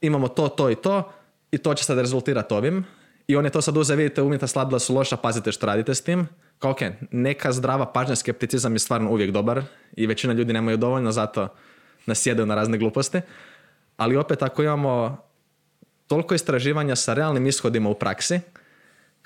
[0.00, 1.12] imamo to, to i to
[1.50, 2.84] i to će sad rezultirati ovim.
[3.28, 6.02] I on je to sad uzeo, vidite, umjetna sladila su loša, pazite što radite s
[6.02, 6.28] tim.
[6.58, 6.80] kao ok,
[7.10, 9.62] neka zdrava pažnja skepticizam je stvarno uvijek dobar
[9.96, 11.48] i većina ljudi nemaju dovoljno, zato
[12.06, 13.20] nasjedaju na razne gluposti.
[13.96, 15.18] Ali opet ako imamo
[16.06, 18.40] toliko istraživanja sa realnim ishodima u praksi,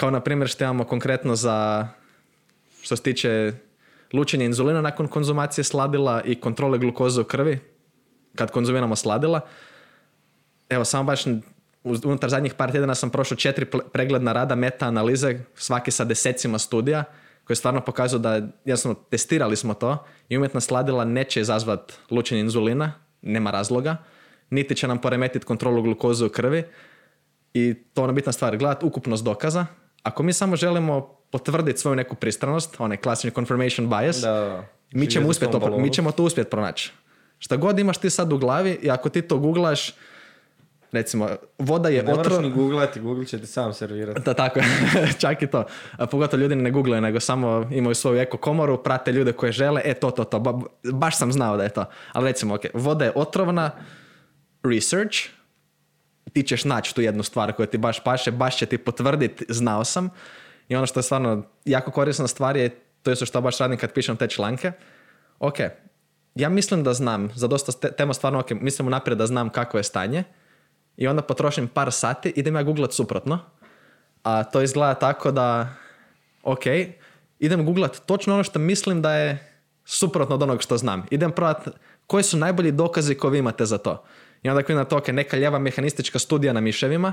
[0.00, 1.88] kao na primjer što imamo konkretno za
[2.82, 3.52] što se tiče
[4.12, 7.58] lučenja inzulina nakon konzumacije sladila i kontrole glukoze u krvi
[8.34, 9.40] kad konzumiramo sladila.
[10.68, 11.24] Evo, samo baš
[11.84, 17.04] unutar zadnjih par tjedana sam prošao četiri pregledna rada meta-analize, svaki sa desecima studija,
[17.44, 22.92] koji stvarno pokazuju da, jasno, testirali smo to i umjetna sladila neće izazvati lučenje inzulina,
[23.22, 23.96] nema razloga,
[24.50, 26.64] niti će nam poremetiti kontrolu glukoze u krvi
[27.54, 29.66] i to je ona bitna stvar, gledati ukupnost dokaza.
[30.02, 35.22] Ako mi samo želimo potvrditi svoju neku pristranost, onaj klasični confirmation bias, Da, mi ćemo,
[35.22, 36.92] živjeti uspjet u tom to, mi ćemo to uspjeti pronaći.
[37.38, 39.94] Šta god imaš ti sad u glavi i ako ti to googlaš,
[40.92, 41.28] recimo,
[41.58, 42.42] voda je Ne otrov...
[42.42, 44.20] ni googlati, Google će ti sam servirati.
[44.20, 44.64] Da, tako, je.
[45.20, 45.64] čak i to.
[45.96, 49.82] A pogotovo ljudi ne googlaju, nego samo imaju svoju eko komoru, prate ljude koje žele,
[49.84, 50.60] e to, to, to, ba-
[50.92, 51.84] baš sam znao da je to.
[52.12, 53.70] Ali recimo, ok, voda je otrovna,
[54.62, 55.16] research,
[56.32, 59.84] ti ćeš naći tu jednu stvar koja ti baš paše, baš će ti potvrditi, znao
[59.84, 60.10] sam.
[60.68, 62.68] I ono što je stvarno jako korisna stvar je,
[63.02, 64.72] to je što baš radim kad pišem te članke,
[65.38, 65.56] ok,
[66.34, 69.84] ja mislim da znam, za dosta tema stvarno, ok, mislim unaprijed da znam kakvo je
[69.84, 70.24] stanje,
[70.96, 73.38] i onda potrošim par sati, idem ja googlat suprotno,
[74.22, 75.68] a to izgleda tako da,
[76.42, 76.64] ok,
[77.38, 79.50] idem googlat točno ono što mislim da je
[79.84, 81.06] suprotno od onog što znam.
[81.10, 81.68] Idem probat
[82.06, 84.04] koji su najbolji dokazi koje vi imate za to.
[84.42, 87.12] I onda na to, ok, neka ljeva mehanistička studija na miševima,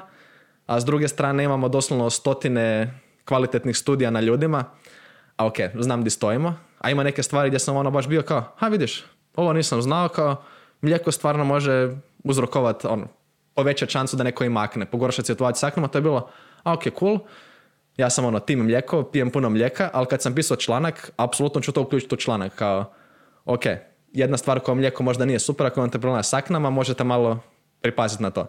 [0.65, 4.63] a s druge strane imamo doslovno stotine kvalitetnih studija na ljudima,
[5.35, 8.53] a ok, znam di stojimo, a ima neke stvari gdje sam ono baš bio kao,
[8.57, 9.05] ha vidiš,
[9.35, 10.43] ovo nisam znao, kao
[10.81, 11.89] mlijeko stvarno može
[12.23, 13.07] uzrokovati, ono,
[13.55, 16.29] povećati šansu da neko ima akne, pogoršati situaciju s aknom, a to je bilo,
[16.63, 17.19] a ok, cool,
[17.97, 21.71] ja sam ono, tim mlijeko, pijem puno mlijeka, ali kad sam pisao članak, apsolutno ću
[21.71, 22.93] to uključiti u članak, kao,
[23.45, 23.63] ok,
[24.17, 27.39] jedna stvar koja mlijeko možda nije super, ako imate problema s aknama, možete malo
[27.81, 28.47] pripaziti na to.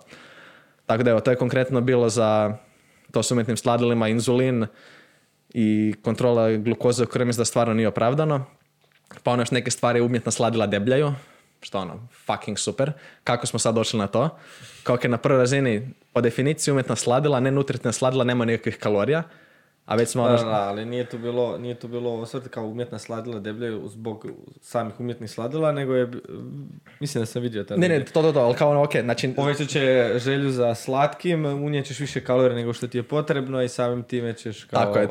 [0.87, 2.57] Tako da evo, to je konkretno bilo za
[3.13, 4.67] to s umjetnim sladilima, inzulin
[5.55, 8.45] i kontrola glukoze u krvi, da stvarno nije opravdano.
[9.23, 11.13] Pa ono još neke stvari umjetna sladila debljaju,
[11.61, 12.93] što ono, fucking super.
[13.25, 14.39] Kako smo sad došli na to?
[14.83, 19.23] Kao ok, na prvoj razini, po definiciji umjetna sladila, nenutritna sladila nema nikakvih kalorija,
[19.89, 22.65] a već smo Da, ono, da, ali nije tu bilo, nije tu bilo osvrt kao
[22.65, 24.27] umjetna sladila debljaju zbog
[24.61, 26.11] samih umjetnih sladila, nego je,
[27.01, 27.81] mislim da sam vidio tada.
[27.81, 31.45] ne, ne, to, to, to, ali kao ono, ok, znači, Povećat će želju za slatkim,
[31.45, 34.85] unijećeš više kalorija nego što ti je potrebno i samim time ćeš kao...
[34.85, 35.09] Tako je,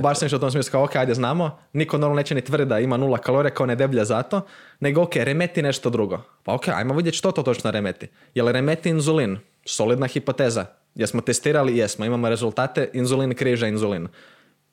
[0.00, 2.64] baš sam išao u tom smislu kao, ok, ajde znamo, niko normalno neće ni tvrdi
[2.64, 4.40] da ima nula kalorija kao ne deblja zato,
[4.80, 6.22] nego ok, remeti nešto drugo.
[6.42, 8.08] Pa ok, ajmo vidjeti što to točno remeti.
[8.34, 9.38] Jel remeti inzulin?
[9.64, 10.79] Solidna hipoteza.
[10.94, 11.76] Jesmo testirali?
[11.76, 12.04] Jesmo.
[12.04, 14.08] Imamo rezultate, inzulin križa inzulin.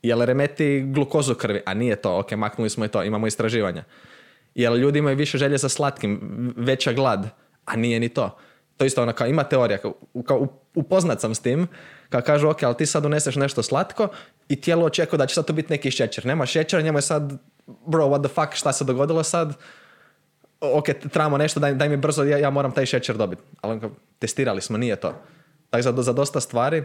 [0.02, 1.62] Jel remeti glukozu krvi?
[1.66, 3.84] A nije to, ok, maknuli smo i to, imamo istraživanja.
[4.56, 6.20] Jel ljudi imaju više želje za slatkim,
[6.58, 7.30] veća glad?
[7.66, 8.38] A nije ni to.
[8.78, 9.78] To isto ono kao ima teorija,
[10.26, 11.68] kao, upoznat sam s tim,
[12.10, 14.08] kao kažu ok, ali ti sad uneseš nešto slatko
[14.50, 16.26] i tijelo očekuje da će sad to biti neki šećer.
[16.26, 17.34] Nema šećera, njemu je sad,
[17.86, 19.58] bro, what the fuck, šta se dogodilo sad?
[20.62, 23.42] ok, trebamo nešto, daj, daj mi brzo, ja, ja moram taj šećer dobiti.
[23.62, 23.80] Ali
[24.20, 25.14] testirali smo, nije to.
[25.70, 26.84] Tako za, za dosta stvari,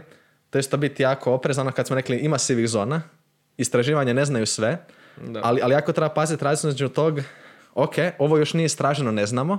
[0.49, 3.01] to je isto biti jako oprezano kad smo rekli ima sivih zona,
[3.57, 4.85] istraživanje ne znaju sve,
[5.17, 5.41] Da.
[5.43, 7.19] ali, ali jako treba paziti različno između tog,
[7.73, 9.57] ok, ovo još nije istraženo, ne znamo,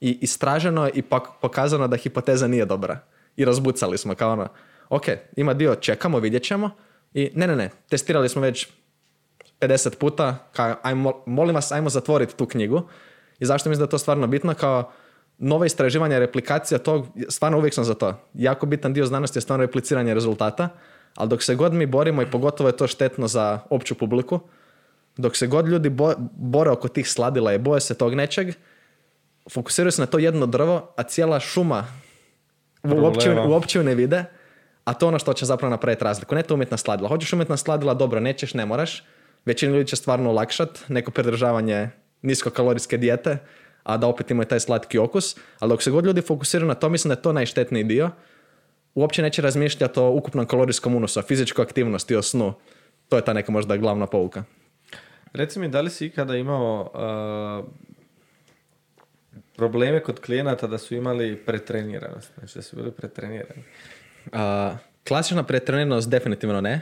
[0.00, 1.02] i istraženo je i
[1.40, 2.98] pokazano da hipoteza nije dobra.
[3.36, 4.48] I razbucali smo kao ono,
[4.88, 5.04] ok,
[5.36, 6.70] ima dio, čekamo, vidjet ćemo,
[7.14, 8.68] i ne, ne, ne, testirali smo već
[9.60, 12.82] 50 puta, kao, ajmo, molim vas, ajmo zatvoriti tu knjigu.
[13.38, 14.54] I zašto mislim da je to stvarno bitno?
[14.54, 14.92] Kao
[15.38, 18.20] nova istraživanja, replikacija tog, stvarno uvijek sam za to.
[18.34, 20.68] Jako bitan dio znanosti je stvarno repliciranje rezultata,
[21.14, 24.40] ali dok se god mi borimo i pogotovo je to štetno za opću publiku,
[25.16, 28.54] dok se god ljudi bo- bore oko tih sladila i boje se tog nečeg,
[29.52, 31.84] fokusiraju se na to jedno drvo, a cijela šuma
[32.84, 34.24] uopće, uopće ne vide,
[34.84, 36.34] a to je ono što će zapravo napraviti razliku.
[36.34, 37.08] Ne to umjetna sladila.
[37.08, 39.04] Hoćeš umjetna sladila, dobro, nećeš, ne moraš.
[39.44, 41.90] Većina ljudi će stvarno olakšat neko pridržavanje
[42.22, 43.38] niskokalorijske dijete,
[43.84, 45.36] a da opet imaju taj slatki okus.
[45.58, 48.10] Ali dok se god ljudi fokusiraju na to, mislim da je to najštetniji dio.
[48.94, 52.52] Uopće neće razmišljati o ukupnom kalorijskom unosu, fizičkoj aktivnosti, o snu.
[53.08, 54.44] To je ta neka možda glavna pouka.
[55.32, 57.72] Reci mi, da li si ikada imao uh,
[59.56, 62.32] probleme kod klijenata da su imali pretreniranost?
[62.38, 63.62] Znači da su bili pretrenirani.
[64.32, 64.76] A,
[65.08, 66.80] klasična pretreniranost definitivno ne,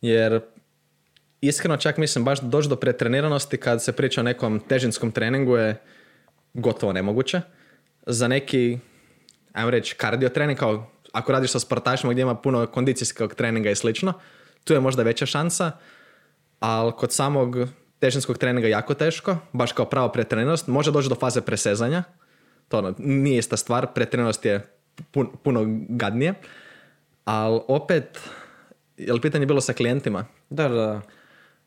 [0.00, 0.40] jer
[1.40, 5.56] iskreno čak mislim baš da doći do pretreniranosti kad se priča o nekom težinskom treningu
[5.56, 5.76] je
[6.56, 7.40] gotovo nemoguće.
[8.06, 8.78] Za neki,
[9.52, 13.74] ajmo reći, kardio trening, kao ako radiš sa sportašima gdje ima puno kondicijskog treninga i
[13.74, 14.12] slično,
[14.64, 15.72] tu je možda veća šansa.
[16.60, 17.56] ali kod samog
[17.98, 22.02] težinskog treninga jako teško, baš kao pravo pretrenenost, može doći do faze presezanja,
[22.68, 24.66] to ono, nije ista stvar, pretrenenost je
[25.12, 26.34] pun- puno gadnije,
[27.24, 28.20] ali opet,
[28.96, 30.26] je li pitanje bilo sa klijentima?
[30.50, 31.00] Da, da.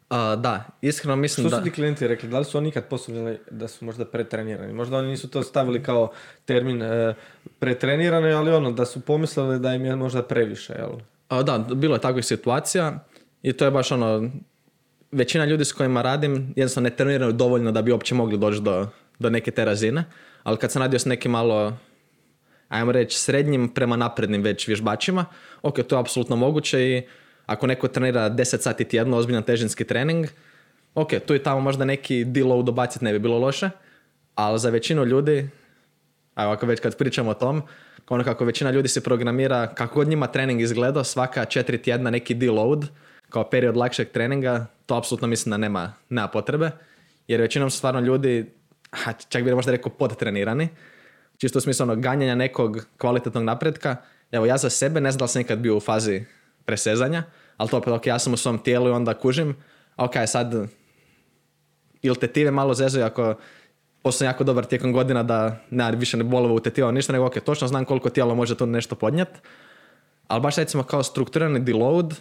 [0.09, 1.57] A, da, iskreno mislim Što da...
[1.57, 2.29] su ti klijenti rekli?
[2.29, 4.73] Da li su oni ikad posumnjali da su možda pretrenirani?
[4.73, 6.11] Možda oni nisu to stavili kao
[6.45, 7.13] termin e,
[7.59, 10.91] pretrenirani, ali ono, da su pomislili da im je možda previše, jel?
[11.27, 13.05] A, da, bilo je takvih situacija
[13.41, 14.29] i to je baš ono,
[15.11, 18.87] većina ljudi s kojima radim jednostavno ne treniraju dovoljno da bi uopće mogli doći do,
[19.19, 20.03] do neke te razine,
[20.43, 21.77] ali kad sam radio s nekim malo,
[22.69, 25.25] ajmo reći, srednjim prema naprednim već vježbačima,
[25.61, 27.03] ok, to je apsolutno moguće i
[27.49, 30.27] ako neko trenira 10 sati tjedno, ozbiljan težinski trening,
[30.95, 33.69] ok, tu i tamo možda neki deload dobaciti ne bi bilo loše,
[34.35, 35.49] ali za većinu ljudi,
[36.35, 37.61] a ovako već kad pričamo o tom,
[38.09, 42.33] ono kako većina ljudi se programira, kako god njima trening izgledao, svaka četiri tjedna neki
[42.33, 42.85] deload,
[43.29, 46.71] kao period lakšeg treninga, to apsolutno mislim da nema, nema potrebe,
[47.27, 48.45] jer većinom su stvarno ljudi,
[49.29, 50.69] čak bi možda rekao podtrenirani,
[51.37, 53.95] čisto u smislu ono, ganjanja nekog kvalitetnog napretka.
[54.31, 56.25] Evo, ja za sebe ne znam da li sam nikad bio u fazi
[56.65, 57.23] presezanja,
[57.59, 59.55] ali to opet, ok, ja sam u svom tijelu i onda kužim,
[59.97, 60.53] ok, sad
[62.01, 63.35] ili tetive malo zezaju ako
[64.03, 67.39] postane jako dobar tijekom godina da ne, više ne bolova u tetivama ništa, nego ok,
[67.39, 69.27] točno znam koliko tijelo može to nešto podnijet,
[70.27, 72.15] ali baš recimo kao strukturirani deload,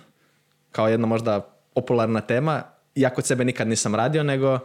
[0.73, 1.41] kao jedna možda
[1.75, 2.63] popularna tema,
[2.95, 4.59] ja kod sebe nikad nisam radio, nego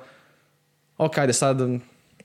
[0.98, 1.58] ok, ajde sad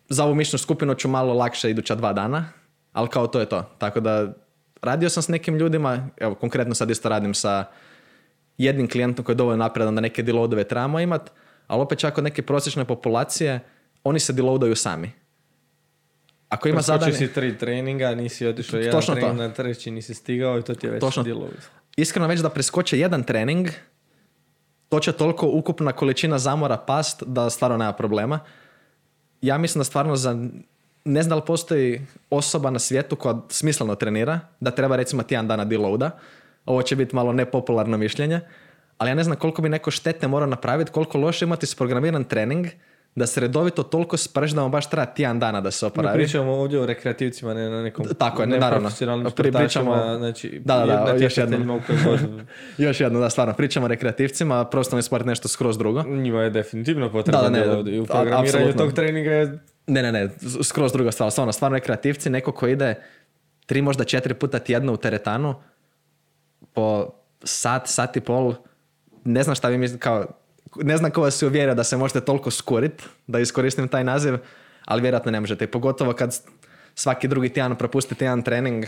[0.08, 2.48] za ovu mišnu skupinu ću malo lakše iduća dva dana,
[2.92, 3.62] ali kao to je to.
[3.78, 4.32] Tako da
[4.82, 7.64] radio sam s nekim ljudima, evo konkretno sad isto radim sa
[8.58, 11.30] jednim klijentom koji je dovoljno napredan da neke deloadove trebamo imat,
[11.66, 13.60] ali opet čak od neke prosječne populacije,
[14.04, 15.12] oni se deloadaju sami.
[16.48, 17.12] Ako ima zadanje...
[17.12, 19.20] si tri treninga, nisi otišao jedan Točno to.
[19.20, 21.22] trening na treći, nisi stigao i to ti je već Točno.
[21.22, 21.68] deload.
[21.96, 23.68] iskreno već da preskoče jedan trening,
[24.88, 28.40] to će toliko ukupna količina zamora past da stvarno nema problema.
[29.42, 30.48] Ja mislim da stvarno za...
[31.04, 35.48] Ne znam da li postoji osoba na svijetu koja smisleno trenira, da treba recimo tjedan
[35.48, 36.18] dana deloada.
[36.66, 38.40] Ovo će biti malo nepopularno mišljenje,
[38.98, 42.66] ali ja ne znam koliko bi neko štete morao napraviti, koliko loše imati sprogramiran trening,
[43.14, 46.18] da se redovito toliko sprži da vam baš treba tjedan dana da se Mi oporavi.
[46.18, 48.90] pričamo ovdje o rekreativcima, ne na nekom Tako je, ne, naravno.
[49.32, 52.44] pričamo- znači Da, da, da, još god-
[52.78, 56.02] Još jedno, da, stvarno, pričamo o rekreativcima, profesionalni sport nešto skroz drugo.
[56.02, 60.12] Njima je definitivno potrebno Da, da, ne, i u programiranju tog treninga je Ne, ne,
[60.12, 60.28] ne,
[60.62, 61.30] skroz druga stvar.
[61.30, 62.94] Stvarno, stvarno rekreativci, neko ko ide
[63.66, 65.54] tri, možda četiri puta tjedno u teretanu,
[66.78, 67.10] po
[67.42, 68.54] sat, sat i pol,
[69.24, 70.26] ne znam šta vi mislite, kao,
[70.76, 74.38] ne znam ko vas je uvjerio da se možete toliko skurit, da iskoristim taj naziv,
[74.84, 75.66] ali vjerojatno ne možete.
[75.66, 76.36] Pogotovo kad
[76.94, 78.86] svaki drugi tjedan propustite jedan trening,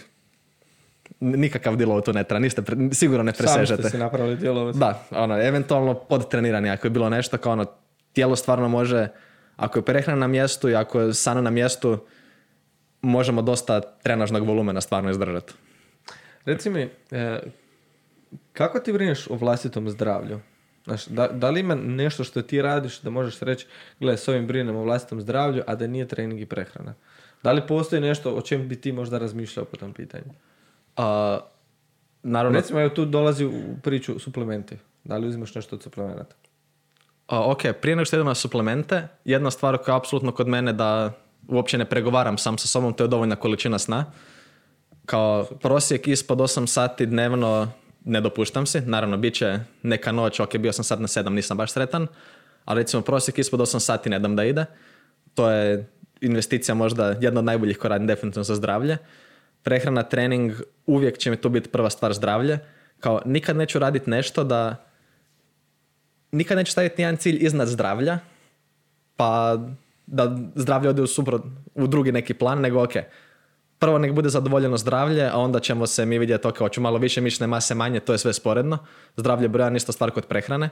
[1.20, 3.82] nikakav deload tu ne treba, niste, pre- sigurno ne sami presežete.
[3.82, 4.76] ste si napravili deload.
[4.76, 7.66] Da, ono, eventualno podtrenirani ako je bilo nešto kao ono,
[8.12, 9.08] tijelo stvarno može,
[9.56, 11.98] ako je prehrana na mjestu i ako je sana na mjestu,
[13.02, 15.52] možemo dosta trenažnog volumena stvarno izdržati.
[16.44, 17.40] Reci mi, e,
[18.52, 20.40] kako ti brineš o vlastitom zdravlju?
[20.84, 23.66] Znaš, da, da li ima nešto što ti radiš da možeš reći,
[24.00, 26.94] gle, s ovim brinem o vlastitom zdravlju, a da nije trening i prehrana?
[27.42, 30.32] Da li postoji nešto o čem bi ti možda razmišljao po tom pitanju?
[30.96, 31.38] A,
[32.22, 33.52] naravno, Recimo, evo tu dolazi u
[33.82, 34.76] priču suplementi.
[35.04, 36.34] Da li uzimaš nešto od suplemenata?
[37.30, 40.72] a, ok, prije nego što idem na suplemente, jedna stvar koja je apsolutno kod mene
[40.72, 41.12] da
[41.48, 44.04] uopće ne pregovaram sam sa sobom, to je dovoljna količina sna.
[45.06, 47.72] Kao prosjek ispod 8 sati dnevno
[48.04, 48.80] ne dopuštam si.
[48.80, 52.06] Naravno, bit će neka noć, ok, bio sam sad na 7, nisam baš sretan,
[52.64, 54.64] ali recimo prosjek ispod 8 sati ne dam da ide.
[55.34, 55.86] To je
[56.20, 58.98] investicija možda jedna od najboljih koja radim definitivno za zdravlje.
[59.62, 60.52] Prehrana, trening,
[60.86, 62.58] uvijek će mi tu biti prva stvar zdravlje.
[63.00, 64.76] Kao nikad neću raditi nešto da
[66.32, 68.18] nikad neću staviti jedan cilj iznad zdravlja,
[69.16, 69.58] pa
[70.06, 71.06] da zdravlje ode u,
[71.74, 72.92] u drugi neki plan, nego ok,
[73.80, 77.20] prvo nek bude zadovoljeno zdravlje, a onda ćemo se mi vidjeti, ok, hoću malo više
[77.20, 78.78] mišne mase manje, to je sve sporedno.
[79.16, 80.70] Zdravlje broja isto stvar kod prehrane.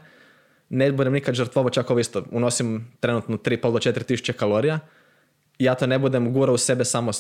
[0.68, 4.78] Ne budem nikad žrtvovo, čak ovo isto, unosim trenutno 3,5 do 4 tisuće kalorija.
[5.59, 7.10] Ja to ne budem gurao u sebe samo,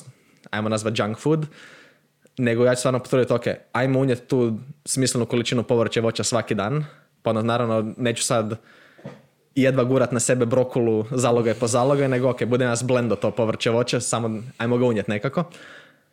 [0.50, 1.46] ajmo nazvat junk food,
[2.38, 6.84] nego ja ću stvarno potruditi, ok, ajmo unijeti tu smislenu količinu povrća voća svaki dan,
[7.22, 8.56] pa onda naravno neću sad
[9.54, 13.70] jedva gurat na sebe brokulu zalogaj po zalogaj, nego ok, bude nas blendo to povrće
[13.70, 15.44] voće, samo ajmo ga unijeti nekako.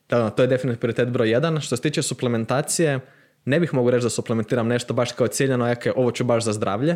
[0.09, 1.61] Da, to je definitivno prioritet broj jedan.
[1.61, 2.99] Što se tiče suplementacije,
[3.45, 6.53] ne bih mogu reći da suplementiram nešto baš kao ciljano, ok, ovo ću baš za
[6.53, 6.95] zdravlje.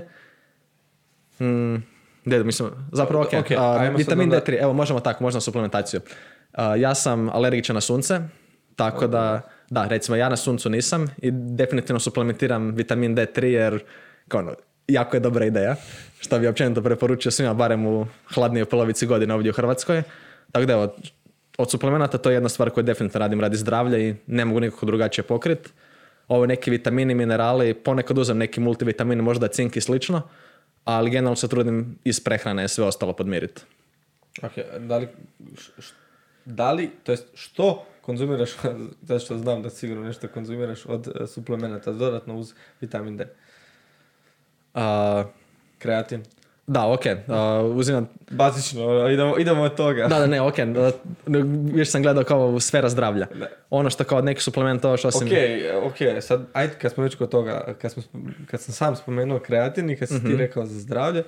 [1.37, 1.83] Hmm,
[2.25, 5.99] gdje, mislim, zapravo ok, Ok, a, vitamin onda- D3, evo možemo tako, možemo suplementaciju.
[6.53, 8.19] A, ja sam alergičan na sunce,
[8.75, 13.83] tako da, da, recimo ja na suncu nisam i definitivno suplementiram vitamin D3 jer
[14.27, 14.53] kao ono,
[14.87, 15.75] jako je dobra ideja,
[16.19, 20.03] što bi općenito preporučio svima, barem u hladnijoj polovici godine ovdje u Hrvatskoj.
[20.51, 20.95] Tako da evo,
[21.59, 24.85] od suplemenata to je jedna stvar koju definitivno radim radi zdravlja i ne mogu nikako
[24.85, 25.69] drugačije pokrit.
[26.27, 30.21] Ovo neki vitamini, minerali, ponekad uzem neki multivitamini, možda cink i slično,
[30.85, 33.61] ali generalno se trudim iz prehrane sve ostalo podmiriti.
[34.41, 35.07] Ok, da li,
[35.57, 35.93] š- š-
[36.45, 38.49] da li, to jest što konzumiraš,
[39.01, 43.27] zato što znam da sigurno nešto konzumiraš od uh, suplemenata dodatno uz vitamin D?
[44.73, 45.23] A,
[45.79, 46.23] Kreatin.
[46.69, 50.07] Da, ok, a, uzimam Bazično, idemo, idemo od toga.
[50.07, 50.55] Da, da, ne, ok.
[51.73, 53.27] Više sam gledao kao sfera zdravlja.
[53.69, 55.27] Ono što kao neki suplement, ovo što sam...
[55.27, 55.33] Ok,
[55.83, 58.03] ok, sad, ajde kad smo već kod toga, kad, smo,
[58.47, 60.27] kad sam sam spomenuo kreatin i kad si Mhm.
[60.27, 61.23] ti rekao za zdravlje,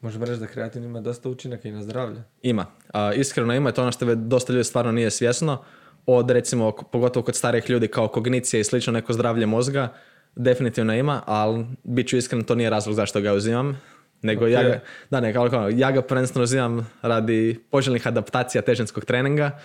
[0.00, 2.22] možemo reći da kreatin ima dosta učinaka i na zdravlje.
[2.42, 2.66] Ima.
[2.92, 5.62] A, iskreno ima, to ono što dosta ljudi stvarno nije svjesno.
[6.06, 9.88] Od recimo, pogotovo kod starijih ljudi kao kognicije i slično neko zdravlje mozga,
[10.36, 13.80] definitivno ima, ali bit ću iskren, to nije razlog zašto ga uzimam.
[14.22, 14.66] Nego ja Ok.
[14.66, 14.80] ga,
[15.10, 19.58] da ne, kao, kao, ja ga prvenstveno uzimam radi poželjnih adaptacija težinskog treninga.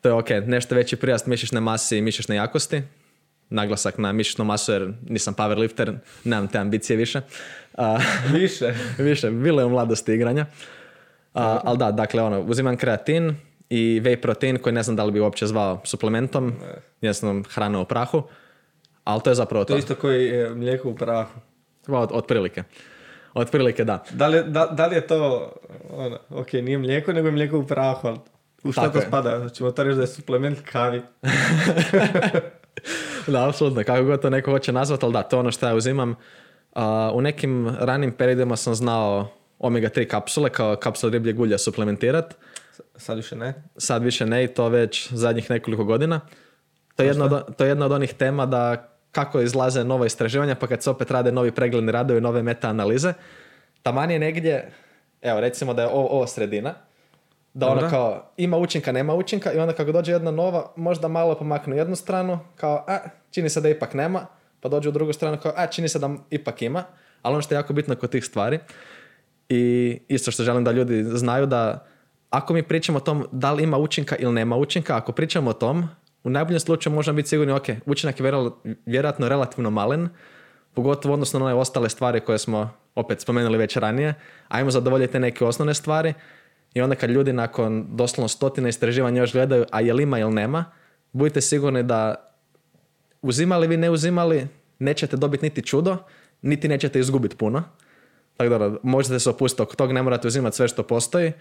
[0.00, 2.82] To je ok, nešto veći prirast mišićne mase i mišićne jakosti.
[3.50, 7.20] Naglasak na mišićnu masu jer nisam powerlifter, nemam te ambicije više.
[7.74, 7.98] A,
[8.40, 8.74] Više.
[8.98, 10.46] Više, bilo je u mladosti igranja.
[11.34, 13.36] A, ali da, dakle, ono, uzimam kreatin
[13.70, 16.52] i whey protein koji ne znam da li bi uopće zvao suplementom,
[17.00, 18.22] jednostavno hrana u prahu,
[19.04, 19.72] ali to je zapravo to.
[19.72, 21.40] To isto koji je mlijeko u prahu.
[21.88, 22.62] Od, otprilike.
[23.38, 24.04] Otprilike da.
[24.10, 25.52] Da li, da, da li je to,
[25.90, 28.18] ono, ok, nije mlijeko, nego je mlijeko u prahu, ali
[28.64, 29.48] u šta Tako to spada?
[29.48, 31.02] Ćemo to reći da je suplement kavi.
[33.26, 35.74] Da, apsolutno, kako god to neko hoće nazvati, ali da, to je ono što ja
[35.74, 36.14] uzimam.
[36.74, 39.28] A, u nekim ranim periodima sam znao
[39.58, 42.34] omega-3 kapsule kao kapsule ribljeg ulja suplementirat.
[42.96, 43.54] Sad više ne.
[43.76, 46.20] sad više ne i to već zadnjih nekoliko godina.
[46.96, 50.54] To je, jedna od, to je jedna od onih tema da kako izlaze nova istraživanja,
[50.54, 53.12] pa kad se opet rade novi pregledni radovi, nove meta-analize,
[53.82, 54.72] taman je negdje,
[55.22, 56.74] evo recimo da je ovo, ovo sredina,
[57.54, 61.34] da ono kao ima učinka, nema učinka i onda kako dođe jedna nova, možda malo
[61.34, 62.98] pomaknu jednu stranu, kao a,
[63.30, 64.26] čini se da ipak nema,
[64.60, 66.84] pa dođe u drugu stranu kao a, čini se da ipak ima,
[67.22, 68.58] ali ono što je jako bitno kod tih stvari
[69.48, 71.86] i isto što želim da ljudi znaju da
[72.30, 75.52] ako mi pričamo o tom da li ima učinka ili nema učinka, ako pričamo o
[75.52, 75.88] tom,
[76.28, 78.32] u najboljem slučaju možemo biti sigurni, ok, učinak je
[78.86, 80.08] vjerojatno- relativno malen,
[80.74, 84.14] pogotovo odnosno na one ostale stvari koje smo opet spomenuli već ranije,
[84.48, 86.14] ajmo zadovoljiti neke osnovne stvari
[86.74, 90.64] i onda kad ljudi nakon doslovno stotine istraživanja još gledaju, a jel ima ili nema,
[91.12, 92.14] budite sigurni da
[93.22, 94.46] uzimali vi ne uzimali,
[94.78, 95.96] nećete dobiti niti čudo,
[96.42, 97.62] niti nećete izgubiti puno.
[98.36, 101.32] Tako da možete se opustiti oko tog, ne morate uzimati sve što postoji.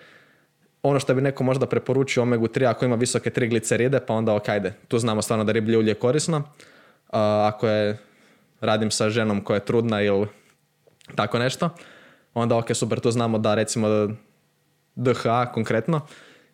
[0.83, 4.49] Ono što bi neko možda preporučio omegu 3 ako ima visoke trigliceride, pa onda ok,
[4.49, 6.43] ajde, tu znamo stvarno da riblje ulje je korisno.
[7.09, 7.97] A, ako je,
[8.61, 10.27] radim sa ženom koja je trudna ili
[11.15, 11.69] tako nešto,
[12.33, 13.87] onda ok, super, tu znamo da recimo
[14.95, 16.01] DHA konkretno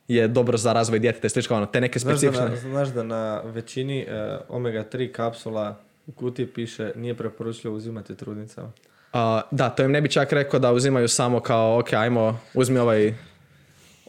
[0.07, 2.49] je dobro za razvoj djeteta i slično, ono, te neke Znaš da, specifične...
[2.49, 5.75] na, znaš da na većini eh, omega-3 kapsula
[6.07, 8.71] u kutiji piše nije preporučljivo uzimati trudnicama.
[9.13, 12.79] A, da, to im ne bi čak rekao da uzimaju samo kao, ok, ajmo, uzmi
[12.79, 13.13] ovaj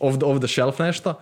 [0.04, 1.14] off the, off the shelf nešto,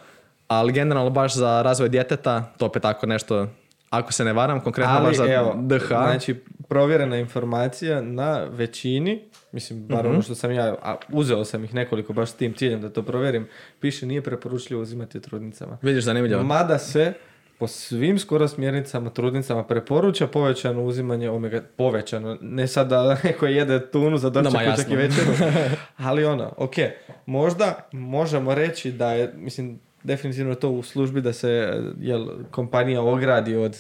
[0.48, 3.46] ali generalno baš za razvoj djeteta, to opet tako nešto,
[3.90, 6.34] ako se ne varam, konkretno baš za evo, DHA, znači
[6.68, 9.22] provjerena informacija na većini,
[9.52, 10.12] mislim, bar Mhm.
[10.12, 13.02] ono što sam ja, a uzeo sam ih nekoliko baš s tim ciljem da to
[13.02, 13.48] provjerim,
[13.80, 15.78] piše nije preporučljivo uzimati trudnicama.
[15.82, 16.42] vidiš zanimljivo.
[16.42, 17.12] Mada se
[17.62, 23.90] po svim skoro smjernicama trudnicama preporuča povećano uzimanje omega, povećano, ne sad da neko jede
[23.90, 25.32] tunu za doček, ručak i večeru,
[25.96, 26.74] ali ono, ok,
[27.26, 33.56] možda možemo reći da je, mislim, definitivno to u službi da se jel, kompanija ogradi
[33.56, 33.76] od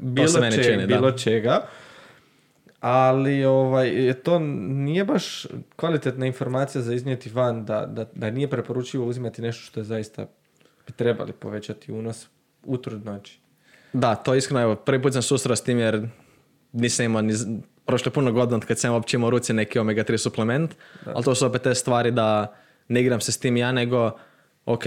[0.00, 0.86] bilo, čega, čini, da.
[0.86, 1.66] bilo čega,
[2.80, 9.06] ali ovaj, to nije baš kvalitetna informacija za iznijeti van da, da, da nije preporučivo
[9.06, 10.26] uzimati nešto što je zaista
[10.86, 12.28] bi trebali povećati unos
[12.64, 13.40] u trudnoći.
[13.92, 16.08] Da, to iskreno, evo, prvi put sam susreo s tim jer
[16.72, 17.34] nisam imao ni,
[17.86, 20.74] prošlo je puno godina od kad sam uopće imao u ruci neki omega-3 suplement,
[21.04, 22.54] ali to su opet te stvari da
[22.88, 24.10] ne igram se s tim ja, nego,
[24.66, 24.84] ok,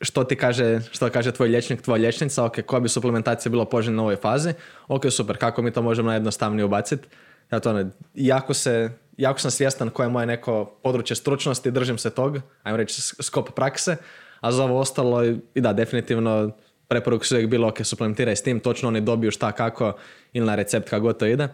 [0.00, 4.02] što ti kaže, što kaže tvoj liječnik, tvoja liječnica, ok, koja bi suplementacija bila poželjna
[4.02, 4.52] u ovoj fazi,
[4.88, 7.08] ok, super, kako mi to možemo najjednostavnije ubaciti.
[7.50, 11.98] Ja to ne, jako se, jako sam svjestan koje je moje neko područje stručnosti, držim
[11.98, 13.96] se tog, ajmo reći skop prakse,
[14.40, 16.50] a za ovo ostalo i da, definitivno
[16.88, 19.92] preporuke su uvijek bilo, ok, suplementiraj s tim, točno oni dobiju šta, kako,
[20.32, 21.48] ili na recept kako to ide.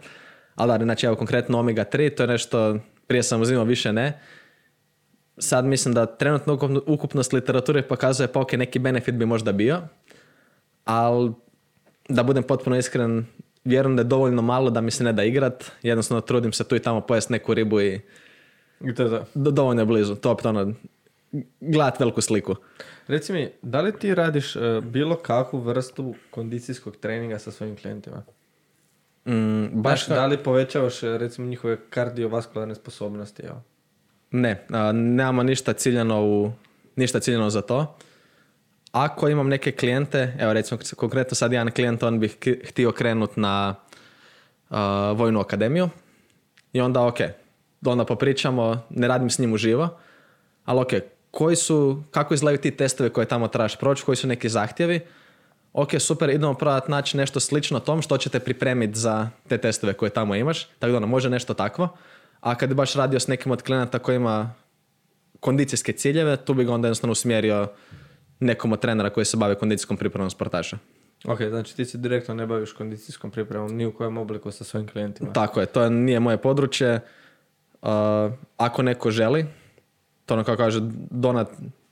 [0.55, 4.19] Ali da, znači evo konkretno omega-3, to je nešto, prije sam uzimao, više ne,
[5.37, 9.81] sad mislim da trenutno ukupno- ukupnost literature pokazuje pa ok, neki benefit bi možda bio,
[10.85, 11.31] ali
[12.09, 13.25] da budem potpuno iskren,
[13.63, 15.71] vjerujem da je dovoljno malo da mi se ne da igrat.
[15.81, 17.99] Jednostavno trudim se tu i tamo pojesti neku ribu i
[18.85, 19.25] I to je to.
[19.33, 20.15] do- dovoljno je blizu.
[20.15, 20.73] To opet ono,
[21.59, 22.55] gledat veliku sliku.
[23.07, 28.23] Reci mi, da li ti radiš e, bilo kakvu vrstu kondicijskog treninga sa svojim klijentima?
[29.25, 33.43] Mm, baš ka- da li povećavaš e, recimo njihove kardiovaskularne sposobnosti?
[33.45, 33.61] Evo?
[34.31, 36.51] Ne, a, nemamo ništa ciljano u,
[36.95, 37.97] ništa ciljano za to.
[38.91, 42.27] Ako imam neke klijente, evo recimo konkretno sad jedan klijent, on bi
[42.67, 43.75] htio krenut na
[44.69, 45.89] a, vojnu akademiju
[46.73, 47.17] i onda ok,
[47.85, 49.89] onda popričamo, ne radim s njim uživo,
[50.65, 50.89] ali ok,
[51.35, 54.99] koji su, kako izgledaju ti testovi koje tamo trebaš proći, koji su neki zahtjevi,
[55.73, 60.09] ok, super, idemo probati naći nešto slično tom što ćete pripremiti za te testove koje
[60.09, 61.89] tamo imaš, tako da ono, može nešto takvo,
[62.39, 64.53] a kad bi baš radio s nekim od klijenata koji ima
[65.39, 67.67] kondicijske ciljeve, tu bi ga onda jednostavno usmjerio
[68.39, 70.77] nekom od trenera koji se bave kondicijskom pripremom sportaša.
[71.27, 74.87] Ok, znači ti se direktno ne baviš kondicijskom pripremom ni u kojem obliku sa svojim
[74.87, 75.33] klijentima.
[75.33, 76.99] Tako je, to nije moje područje.
[77.81, 77.89] Uh,
[78.57, 79.45] ako neko želi,
[80.25, 80.79] to ono kao kaže
[81.09, 81.47] Donat,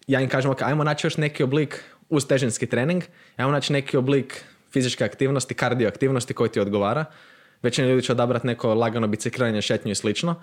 [0.08, 3.04] ja im kažem, ok, ajmo naći još neki oblik uz težinski trening,
[3.36, 7.06] ajmo naći neki oblik fizičke aktivnosti, kardio aktivnosti koji ti odgovara.
[7.62, 10.36] Većina ljudi će odabrati neko lagano bicikliranje, šetnju i slično.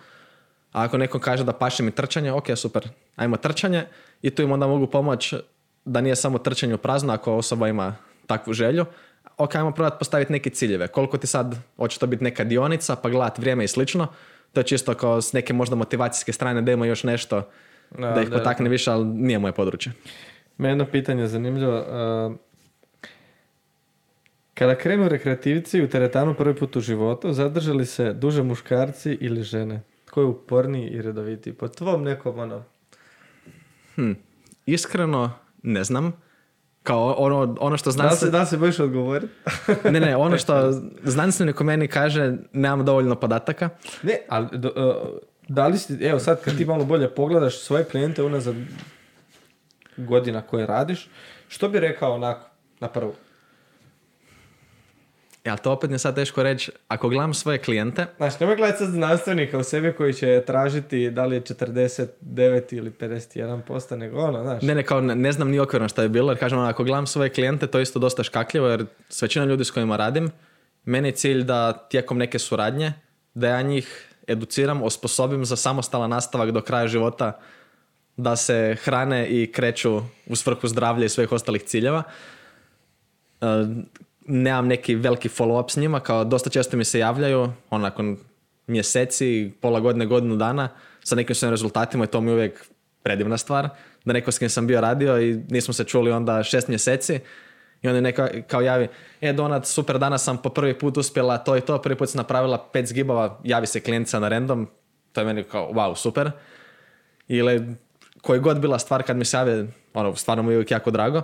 [0.72, 3.84] A ako neko kaže da paše mi trčanje, ok, super, ajmo trčanje
[4.22, 5.36] i tu im onda mogu pomoći
[5.84, 7.96] da nije samo trčanje u prazno ako osoba ima
[8.26, 8.84] takvu želju.
[9.36, 10.88] Ok, ajmo probati postaviti neke ciljeve.
[10.88, 14.06] Koliko ti sad, hoće to biti neka dionica, pa gledati vrijeme i slično.
[14.52, 17.50] To je čisto kao s neke možda motivacijske strane da ima još nešto
[17.98, 19.92] Da, da, ih da, potakne više, ali nije moje područje.
[20.58, 21.78] Me jedno pitanje zanimljivo.
[21.78, 22.36] uh,
[24.54, 29.42] Kada krenu rekreativci u teretanu prvi put u životu, zadrže li se duže muškarci ili
[29.42, 29.82] žene?
[30.04, 31.52] Tko je uporniji i redovitiji?
[31.52, 32.64] Po tvom nekom ono...
[33.94, 34.12] Hm.
[34.66, 36.12] Iskreno, ne znam.
[36.82, 39.32] Kao ono, ono što Da li se, da se bojiš odgovoriti?
[39.84, 40.72] Ne, ne, ono što
[41.14, 43.68] znanstvenik u meni kaže, nemam dovoljno podataka.
[44.02, 45.18] ne, ali do- uh,
[45.50, 48.54] da li si, evo sad kad ti malo bolje pogledaš svoje klijente unazad
[49.96, 51.08] godina koje radiš,
[51.48, 52.46] što bi rekao onako
[52.80, 53.14] na prvu?
[55.44, 56.72] Ja, to opet mi je sad teško reći.
[56.88, 61.24] Ako gledam svoje klijente, Znači, nemoj gledati sad znanstvenika u sebi koji će tražiti da
[61.26, 64.62] li je 49 ili 51%, nego ono, znaš.
[64.62, 66.84] Ne, ne, kao ne, ne znam ni okvirno šta je bilo, jer kažem, ono, ako
[66.84, 70.30] gledam svoje klijente, to je isto dosta škakljivo, jer s većinom ljudi s kojima radim,
[70.84, 72.92] meni je cilj da tijekom neke suradnje,
[73.34, 77.40] da ja njih educiram, osposobim za samostalan nastavak do kraja života,
[78.16, 82.02] da se hrane i kreću u svrhu zdravlja i svojih ostalih ciljeva.
[83.40, 83.46] E,
[84.26, 88.16] nemam neki veliki follow-up s njima, kao dosta često mi se javljaju, on nakon
[88.66, 90.68] mjeseci, pola godine, godinu dana,
[91.04, 92.66] sa nekim svojim rezultatima i to mi je uvijek
[93.02, 93.68] predivna stvar,
[94.04, 97.20] da neko s kim sam bio radio i nismo se čuli onda šest mjeseci
[97.82, 98.88] i onda neko kao javi,
[99.20, 102.18] e Donat, super, danas sam po prvi put uspjela to i to, prvi put sam
[102.18, 104.68] napravila pet zgibova, javi se klijentica na random,
[105.12, 106.30] to je meni kao, wow, super.
[107.28, 107.74] Ili
[108.22, 111.22] koji god bila stvar kad mi se jave, ono, stvarno mi je uvijek jako drago,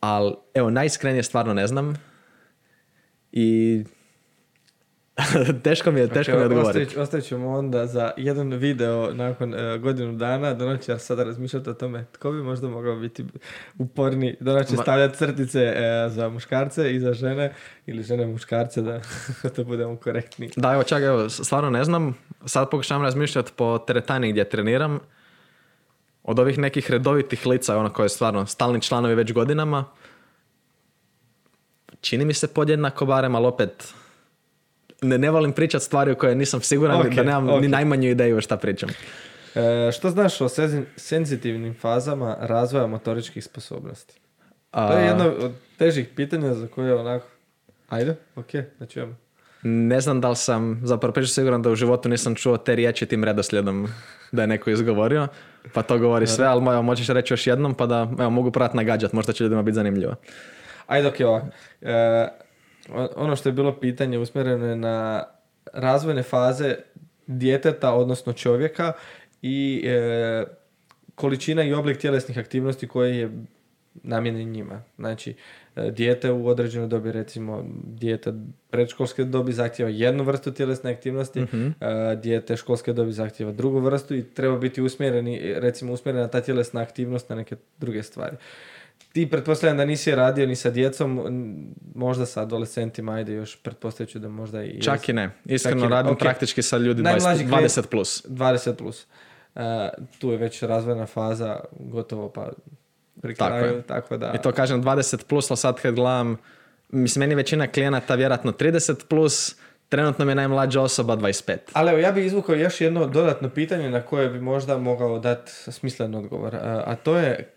[0.00, 1.94] ali evo, najiskrenije stvarno ne znam
[3.32, 3.84] i
[5.64, 6.82] teško mi je, teško mi je Ok, odgovoriti.
[6.82, 11.70] ostavit, ostavit ćemo onda za jedan video nakon e, godinu dana, Donat će sada razmišljati
[11.70, 13.24] o tome tko bi možda mogao biti
[13.78, 17.54] uporni, Donat će Ma- stavljati crtice e, za muškarce i za žene,
[17.86, 19.00] ili žene muškarce, da,
[19.56, 20.50] da budemo korektni.
[20.56, 22.16] Da, evo čak, evo, stvarno ne znam.
[22.46, 24.98] Sad pokušavam razmišljati po teretani gdje treniram.
[26.22, 29.84] Od ovih nekih redovitih lica, ono koje stvarno stalni članovi već godinama,
[32.00, 33.94] čini mi se podjednako barem, ali opet
[35.02, 37.60] ne, ne volim pričati stvari u koje nisam siguran Ok, da nemam ok.
[37.60, 38.88] ni najmanju ideju šta pričam.
[39.54, 44.20] E, što znaš o sezi- senzitivnim fazama razvoja motoričkih sposobnosti?
[44.70, 47.26] A, To je jedno od težih pitanja za koje onako...
[47.88, 48.46] Ajde, ok,
[48.80, 49.16] da čujemo.
[49.62, 53.06] Ne znam da li sam, zapravo pričam siguran da u životu nisam čuo te riječi
[53.06, 53.88] tim redoslijedom
[54.32, 55.28] da je neko izgovorio,
[55.72, 58.74] pa to govori sve, ali evo, možeš reći još jednom pa da evo, mogu prat
[58.74, 60.14] nagađat, možda će ljudima biti zanimljivo.
[60.86, 61.46] Ajde, ok, ovako.
[61.82, 62.28] E, o-
[63.16, 65.24] ono što je bilo pitanje usmjereno je na
[65.72, 66.74] razvojne faze
[67.26, 68.92] djeteta, odnosno čovjeka
[69.42, 70.44] i e,
[71.14, 73.30] količina i oblik tjelesnih aktivnosti koje je
[74.02, 74.82] namijenjen njima.
[74.98, 75.34] Znači,
[75.76, 78.32] e, dijete u određenoj dobi, recimo, dijete
[78.70, 81.66] predškolske dobi zahtjeva jednu vrstu tjelesne aktivnosti, Mhm.
[81.80, 86.80] e, dijete školske dobi zahtjeva drugu vrstu i treba biti usmjereni, recimo, usmjerena ta tjelesna
[86.80, 88.36] aktivnost na neke druge stvari.
[89.12, 91.20] Ti pretpostavljam da nisi radio ni sa djecom,
[91.94, 94.82] možda sa adolescentima, ajde još pretpostavit da možda i...
[94.82, 95.30] Čak i ne.
[95.44, 96.18] Iskreno Čak radim ok.
[96.18, 98.24] praktički sa ljudi 20, Najmlađi klijent- 20 plus.
[98.26, 99.06] 20 plus.
[99.54, 102.48] E, tu je već razvojna faza gotovo pa
[103.22, 103.82] pri Tako je.
[103.82, 104.32] tako da...
[104.34, 106.36] I to kažem 20 plus, ali sad kad gledam
[106.88, 109.56] mislim, meni većina klijenata vjerojatno 30 plus,
[109.88, 111.56] trenutno mi je najmlađa osoba 25.
[111.72, 115.52] Ali evo, ja bih izvukao još jedno dodatno pitanje na koje bi možda mogao dati
[115.52, 116.54] smislen odgovor.
[116.56, 117.50] A, a to je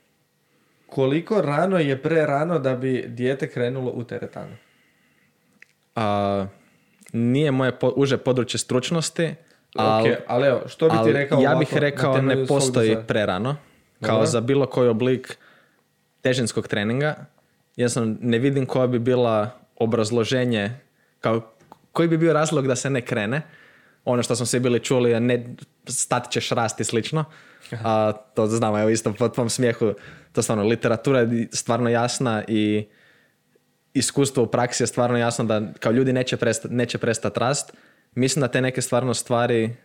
[0.92, 4.56] koliko rano je pre rano da bi dijete krenulo u teretanu?
[5.96, 6.46] A,
[7.14, 9.36] nije moje po- uže područje stručnosti,
[9.76, 12.98] Ali, ali, ali evo, što bi ti rekao ja ovako, bih na rekao ne postoji
[13.08, 13.56] prerano,
[14.02, 14.26] kao Dobro.
[14.26, 15.38] za bilo koji oblik
[16.22, 17.16] težinskog treninga.
[17.76, 20.72] Jednostavno ne vidim koja bi bila obrazloženje,
[21.20, 21.42] kao
[21.92, 23.42] koji bi bio razlog da se ne krene.
[24.06, 25.56] Ono što smo svi bili čuli je ne,
[25.88, 27.26] stat ćeš rasti slično.
[27.84, 29.94] A to znamo, evo isto po tvom smijehu,
[30.32, 32.88] to stvarno literatura je stvarno jasna i
[33.94, 37.74] iskustvo u praksi je stvarno jasno da kao ljudi neće prestati neće prestat rast.
[38.16, 39.76] Mislim da te neke stvarno stvari,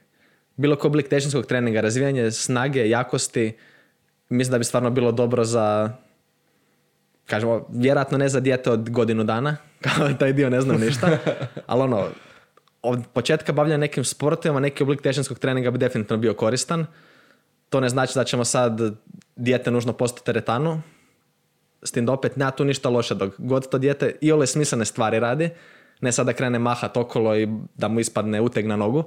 [0.56, 3.56] bilo koji oblik težinskog treninga, razvijanje snage, jakosti,
[4.28, 5.92] mislim da bi stvarno bilo dobro za
[7.26, 11.18] kažemo, vjerojatno ne za dijete od godinu dana, kao taj dio ne znam ništa,
[11.66, 12.08] ali ono,
[12.82, 16.86] od početka bavljanja nekim sportovima, neki oblik težinskog treninga bi definitivno bio koristan.
[17.70, 18.80] To ne znači da ćemo sad
[19.36, 20.82] dijete nužno postati teretanu,
[21.82, 24.84] s tim da opet nema tu ništa loše dok god to dijete i ole smislene
[24.84, 25.50] stvari radi,
[26.00, 29.04] ne sad da krene mahat okolo i da mu ispadne uteg na nogu,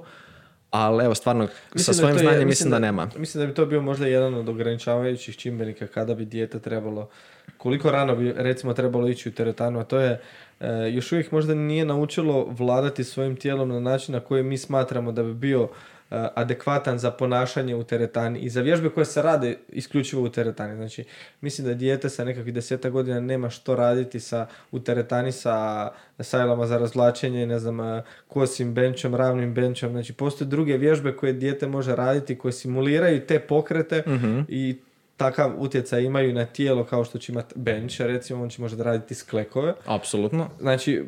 [0.70, 3.08] ali evo stvarno sa Mislim da svojim je- znanjem mislim da, nema.
[3.16, 7.08] Mislim da bi to bio možda jedan od ograničavajućih čimbenika kada bi dijete trebalo,
[7.56, 10.20] koliko rano bi recimo trebalo ići u teretanu, a to je
[10.60, 15.12] e, još uvijek možda nije naučilo vladati svojim tijelom na način na koji mi smatramo
[15.12, 15.68] da bi bio
[16.10, 20.76] adekvatan za ponašanje u teretani i za vježbe koje se rade isključivo u teretani.
[20.76, 21.04] Znači,
[21.40, 25.88] mislim da dijete sa nekakvih deseta godina nema što raditi sa, u teretani sa
[26.20, 29.90] sajlama za razvlačenje, ne znam, e, kosim benčom, ravnim benčom.
[29.90, 34.02] Znači, postoje druge vježbe koje dijete može raditi, koje simuliraju te pokrete
[34.48, 34.76] i
[35.16, 39.14] takav utjecaj imaju na tijelo kao što će imati bench, recimo, on će možda raditi
[39.14, 39.74] sklekove.
[39.86, 40.48] Apsolutno.
[40.60, 41.04] Znači,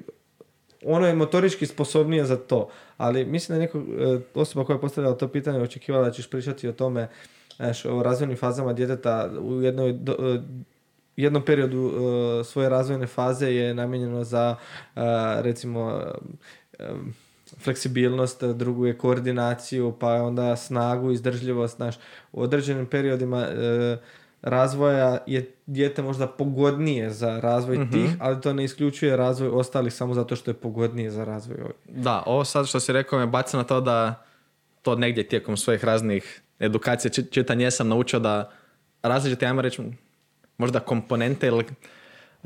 [0.84, 2.68] ono je motorički sposobnije za to.
[2.96, 6.30] Ali mislim da je neko, e, osoba koja je postavljala to pitanje očekivala da ćeš
[6.30, 7.08] pričati o tome,
[7.56, 10.40] znaš, o razvojnim fazama djeteta u jednoj do- e,
[11.16, 14.56] jednom periodu e, svoje razvojne faze je namijenjeno za
[15.40, 16.02] recimo
[17.58, 21.96] fleksibilnost, drugu je koordinaciju, pa onda snagu, izdržljivost, znaš,
[22.32, 23.46] u određenim periodima
[24.42, 30.14] razvoja je dijete možda pogodnije za razvoj tih, ali to ne isključuje razvoj ostalih samo
[30.14, 31.74] zato što je pogodnije za razvoj ovih.
[31.86, 34.24] Da, ovo sad što si rekao me baca na to da
[34.82, 38.50] to negdje tijekom svojih raznih edukacija, či- čitanja sam naučio da
[39.02, 39.82] različite, ajmo reći,
[40.58, 41.64] možda komponente ili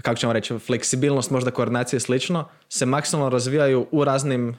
[0.02, 4.56] kako ćemo reći, fleksibilnost, možda koordinacija i slično, se maksimalno razvijaju u raznim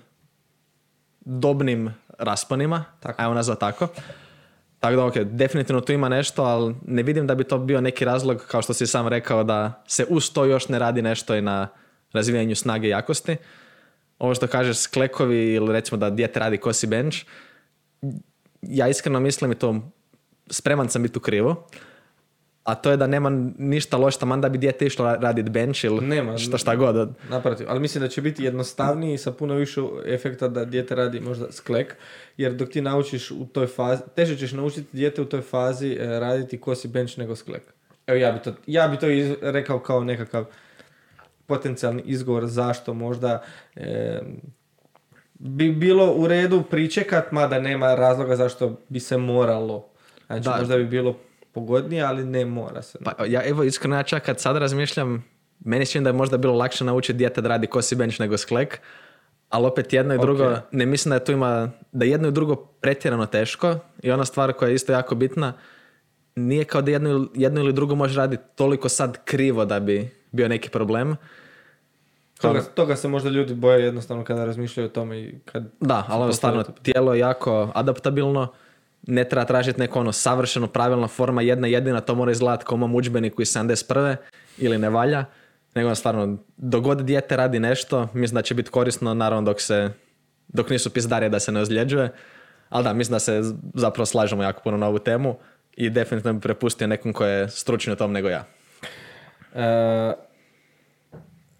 [1.22, 3.22] dobnim rasponima, Tako.
[3.22, 3.88] ajmo nazvat tako.
[4.88, 8.06] Tako da, ok, definitivno tu ima nešto, ali ne vidim da bi to bio neki
[8.06, 11.42] razlog, kao što si sam rekao, da se uz to još ne radi nešto i
[11.42, 11.68] na
[12.14, 13.36] razvijanju snage i jakosti.
[14.20, 17.18] Ovo što kažeš sklekovi ili recimo da dijete radi kosi bench,
[18.62, 19.92] ja iskreno mislim i to
[20.50, 21.68] spreman sam biti u krivo,
[22.68, 25.84] a to je da nema ništa loše, taman da bi dijete išlo ra- radit bench
[25.84, 26.38] ili Nema.
[26.38, 27.10] šta, šta god.
[27.30, 31.20] Naprotiv, ali mislim da će biti jednostavniji i sa puno više efekta da dijete radi
[31.20, 31.96] možda sklek,
[32.38, 36.20] jer dok ti naučiš u toj fazi, teže ćeš naučiti dijete u toj fazi e,
[36.20, 37.62] raditi kosi bench nego sklek.
[38.08, 40.46] Evo ja bi to, ja bi to iz- rekao kao nekakav
[41.46, 43.44] potencijalni izgovor zašto možda
[43.76, 44.20] e,
[45.34, 49.86] bi bilo u redu pričekat, mada nema razloga zašto bi se moralo.
[50.28, 50.58] Znači Da.
[50.58, 51.18] možda bi bilo
[51.58, 53.00] pogodnije, ali ne mora se.
[53.04, 55.24] Pa ja evo iskreno ja čak kad sad razmišljam,
[55.60, 58.80] meni se da je možda bilo lakše naučiti dijete da radi kosi bench nego sklek,
[59.50, 60.58] ali opet jedno i drugo, Ok.
[60.72, 64.26] ne mislim da je tu ima, da je jedno i drugo pretjerano teško i ona
[64.26, 65.54] stvar koja je isto jako bitna,
[66.36, 70.10] nije kao da jedno, ili- jedno ili drugo može raditi toliko sad krivo da bi
[70.32, 71.16] bio neki problem.
[72.42, 76.24] Toga, toga se možda ljudi boje jednostavno kada razmišljaju o tome i kad Da, ali
[76.24, 78.48] ono stvarno, tijelo je jako adaptabilno,
[79.08, 82.96] ne treba tražiti neko ono savršeno pravilna forma, jedna jedina, to mora izgledati kao mom
[82.96, 84.16] udžbeniku iz 71.
[84.58, 85.26] ili ne valja,
[85.76, 89.62] nego ono stvarno, dok god dijete radi nešto, mislim da će biti korisno, naravno dok
[89.62, 89.90] se,
[90.48, 92.12] dok nisu pizdarije da se ne ozljeđuje,
[92.70, 93.42] ali da, mislim da se
[93.74, 95.38] zapravo slažemo jako puno na ovu temu
[95.74, 98.46] i definitivno bi prepustio nekom ko je stručniji u tom nego ja.
[99.56, 100.14] E,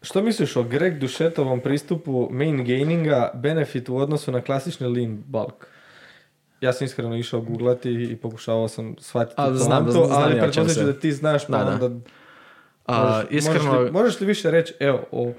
[0.02, 5.77] što misliš o Greg Dušetovom pristupu main gaininga, benefit u odnosu na klasični lean bulk?
[6.62, 10.22] Ja sam iskreno išao googlati i pokušavao sam shvatiti A, znam, poantu, znam
[10.58, 11.86] ali se- da ti znaš, pa Da, da.
[11.86, 12.00] onda
[12.86, 15.34] A, možeš, iskreno, možeš, li, možeš li više reći evo, o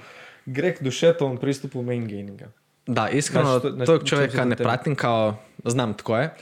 [0.47, 2.47] Greg Dušetovom pristupu main gaininga?
[2.87, 5.35] Da, iskreno, Znači, tog čovjeka ne to pratim kao,
[5.65, 6.35] znam tko je.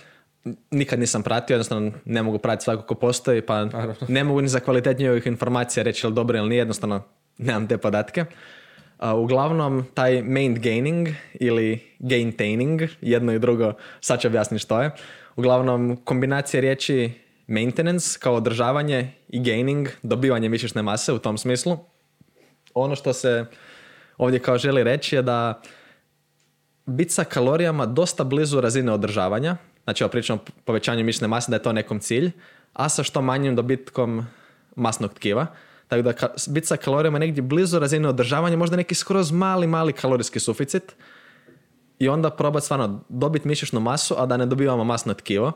[0.70, 3.94] Nikad nisam pratio, jednostavno ne mogu pratiti svako ko postoji, pa Naravno.
[4.08, 7.02] ne mogu ni za kvalitet njegovih informacija reći je li dobro ili nije, jednostavno
[7.38, 8.24] nemam te podatke.
[8.98, 14.90] A, uglavnom, taj main gaining ili gaintaining, jedno i drugo, sad ću objasniti što je.
[15.36, 17.10] Uglavnom, kombinacija riječi
[17.46, 21.78] maintenance kao održavanje i gaining, dobivanje mišićne mase u tom smislu.
[22.74, 23.44] Ono što se
[24.18, 25.62] ovdje kao želi reći je da
[26.86, 31.62] biti sa kalorijama dosta blizu razine održavanja, znači ovo pričamo povećanju mišićne mase da je
[31.62, 32.30] to nekom cilj,
[32.72, 34.26] a sa što manjim dobitkom
[34.76, 35.46] masnog tkiva.
[35.88, 36.12] Tako da
[36.48, 40.96] biti sa kalorijama negdje blizu razine održavanja, možda neki skroz mali, mali kalorijski suficit
[41.98, 45.52] i onda probati stvarno dobiti mišićnu masu, a da ne dobivamo masno tkivo.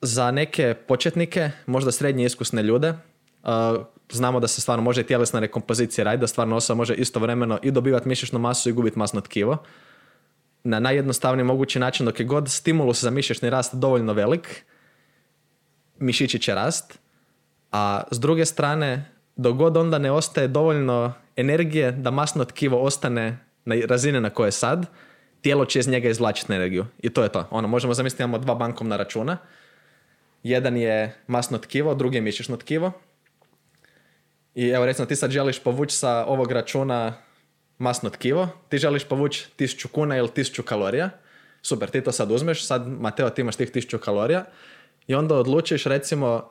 [0.00, 2.94] Za neke početnike, možda srednje iskusne ljude,
[4.12, 7.70] znamo da se stvarno može i tjelesna rekompozicija raditi, da stvarno osoba može istovremeno i
[7.70, 9.56] dobivati mišićnu masu i gubiti masno tkivo.
[10.64, 14.64] Na najjednostavniji mogući način dok je god stimulus za mišićni rast dovoljno velik,
[15.98, 16.98] mišići će rast,
[17.72, 23.38] a s druge strane, dok god onda ne ostaje dovoljno energije da masno tkivo ostane
[23.64, 24.86] na razine na koje je sad,
[25.40, 26.86] tijelo će iz njega izvlačiti energiju.
[26.98, 27.46] I to je to.
[27.50, 29.36] Ono, možemo zamisliti imamo dva bankovna računa.
[30.42, 32.92] Jedan je masno tkivo, drugi je mišićno tkivo.
[34.54, 37.14] I evo recimo ti sad želiš povući sa ovog računa
[37.78, 41.10] masno tkivo, ti želiš povući tisuću kuna ili tisuću kalorija.
[41.62, 44.44] Super, ti to sad uzmeš, sad Mateo ti imaš tih tisuću kalorija
[45.06, 46.50] i onda odlučiš recimo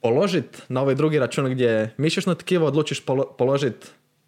[0.00, 3.04] položiti na ovaj drugi račun gdje je mišićno tkivo, odlučiš
[3.38, 3.86] položiti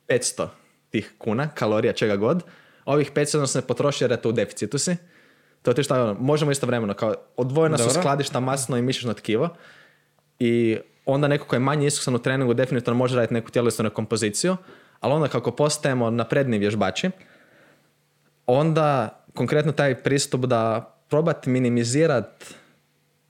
[0.09, 0.47] 500
[0.91, 2.43] tih kuna, kalorija, čega god.
[2.85, 4.97] Ovih 500 se ne potroši jer je to u deficitu si.
[5.63, 7.93] To je šta, ono, možemo istovremeno, kao odvojena Dobro.
[7.93, 9.49] su skladišta masno i mišićno tkivo
[10.39, 14.57] i onda neko ko je manje iskusan u treningu definitivno može raditi neku tjelesnu kompoziciju,
[15.01, 17.11] ali onda kako postajemo napredni vježbači,
[18.47, 22.47] onda konkretno taj pristup da probati minimizirati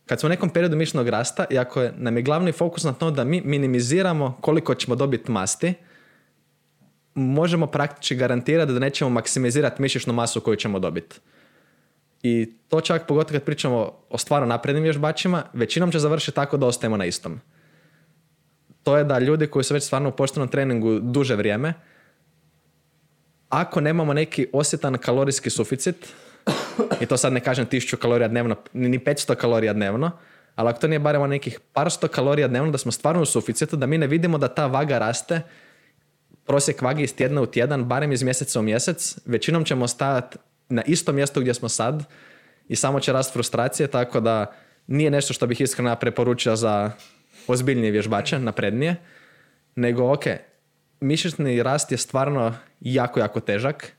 [0.08, 2.92] kad smo u nekom periodu mišićnog rasta i ako je, nam je glavni fokus na
[2.92, 5.74] to da mi minimiziramo koliko ćemo dobiti masti,
[7.14, 11.16] možemo praktički garantirati da nećemo maksimizirati mišićnu masu koju ćemo dobiti.
[12.22, 16.66] I to čak pogotovo kad pričamo o stvarno naprednim vježbačima, većinom će završiti tako da
[16.66, 17.40] ostajemo na istom.
[18.82, 21.74] To je da ljudi koji su već stvarno u poštenom treningu duže vrijeme,
[23.48, 26.08] ako nemamo neki osjetan kalorijski suficit,
[27.00, 30.10] i to sad ne kažem 1000 kalorija dnevno, ni 500 kalorija dnevno,
[30.54, 33.76] ali ako to nije barem nekih par sto kalorija dnevno, da smo stvarno u suficitu,
[33.76, 35.40] da mi ne vidimo da ta vaga raste,
[36.46, 40.38] prosjek vage iz tjedna u tjedan, barem iz mjeseca u mjesec, većinom ćemo stajati
[40.68, 42.04] na istom mjestu gdje smo sad
[42.68, 44.52] i samo će rast frustracije, tako da
[44.86, 46.90] nije nešto što bih iskreno preporučio za
[47.46, 48.96] ozbiljnije vježbače, naprednije,
[49.76, 50.24] nego ok,
[51.00, 53.92] mišićni rast je stvarno jako, jako težak,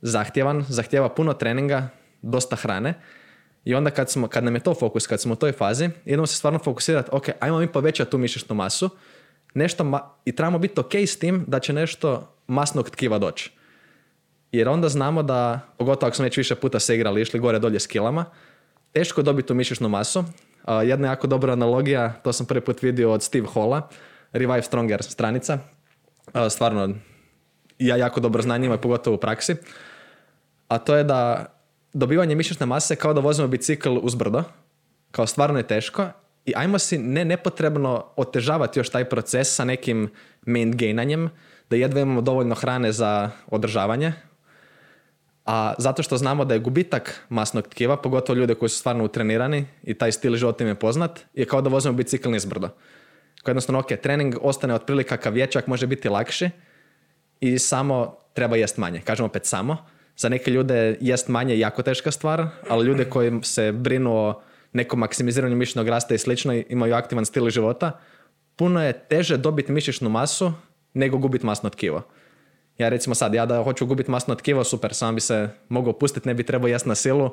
[0.00, 1.88] zahtjevan, zahtjeva puno treninga,
[2.22, 2.94] dosta hrane
[3.64, 6.26] i onda kad, smo, kad nam je to fokus, kad smo u toj fazi, idemo
[6.26, 8.90] se stvarno fokusirati, ok, ajmo mi povećati tu mišićnu masu,
[9.54, 13.50] nešto ma- i trebamo biti ok s tim da će nešto masnog tkiva doći.
[14.52, 17.80] Jer onda znamo da, pogotovo ako smo već više puta se igrali, išli gore dolje
[17.80, 18.24] s kilama,
[18.92, 20.20] teško je dobiti tu mišićnu masu.
[20.20, 20.26] Uh,
[20.84, 23.88] jedna jako dobra analogija, to sam prvi put vidio od Steve Holla,
[24.32, 25.58] Revive Stronger stranica.
[26.34, 26.94] Uh, stvarno,
[27.78, 29.56] ja jako dobro znam njima, pogotovo u praksi.
[30.68, 31.46] A to je da
[31.92, 34.44] dobivanje mišićne mase kao da vozimo bicikl uz brdo,
[35.10, 36.08] kao stvarno je teško
[36.44, 40.10] i ajmo si ne nepotrebno otežavati još taj proces sa nekim
[40.46, 41.30] main gainanjem,
[41.70, 44.12] da jedva imamo dovoljno hrane za održavanje,
[45.44, 49.66] a zato što znamo da je gubitak masnog tkiva, pogotovo ljude koji su stvarno utrenirani
[49.82, 52.68] i taj stil života im je poznat, je kao da vozimo bicikl niz brdo.
[53.42, 56.50] Kao jednostavno, ok, trening ostane otprilike kakav je, čak može biti lakši
[57.40, 59.00] i samo treba jest manje.
[59.00, 59.76] Kažemo opet samo.
[60.16, 64.98] Za neke ljude jest manje jako teška stvar, ali ljude koji se brinu o nekom
[64.98, 68.00] maksimiziranju mišićnog rasta i slično imaju aktivan stil života,
[68.56, 70.52] puno je teže dobiti mišićnu masu
[70.94, 72.02] nego gubiti masno tkivo.
[72.78, 76.28] Ja recimo sad, ja da hoću gubiti masno tkivo, super, sam bi se mogao pustiti,
[76.28, 77.30] ne bi trebao jest na silu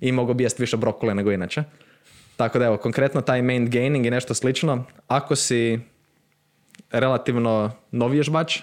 [0.00, 1.64] i mogao bi jest više brokule nego inače.
[2.36, 5.80] Tako da evo, konkretno taj main gaining i nešto slično, ako si
[6.90, 8.60] relativno novi vježbač,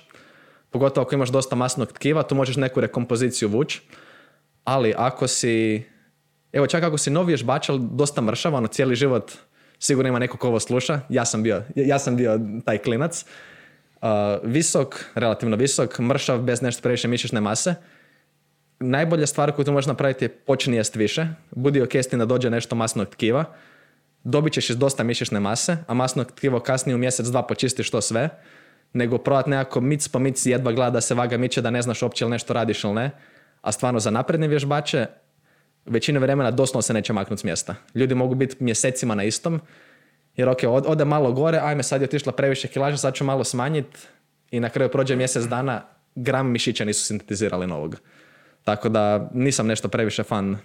[0.70, 3.82] pogotovo ako imaš dosta masnog tkiva, tu možeš neku rekompoziciju vući,
[4.64, 5.84] ali ako si,
[6.54, 9.32] evo čak ako si novi vježbač, ali dosta mršav, ono cijeli život
[9.80, 13.26] sigurno ima neko ko ovo sluša, ja sam bio, ja sam bio taj klinac,
[14.02, 14.08] uh,
[14.44, 17.76] visok, relativno visok, mršav, bez nešto previše mišićne mase,
[18.80, 22.50] najbolja stvar koju tu možeš napraviti je počni jest više, budi ok s da dođe
[22.50, 23.46] nešto masnog tkiva,
[24.24, 28.02] dobit ćeš iz dosta mišićne mase, a masno tkivo kasnije u mjesec, dva počistiš to
[28.02, 28.30] sve,
[28.96, 32.02] nego probati nekako mic po mic jedva gleda da se vaga miče da ne znaš
[32.02, 33.12] uopće ili nešto radiš ili ne.
[33.62, 35.06] A stvarno za napredne vježbače
[35.86, 37.76] većina vremena doslovno se neće maknuti s mjesta.
[37.96, 39.62] Ljudi mogu biti mjesecima na istom,
[40.36, 44.00] jer ok, ode malo gore, ajme sad je otišla previše kilaža, sad ću malo smanjiti
[44.52, 45.82] i na kraju prođe mjesec dana,
[46.16, 47.96] gram mišića nisu sintetizirali novog.
[48.64, 50.58] Tako da nisam nešto previše fan,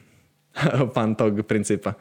[0.94, 1.92] fan tog principa.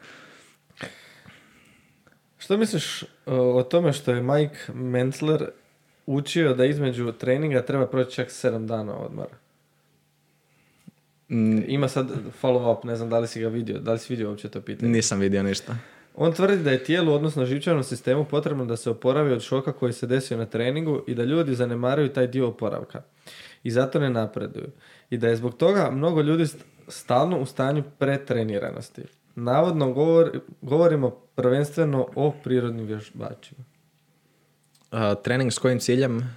[2.38, 5.50] Što misliš o, o tome što je Mike Mentler
[6.10, 9.36] učio da između treninga treba proći čak 7 dana odmora?
[11.28, 12.08] Mm, Ima sad
[12.42, 14.60] follow up, ne znam da li si ga vidio, da li si vidio uopće to
[14.60, 14.92] pitanje?
[14.92, 15.76] nisam vidio ništa.
[16.14, 19.92] On tvrdi da je tijelu, odnosno živčanom sistemu potrebno da se oporavi od šoka koji
[19.92, 23.02] se desio na treningu i da ljudi zanemaruju taj dio oporavka.
[23.62, 24.66] I zato ne napreduju.
[25.10, 26.56] I da je zbog toga mnogo ljudi st-
[26.88, 29.02] stalno u stanju pretreniranosti.
[29.34, 33.64] Navodno govor, govorimo prvenstveno o prirodnim vježbačima.
[34.92, 36.36] Uh, trening s kojim ciljem?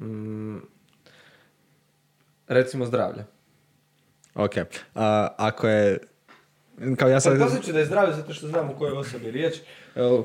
[0.00, 0.58] Mm,
[2.48, 3.24] recimo zdravlja.
[4.34, 4.56] Ok.
[4.56, 5.00] Uh,
[5.36, 5.98] ako je...
[6.98, 7.32] Kao ja sad...
[7.32, 9.54] Pretpostavit ću da je zdravlje zato što znam u kojoj osobi je riječ,
[9.96, 10.24] u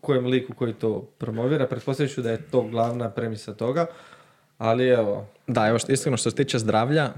[0.00, 1.66] kojem liku koji to promovira.
[1.66, 3.86] Pretpostavit ću da je to glavna premisa toga.
[4.58, 7.12] Ali evo, Da, evo što, iskreno što se tiče zdravlja,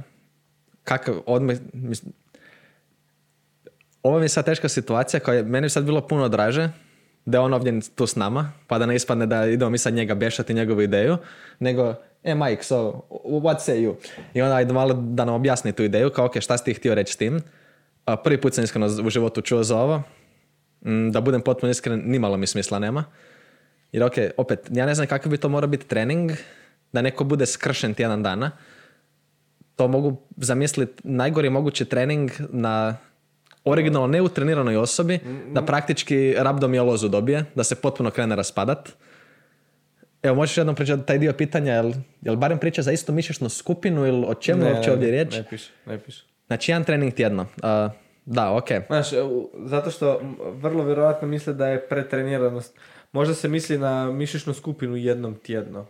[0.84, 2.12] kakav odmah, mislim,
[4.02, 6.70] ovo mi je sad teška situacija koja je meni sad bilo puno draže
[7.30, 9.94] da je on ovdje tu s nama, pa da ne ispadne da idemo mi sad
[9.94, 11.16] njega bešati njegovu ideju,
[11.58, 11.94] nego,
[12.24, 13.94] e Mike, so, what say you?
[14.34, 16.94] I onda ajde malo da nam objasni tu ideju, kao ok, šta si ti htio
[16.94, 17.40] reći s tim?
[18.04, 20.02] A, prvi put sam iskreno u životu čuo za ovo,
[20.84, 23.04] Mm, da budem potpuno iskren, nimalo mi smisla nema.
[23.92, 26.32] Jer ok, opet, ja ne znam kakav bi to morao biti trening,
[26.92, 28.50] da neko bude skršen tjedan dana.
[29.76, 32.96] To mogu zamisliti najgori mogući trening na
[33.68, 35.18] originalno neutreniranoj osobi,
[35.50, 38.88] da praktički rabdomiolozu dobije, da se potpuno krene raspadat.
[40.22, 41.92] Evo, možeš jednom pričati taj dio pitanja, jel,
[42.22, 45.34] jel barem priča za istu mišićnu skupinu ili o čemu je uopće ovdje riječ?
[45.34, 46.24] Ne piše, ne piše.
[46.46, 47.42] Znači, jedan trening tjedno.
[47.42, 47.92] Uh,
[48.26, 48.68] da, ok.
[48.86, 50.20] Znaš, u- zato što
[50.52, 52.78] vrlo vjerojatno misle da je pretreniranost.
[53.12, 55.86] Možda se misli na mišićnu skupinu jednom tjedno.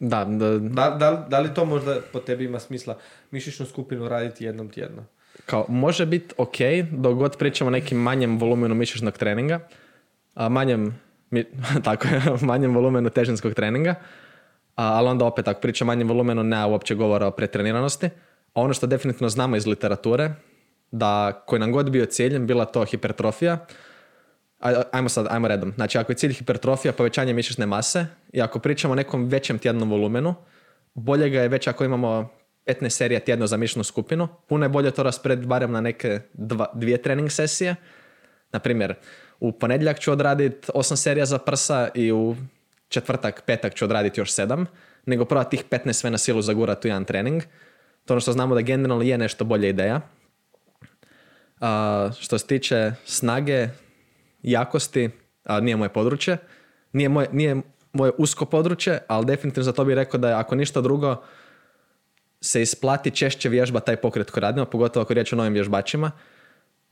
[0.00, 2.98] Da, da, Da, da, da li to možda po tebi ima smisla
[3.30, 5.04] mišićnu skupinu raditi jednom tjedno?
[5.46, 6.56] Kao, može biti ok
[6.90, 9.60] dok god pričamo nekim manjem volumenu mišićnog treninga,
[10.34, 11.00] a manjem,
[11.30, 11.44] mi,
[11.84, 13.94] tako je, manjem volumenu težinskog treninga,
[14.76, 18.06] a, ali onda opet ako pričamo manjem volumenu nema uopće govora o pretreniranosti.
[18.54, 20.30] A ono što definitivno znamo iz literature,
[20.90, 23.66] da koji nam god bio ciljem, bila to hipertrofija,
[24.60, 25.72] Aj- ajmo sad, ajmo redom.
[25.76, 29.90] Znači, ako je cilj hipertrofija, povećanje mišićne mase i ako pričamo o nekom većem tjednom
[29.90, 30.34] volumenu,
[30.94, 32.28] bolje ga je već ako imamo
[32.66, 36.66] 15 serija tjedno za mišićnu skupinu, puno je bolje to rasporediti barem na neke dva,
[36.74, 37.76] dvije trening sesije.
[38.52, 38.94] Na primjer,
[39.40, 42.36] u ponedjeljak ću odraditi 8 serija za prsa i u
[42.88, 44.66] četvrtak, petak ću odraditi još 7,
[45.06, 47.42] nego prvo tih 15 sve na silu zagurati u jedan trening.
[48.04, 50.00] To ono što znamo da generalno je nešto bolja ideja.
[51.60, 53.68] A, što se tiče snage,
[54.42, 55.10] jakosti,
[55.44, 56.38] a, nije moje područje,
[56.92, 57.56] nije moje, nije
[57.92, 61.22] moje usko područje, ali definitivno za to bih rekao da je ako ništa drugo
[62.40, 66.10] se isplati češće vježba taj pokret koji radimo, pogotovo ako je riječ o novim vježbačima.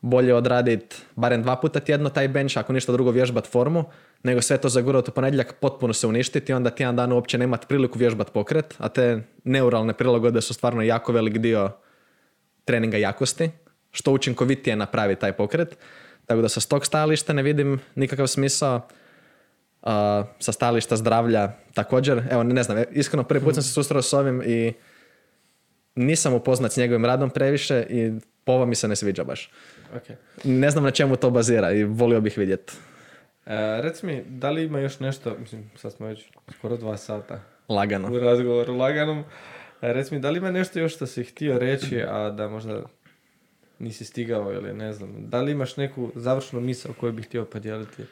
[0.01, 3.85] Bolje odraditi barem dva puta tjedno taj bench, ako ništa drugo vježbat formu,
[4.23, 7.45] nego sve to zagurati u ponedjeljak, potpuno se uništiti i onda tjedan dan uopće ne
[7.45, 11.71] imati priliku vježbat pokret, a te neuralne prilagodbe su stvarno jako velik dio
[12.65, 13.51] treninga jakosti,
[13.91, 15.79] što učinkovitije napravi taj pokret.
[16.27, 18.81] Tako da sa tog stajališta ne vidim nikakav smisao.
[19.83, 24.13] A, sa stajališta zdravlja također, evo ne znam, iskreno prvi put sam se susreo s
[24.13, 24.73] ovim i
[25.95, 28.13] nisam upoznat s njegovim radom previše i
[28.45, 29.51] po ovo mi se ne sviđa baš.
[29.97, 30.17] Ok.
[30.45, 32.73] Ne znam na čemu to bazira i volio bih vidjeti.
[33.47, 36.25] E, reci mi, da li ima još nešto, mislim, sad smo već
[36.59, 38.09] skoro dva sata Lagano.
[38.09, 39.19] u razgovoru laganom.
[39.83, 42.83] E, reci mi, da li ima nešto još što si htio reći, a da možda
[43.79, 45.15] nisi stigao ili ne znam.
[45.29, 48.03] Da li imaš neku završnu misao koju bih htio podijeliti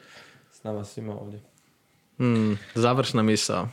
[0.51, 1.39] s nama svima ovdje?
[2.17, 3.69] Hmm, završna misao.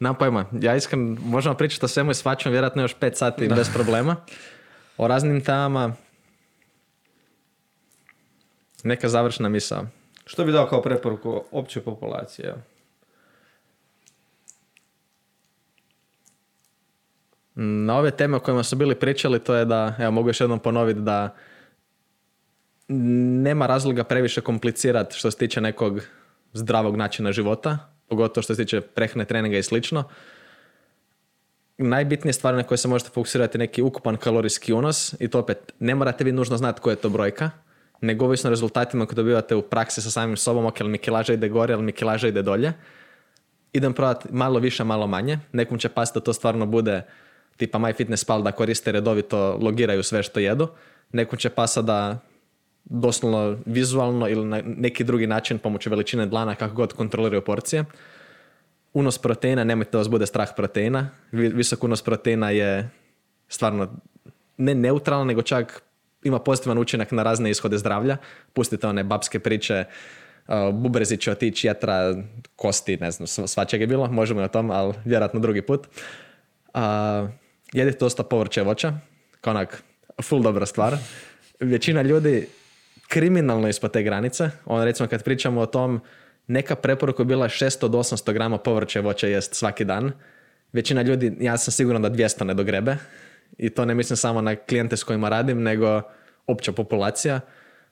[0.00, 0.44] Nemam pojma.
[0.60, 4.16] Ja iskreno, možemo pričati o svemu i svačem vjerojatno još pet sati bez problema.
[4.96, 5.92] O raznim temama.
[8.82, 9.86] Neka završna misao.
[10.26, 12.54] Što bi dao kao preporuku opće populacije?
[17.54, 20.58] Na ove teme o kojima su bili pričali, to je da, evo mogu još jednom
[20.58, 21.34] ponoviti da
[22.88, 26.00] nema razloga previše komplicirati što se tiče nekog
[26.52, 30.04] zdravog načina života, pogotovo što se tiče prehrane, treninga i slično.
[31.78, 35.72] Najbitnije stvari na koje se možete fokusirati je neki ukupan kalorijski unos i to opet
[35.78, 37.50] ne morate vi nužno znati koja je to brojka,
[38.00, 41.76] nego ovisno rezultatima koje dobivate u praksi sa samim sobom, ok, mi kilaža ide gore,
[41.76, 42.72] mi kilaža ide dolje.
[43.72, 45.38] Idem probati malo više, malo manje.
[45.52, 47.02] Nekom će pasti da to stvarno bude
[47.56, 50.68] tipa MyFitnessPal da koriste redovito, logiraju sve što jedu.
[51.12, 52.18] Nekom će pasa da
[52.90, 57.84] doslovno vizualno ili na neki drugi način pomoću veličine dlana kako god kontroliraju porcije.
[58.92, 61.10] unos proteina, nemojte da vas bude strah proteina.
[61.32, 62.90] Vi- Visok unos proteina je
[63.48, 63.96] stvarno
[64.56, 65.82] ne neutralan, nego čak
[66.22, 68.16] ima pozitivan učinak na razne ishode zdravlja.
[68.52, 69.84] Pustite one babske priče,
[70.72, 72.14] bubrezi će otići, jetra,
[72.56, 75.86] kosti, ne znam, sv- svačeg je bilo, možemo i o tom, ali vjerojatno drugi put.
[76.74, 76.80] Uh,
[77.72, 78.92] jedite dosta povrće voća,
[79.40, 79.82] kao onak,
[80.22, 80.96] full dobra stvar.
[81.60, 82.46] Većina ljudi
[83.08, 84.50] kriminalno ispod te granice.
[84.64, 86.00] On, recimo, kad pričamo o tom,
[86.46, 90.12] neka preporuka je bila 600 do 800 grama povrće i voća jest svaki dan.
[90.72, 92.96] Većina ljudi, ja sam siguran da 200 ne dogrebe.
[93.58, 96.02] I to ne mislim samo na klijente s kojima radim, nego
[96.46, 97.40] opća populacija.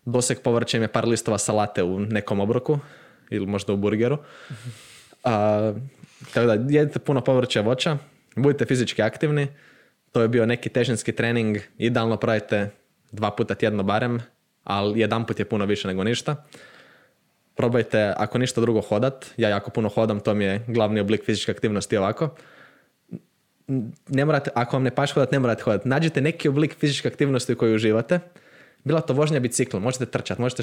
[0.05, 2.79] Doseg povrća im je par listova salate u nekom obroku
[3.31, 4.19] ili možda u burgeru.
[5.25, 5.73] A,
[6.35, 7.99] tako da jedite puno povrća voća,
[8.37, 9.49] budite fizički aktivni.
[10.13, 12.71] To je bio neki težinski trening, idealno pravite
[13.13, 14.21] dva puta tjedno barem,
[14.67, 16.45] ali jedan put je puno više nego ništa.
[17.55, 19.27] Probajte, ako ništa drugo, hodat.
[19.37, 22.35] Ja jako puno hodam, to mi je glavni oblik fizičke aktivnosti ovako.
[24.09, 25.85] Ne morate, ako vam ne paš hodat, ne morate hodat.
[25.85, 28.21] Nađite neki oblik fizičke aktivnosti u uživate.
[28.85, 30.63] Bila to vožnja biciklom, možete trčati, možete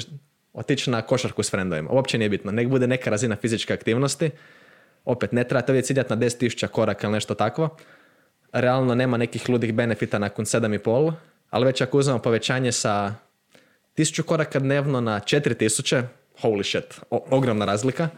[0.52, 1.90] otići na košarku s frendovima.
[1.90, 2.52] Uopće nije bitno.
[2.52, 4.30] Nek bude neka razina fizičke aktivnosti.
[5.04, 7.76] Opet, ne trebate uvijek ciljati na 10.000 koraka ili nešto takvo.
[8.52, 11.12] Realno nema nekih ludih benefita nakon 7,5,
[11.50, 13.14] ali već ako uzmemo povećanje sa
[13.96, 16.02] 1000 koraka dnevno na 4000,
[16.42, 18.08] holy shit, o- ogromna razlika.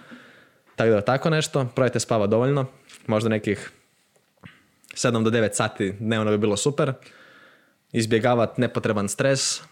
[0.77, 2.67] Tako da tako nešto, probajte spava dovoljno,
[3.07, 3.71] možda nekih
[4.95, 6.93] 7 do 9 sati dnevno bi bilo super.
[7.93, 9.63] Izbjegavati nepotreban stres,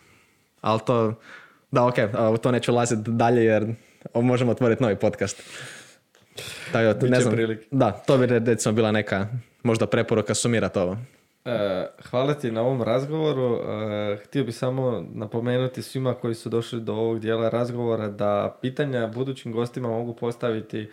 [0.61, 1.15] ali to,
[1.71, 1.95] da ok,
[2.33, 3.75] u to neću ulaziti dalje jer
[4.15, 5.43] možemo otvoriti novi podcast.
[6.73, 7.35] Tako da, ne znam,
[7.71, 9.29] da, to bi recimo bila neka
[9.63, 10.99] možda preporuka sumirati ovo.
[11.45, 13.55] E, hvala ti na ovom razgovoru.
[13.57, 19.07] E, htio bih samo napomenuti svima koji su došli do ovog dijela razgovora da pitanja
[19.07, 20.91] budućim gostima mogu postaviti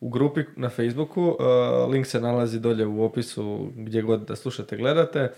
[0.00, 1.36] u grupi na Facebooku.
[1.40, 1.44] E,
[1.92, 5.32] link se nalazi dolje u opisu gdje god da slušate, gledate.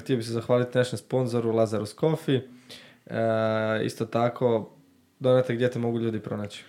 [0.00, 2.42] Htio bih se zahvaliti našem sponzoru Lazarus Coffee.
[3.84, 4.70] Isto tako,
[5.20, 6.64] donate gdje te mogu ljudi pronaći.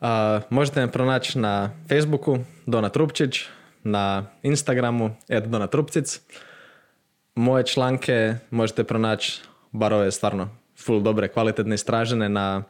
[0.00, 3.40] A, možete me pronaći na Facebooku Dona Trupčić,
[3.84, 6.20] na Instagramu ed Dona Trupcic.
[7.34, 9.40] Moje članke možete pronaći,
[9.72, 10.48] bar ove stvarno
[10.84, 12.62] full dobre, kvalitetne istražene na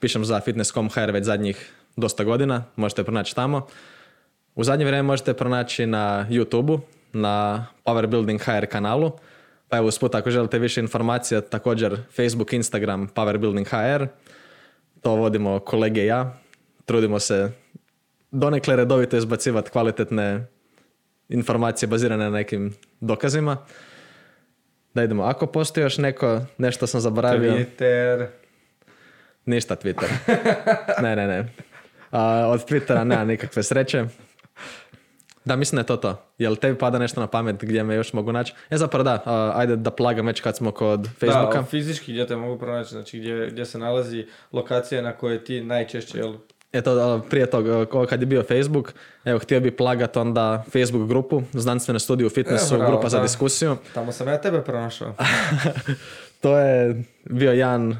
[0.00, 3.66] pišem za fitness.com.hr već zadnjih dosta godina, možete pronaći tamo.
[4.54, 6.80] U zadnje vrijeme možete pronaći na YouTube,
[7.12, 9.12] na Power Building HR kanalu.
[9.68, 14.06] Pa evo usput ako želite više informacija, također Facebook, Instagram, Power Building HR.
[15.00, 16.38] To vodimo kolege i ja.
[16.84, 17.52] Trudimo se
[18.30, 20.46] donekle redovito izbacivati kvalitetne
[21.28, 23.56] informacije bazirane na nekim dokazima.
[24.94, 25.22] Da idemo.
[25.22, 27.52] Ako postoji još neko, nešto sam zaboravio.
[27.52, 28.26] Twitter.
[29.46, 30.08] Ništa Twitter.
[31.02, 31.52] ne, ne, ne.
[32.10, 34.04] A, od Twittera nema nikakve sreće.
[35.44, 36.22] Da, mislim da je to to.
[36.38, 38.54] Jel tebi pada nešto na pamet gdje me još mogu naći?
[38.70, 41.58] E, zapravo da, a, ajde da plagam već kad smo kod Facebooka.
[41.58, 45.60] Da, fizički gdje te mogu pronaći, znači gdje, gdje se nalazi lokacija na kojoj ti
[45.60, 46.34] najčešće, jel,
[46.72, 48.92] Eto, prije toga, kad je bio Facebook,
[49.24, 53.16] evo, htio bi plagat onda Facebook grupu, znanstvene studije u fitnessu, E, bravo, grupa za
[53.16, 53.22] da.
[53.22, 53.76] diskusiju.
[53.94, 55.14] tamo sam ja tebe pronašao.
[56.42, 57.96] to je bio jedan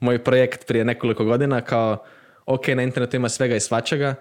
[0.00, 2.04] moj projekt prije nekoliko godina kao
[2.46, 4.14] ok, na internetu ima svega i svačega,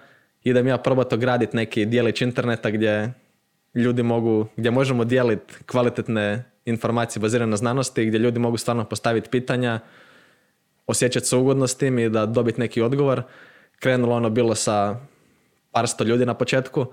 [0.44, 3.14] idem ja probati ograditi neki dijelić interneta gdje
[3.76, 9.30] ljudi mogu, gdje možemo dijeliti kvalitetne informacije bazirane na znanosti, gdje ljudi mogu stvarno postaviti
[9.30, 9.80] pitanja,
[10.88, 13.24] osjećati se ugodno s tim i da dobiti neki odgovor.
[13.80, 15.00] Krenulo ono bilo sa
[15.72, 16.86] par sto ljudi na početku,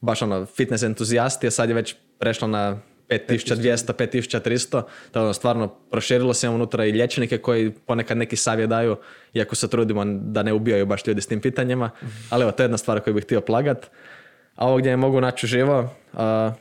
[0.00, 2.78] baš ono fitness entuzijasti, a sad je već prešlo na
[3.08, 8.68] 5200, 5300, to je ono stvarno proširilo se unutra i liječnike koji ponekad neki savjet
[8.68, 8.96] daju,
[9.34, 11.90] iako se trudimo da ne ubijaju baš ljudi s tim pitanjima,
[12.30, 13.90] ali evo to je jedna stvar koju bih htio plagat.
[14.56, 16.18] A ovo gdje me mogu naći uživo, uh,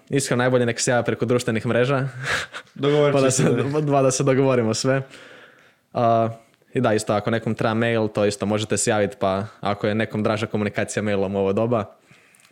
[0.10, 2.08] iskreno najbolje nek se preko društvenih mreža,
[3.14, 3.44] pa da se.
[3.82, 5.02] dva da se dogovorimo sve.
[5.94, 6.30] A,
[6.74, 9.96] I da, isto ako nekom treba mail, to isto možete se javiti, pa ako je
[9.96, 11.86] nekom draža komunikacija mailom u ovo doba,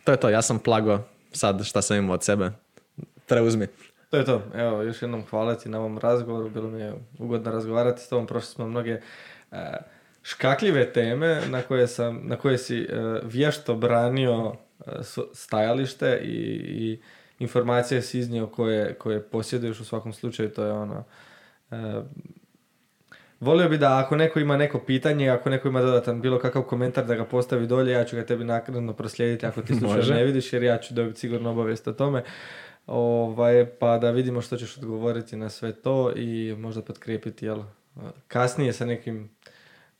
[0.04, 0.98] to je to, ja sam plago
[1.32, 2.50] sad šta sam imao od sebe.
[3.26, 3.66] Preuzmi.
[4.10, 4.42] To je to.
[4.54, 6.50] Evo, još jednom hvala ti na ovom razgovoru.
[6.50, 8.26] Bilo mi je ugodno razgovarati s tobom.
[8.26, 9.00] Prošli smo mnoge
[9.52, 9.76] e,
[10.22, 12.86] škakljive teme na koje, sam, na koje si e,
[13.24, 14.52] vješto branio
[14.86, 14.90] e,
[15.32, 16.36] stajalište i,
[16.66, 17.00] i
[17.38, 20.50] informacije si iznio koje, koje posjeduješ u svakom slučaju.
[20.50, 21.04] To je ono...
[23.40, 27.04] Volio bi da ako neko ima neko pitanje, ako neko ima dodatan bilo kakav komentar
[27.04, 30.14] da ga postavi dolje, ja ću ga tebi naknadno proslijediti ako ti slučajno Može.
[30.14, 32.24] ne vidiš jer ja ću dobiti sigurno obavijest o tome.
[32.86, 37.62] Ovaj, pa da vidimo što ćeš odgovoriti na sve to i možda potkrijepiti jel,
[38.28, 39.30] kasnije sa nekim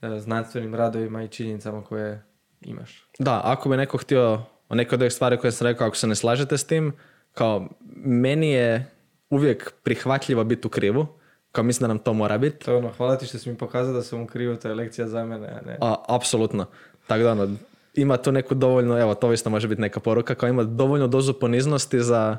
[0.02, 2.22] e, znanstvenim radovima i činjenicama koje
[2.60, 3.06] imaš.
[3.18, 6.06] Da, ako bi neko htio o neke od ovih stvari koje sam rekao, ako se
[6.06, 6.92] ne slažete s tim,
[7.34, 7.68] kao
[8.04, 8.90] meni je
[9.30, 11.06] uvijek prihvatljivo biti u krivu,
[11.52, 12.64] kao mislim da nam to mora biti.
[12.64, 14.74] To je ono, hvala ti što si mi pokazao da sam u krivu, to je
[14.74, 15.78] lekcija za mene, a ne.
[15.80, 16.66] A, apsolutno.
[17.06, 17.56] Tako da ono,
[17.94, 21.32] ima tu neku dovoljno, evo to isto može biti neka poruka, kao ima dovoljno dozu
[21.32, 22.36] poniznosti za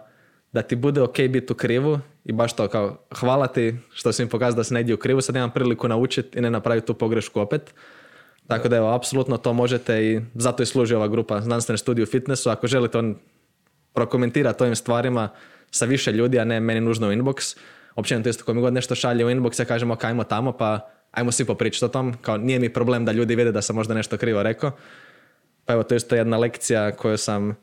[0.51, 4.23] da ti bude ok biti u krivu i baš to kao hvala ti što si
[4.23, 6.93] mi pokazao da si negdje u krivu, sad imam priliku naučiti i ne napraviti tu
[6.93, 7.73] pogrešku opet.
[8.47, 12.05] Tako da evo, apsolutno to možete i zato i služi ova grupa znanstvene studije u
[12.05, 12.49] fitnessu.
[12.49, 13.15] Ako želite on
[13.93, 15.29] prokomentirati ovim stvarima
[15.71, 17.57] sa više ljudi, a ne meni nužno u inbox,
[17.95, 20.89] općenito isto ko mi god nešto šalje u inbox, ja kažem ok, ajmo tamo, pa
[21.11, 22.13] ajmo svi popričati o tom.
[22.21, 24.71] Kao nije mi problem da ljudi vide da sam možda nešto krivo rekao.
[25.65, 27.55] Pa evo, to je isto jedna lekcija koju sam,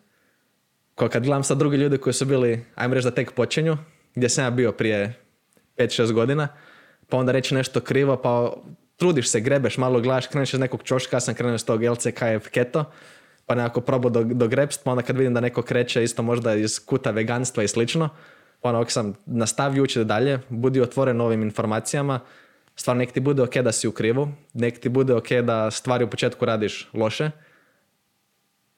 [0.95, 3.77] ko kad gledam sad drugi ljudi koji su bili, ajmo reći da tek počinju,
[4.15, 5.15] gdje sam ja bio prije
[5.77, 6.49] 5-6 godina,
[7.09, 8.53] pa onda reći nešto krivo, pa
[8.97, 12.49] trudiš se, grebeš, malo gledaš, kreneš iz nekog čoška, ja sam krenuo iz tog LCKF
[12.51, 12.85] keto,
[13.47, 16.55] pa nekako probao do, do grepst, pa onda kad vidim da neko kreće isto možda
[16.55, 18.09] iz kuta veganstva i slično,
[18.61, 22.21] pa onda sam nastavio učiti dalje, budi otvoren novim informacijama,
[22.77, 26.05] stvarno nek ti bude ok da si u krivu, nek ti bude ok da stvari
[26.05, 27.31] u početku radiš loše,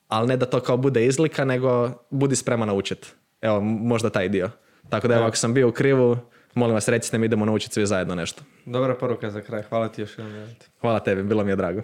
[0.09, 3.09] ali ne da to kao bude izlika, nego budi spreman naučiti.
[3.41, 4.51] Evo, možda taj dio.
[4.89, 6.17] Tako da evo, ako sam bio u krivu,
[6.55, 8.43] molim vas recite mi idemo naučiti svi zajedno nešto.
[8.65, 10.47] Dobra poruka za kraj, hvala ti još jednom.
[10.81, 11.83] Hvala tebi, bilo mi je drago.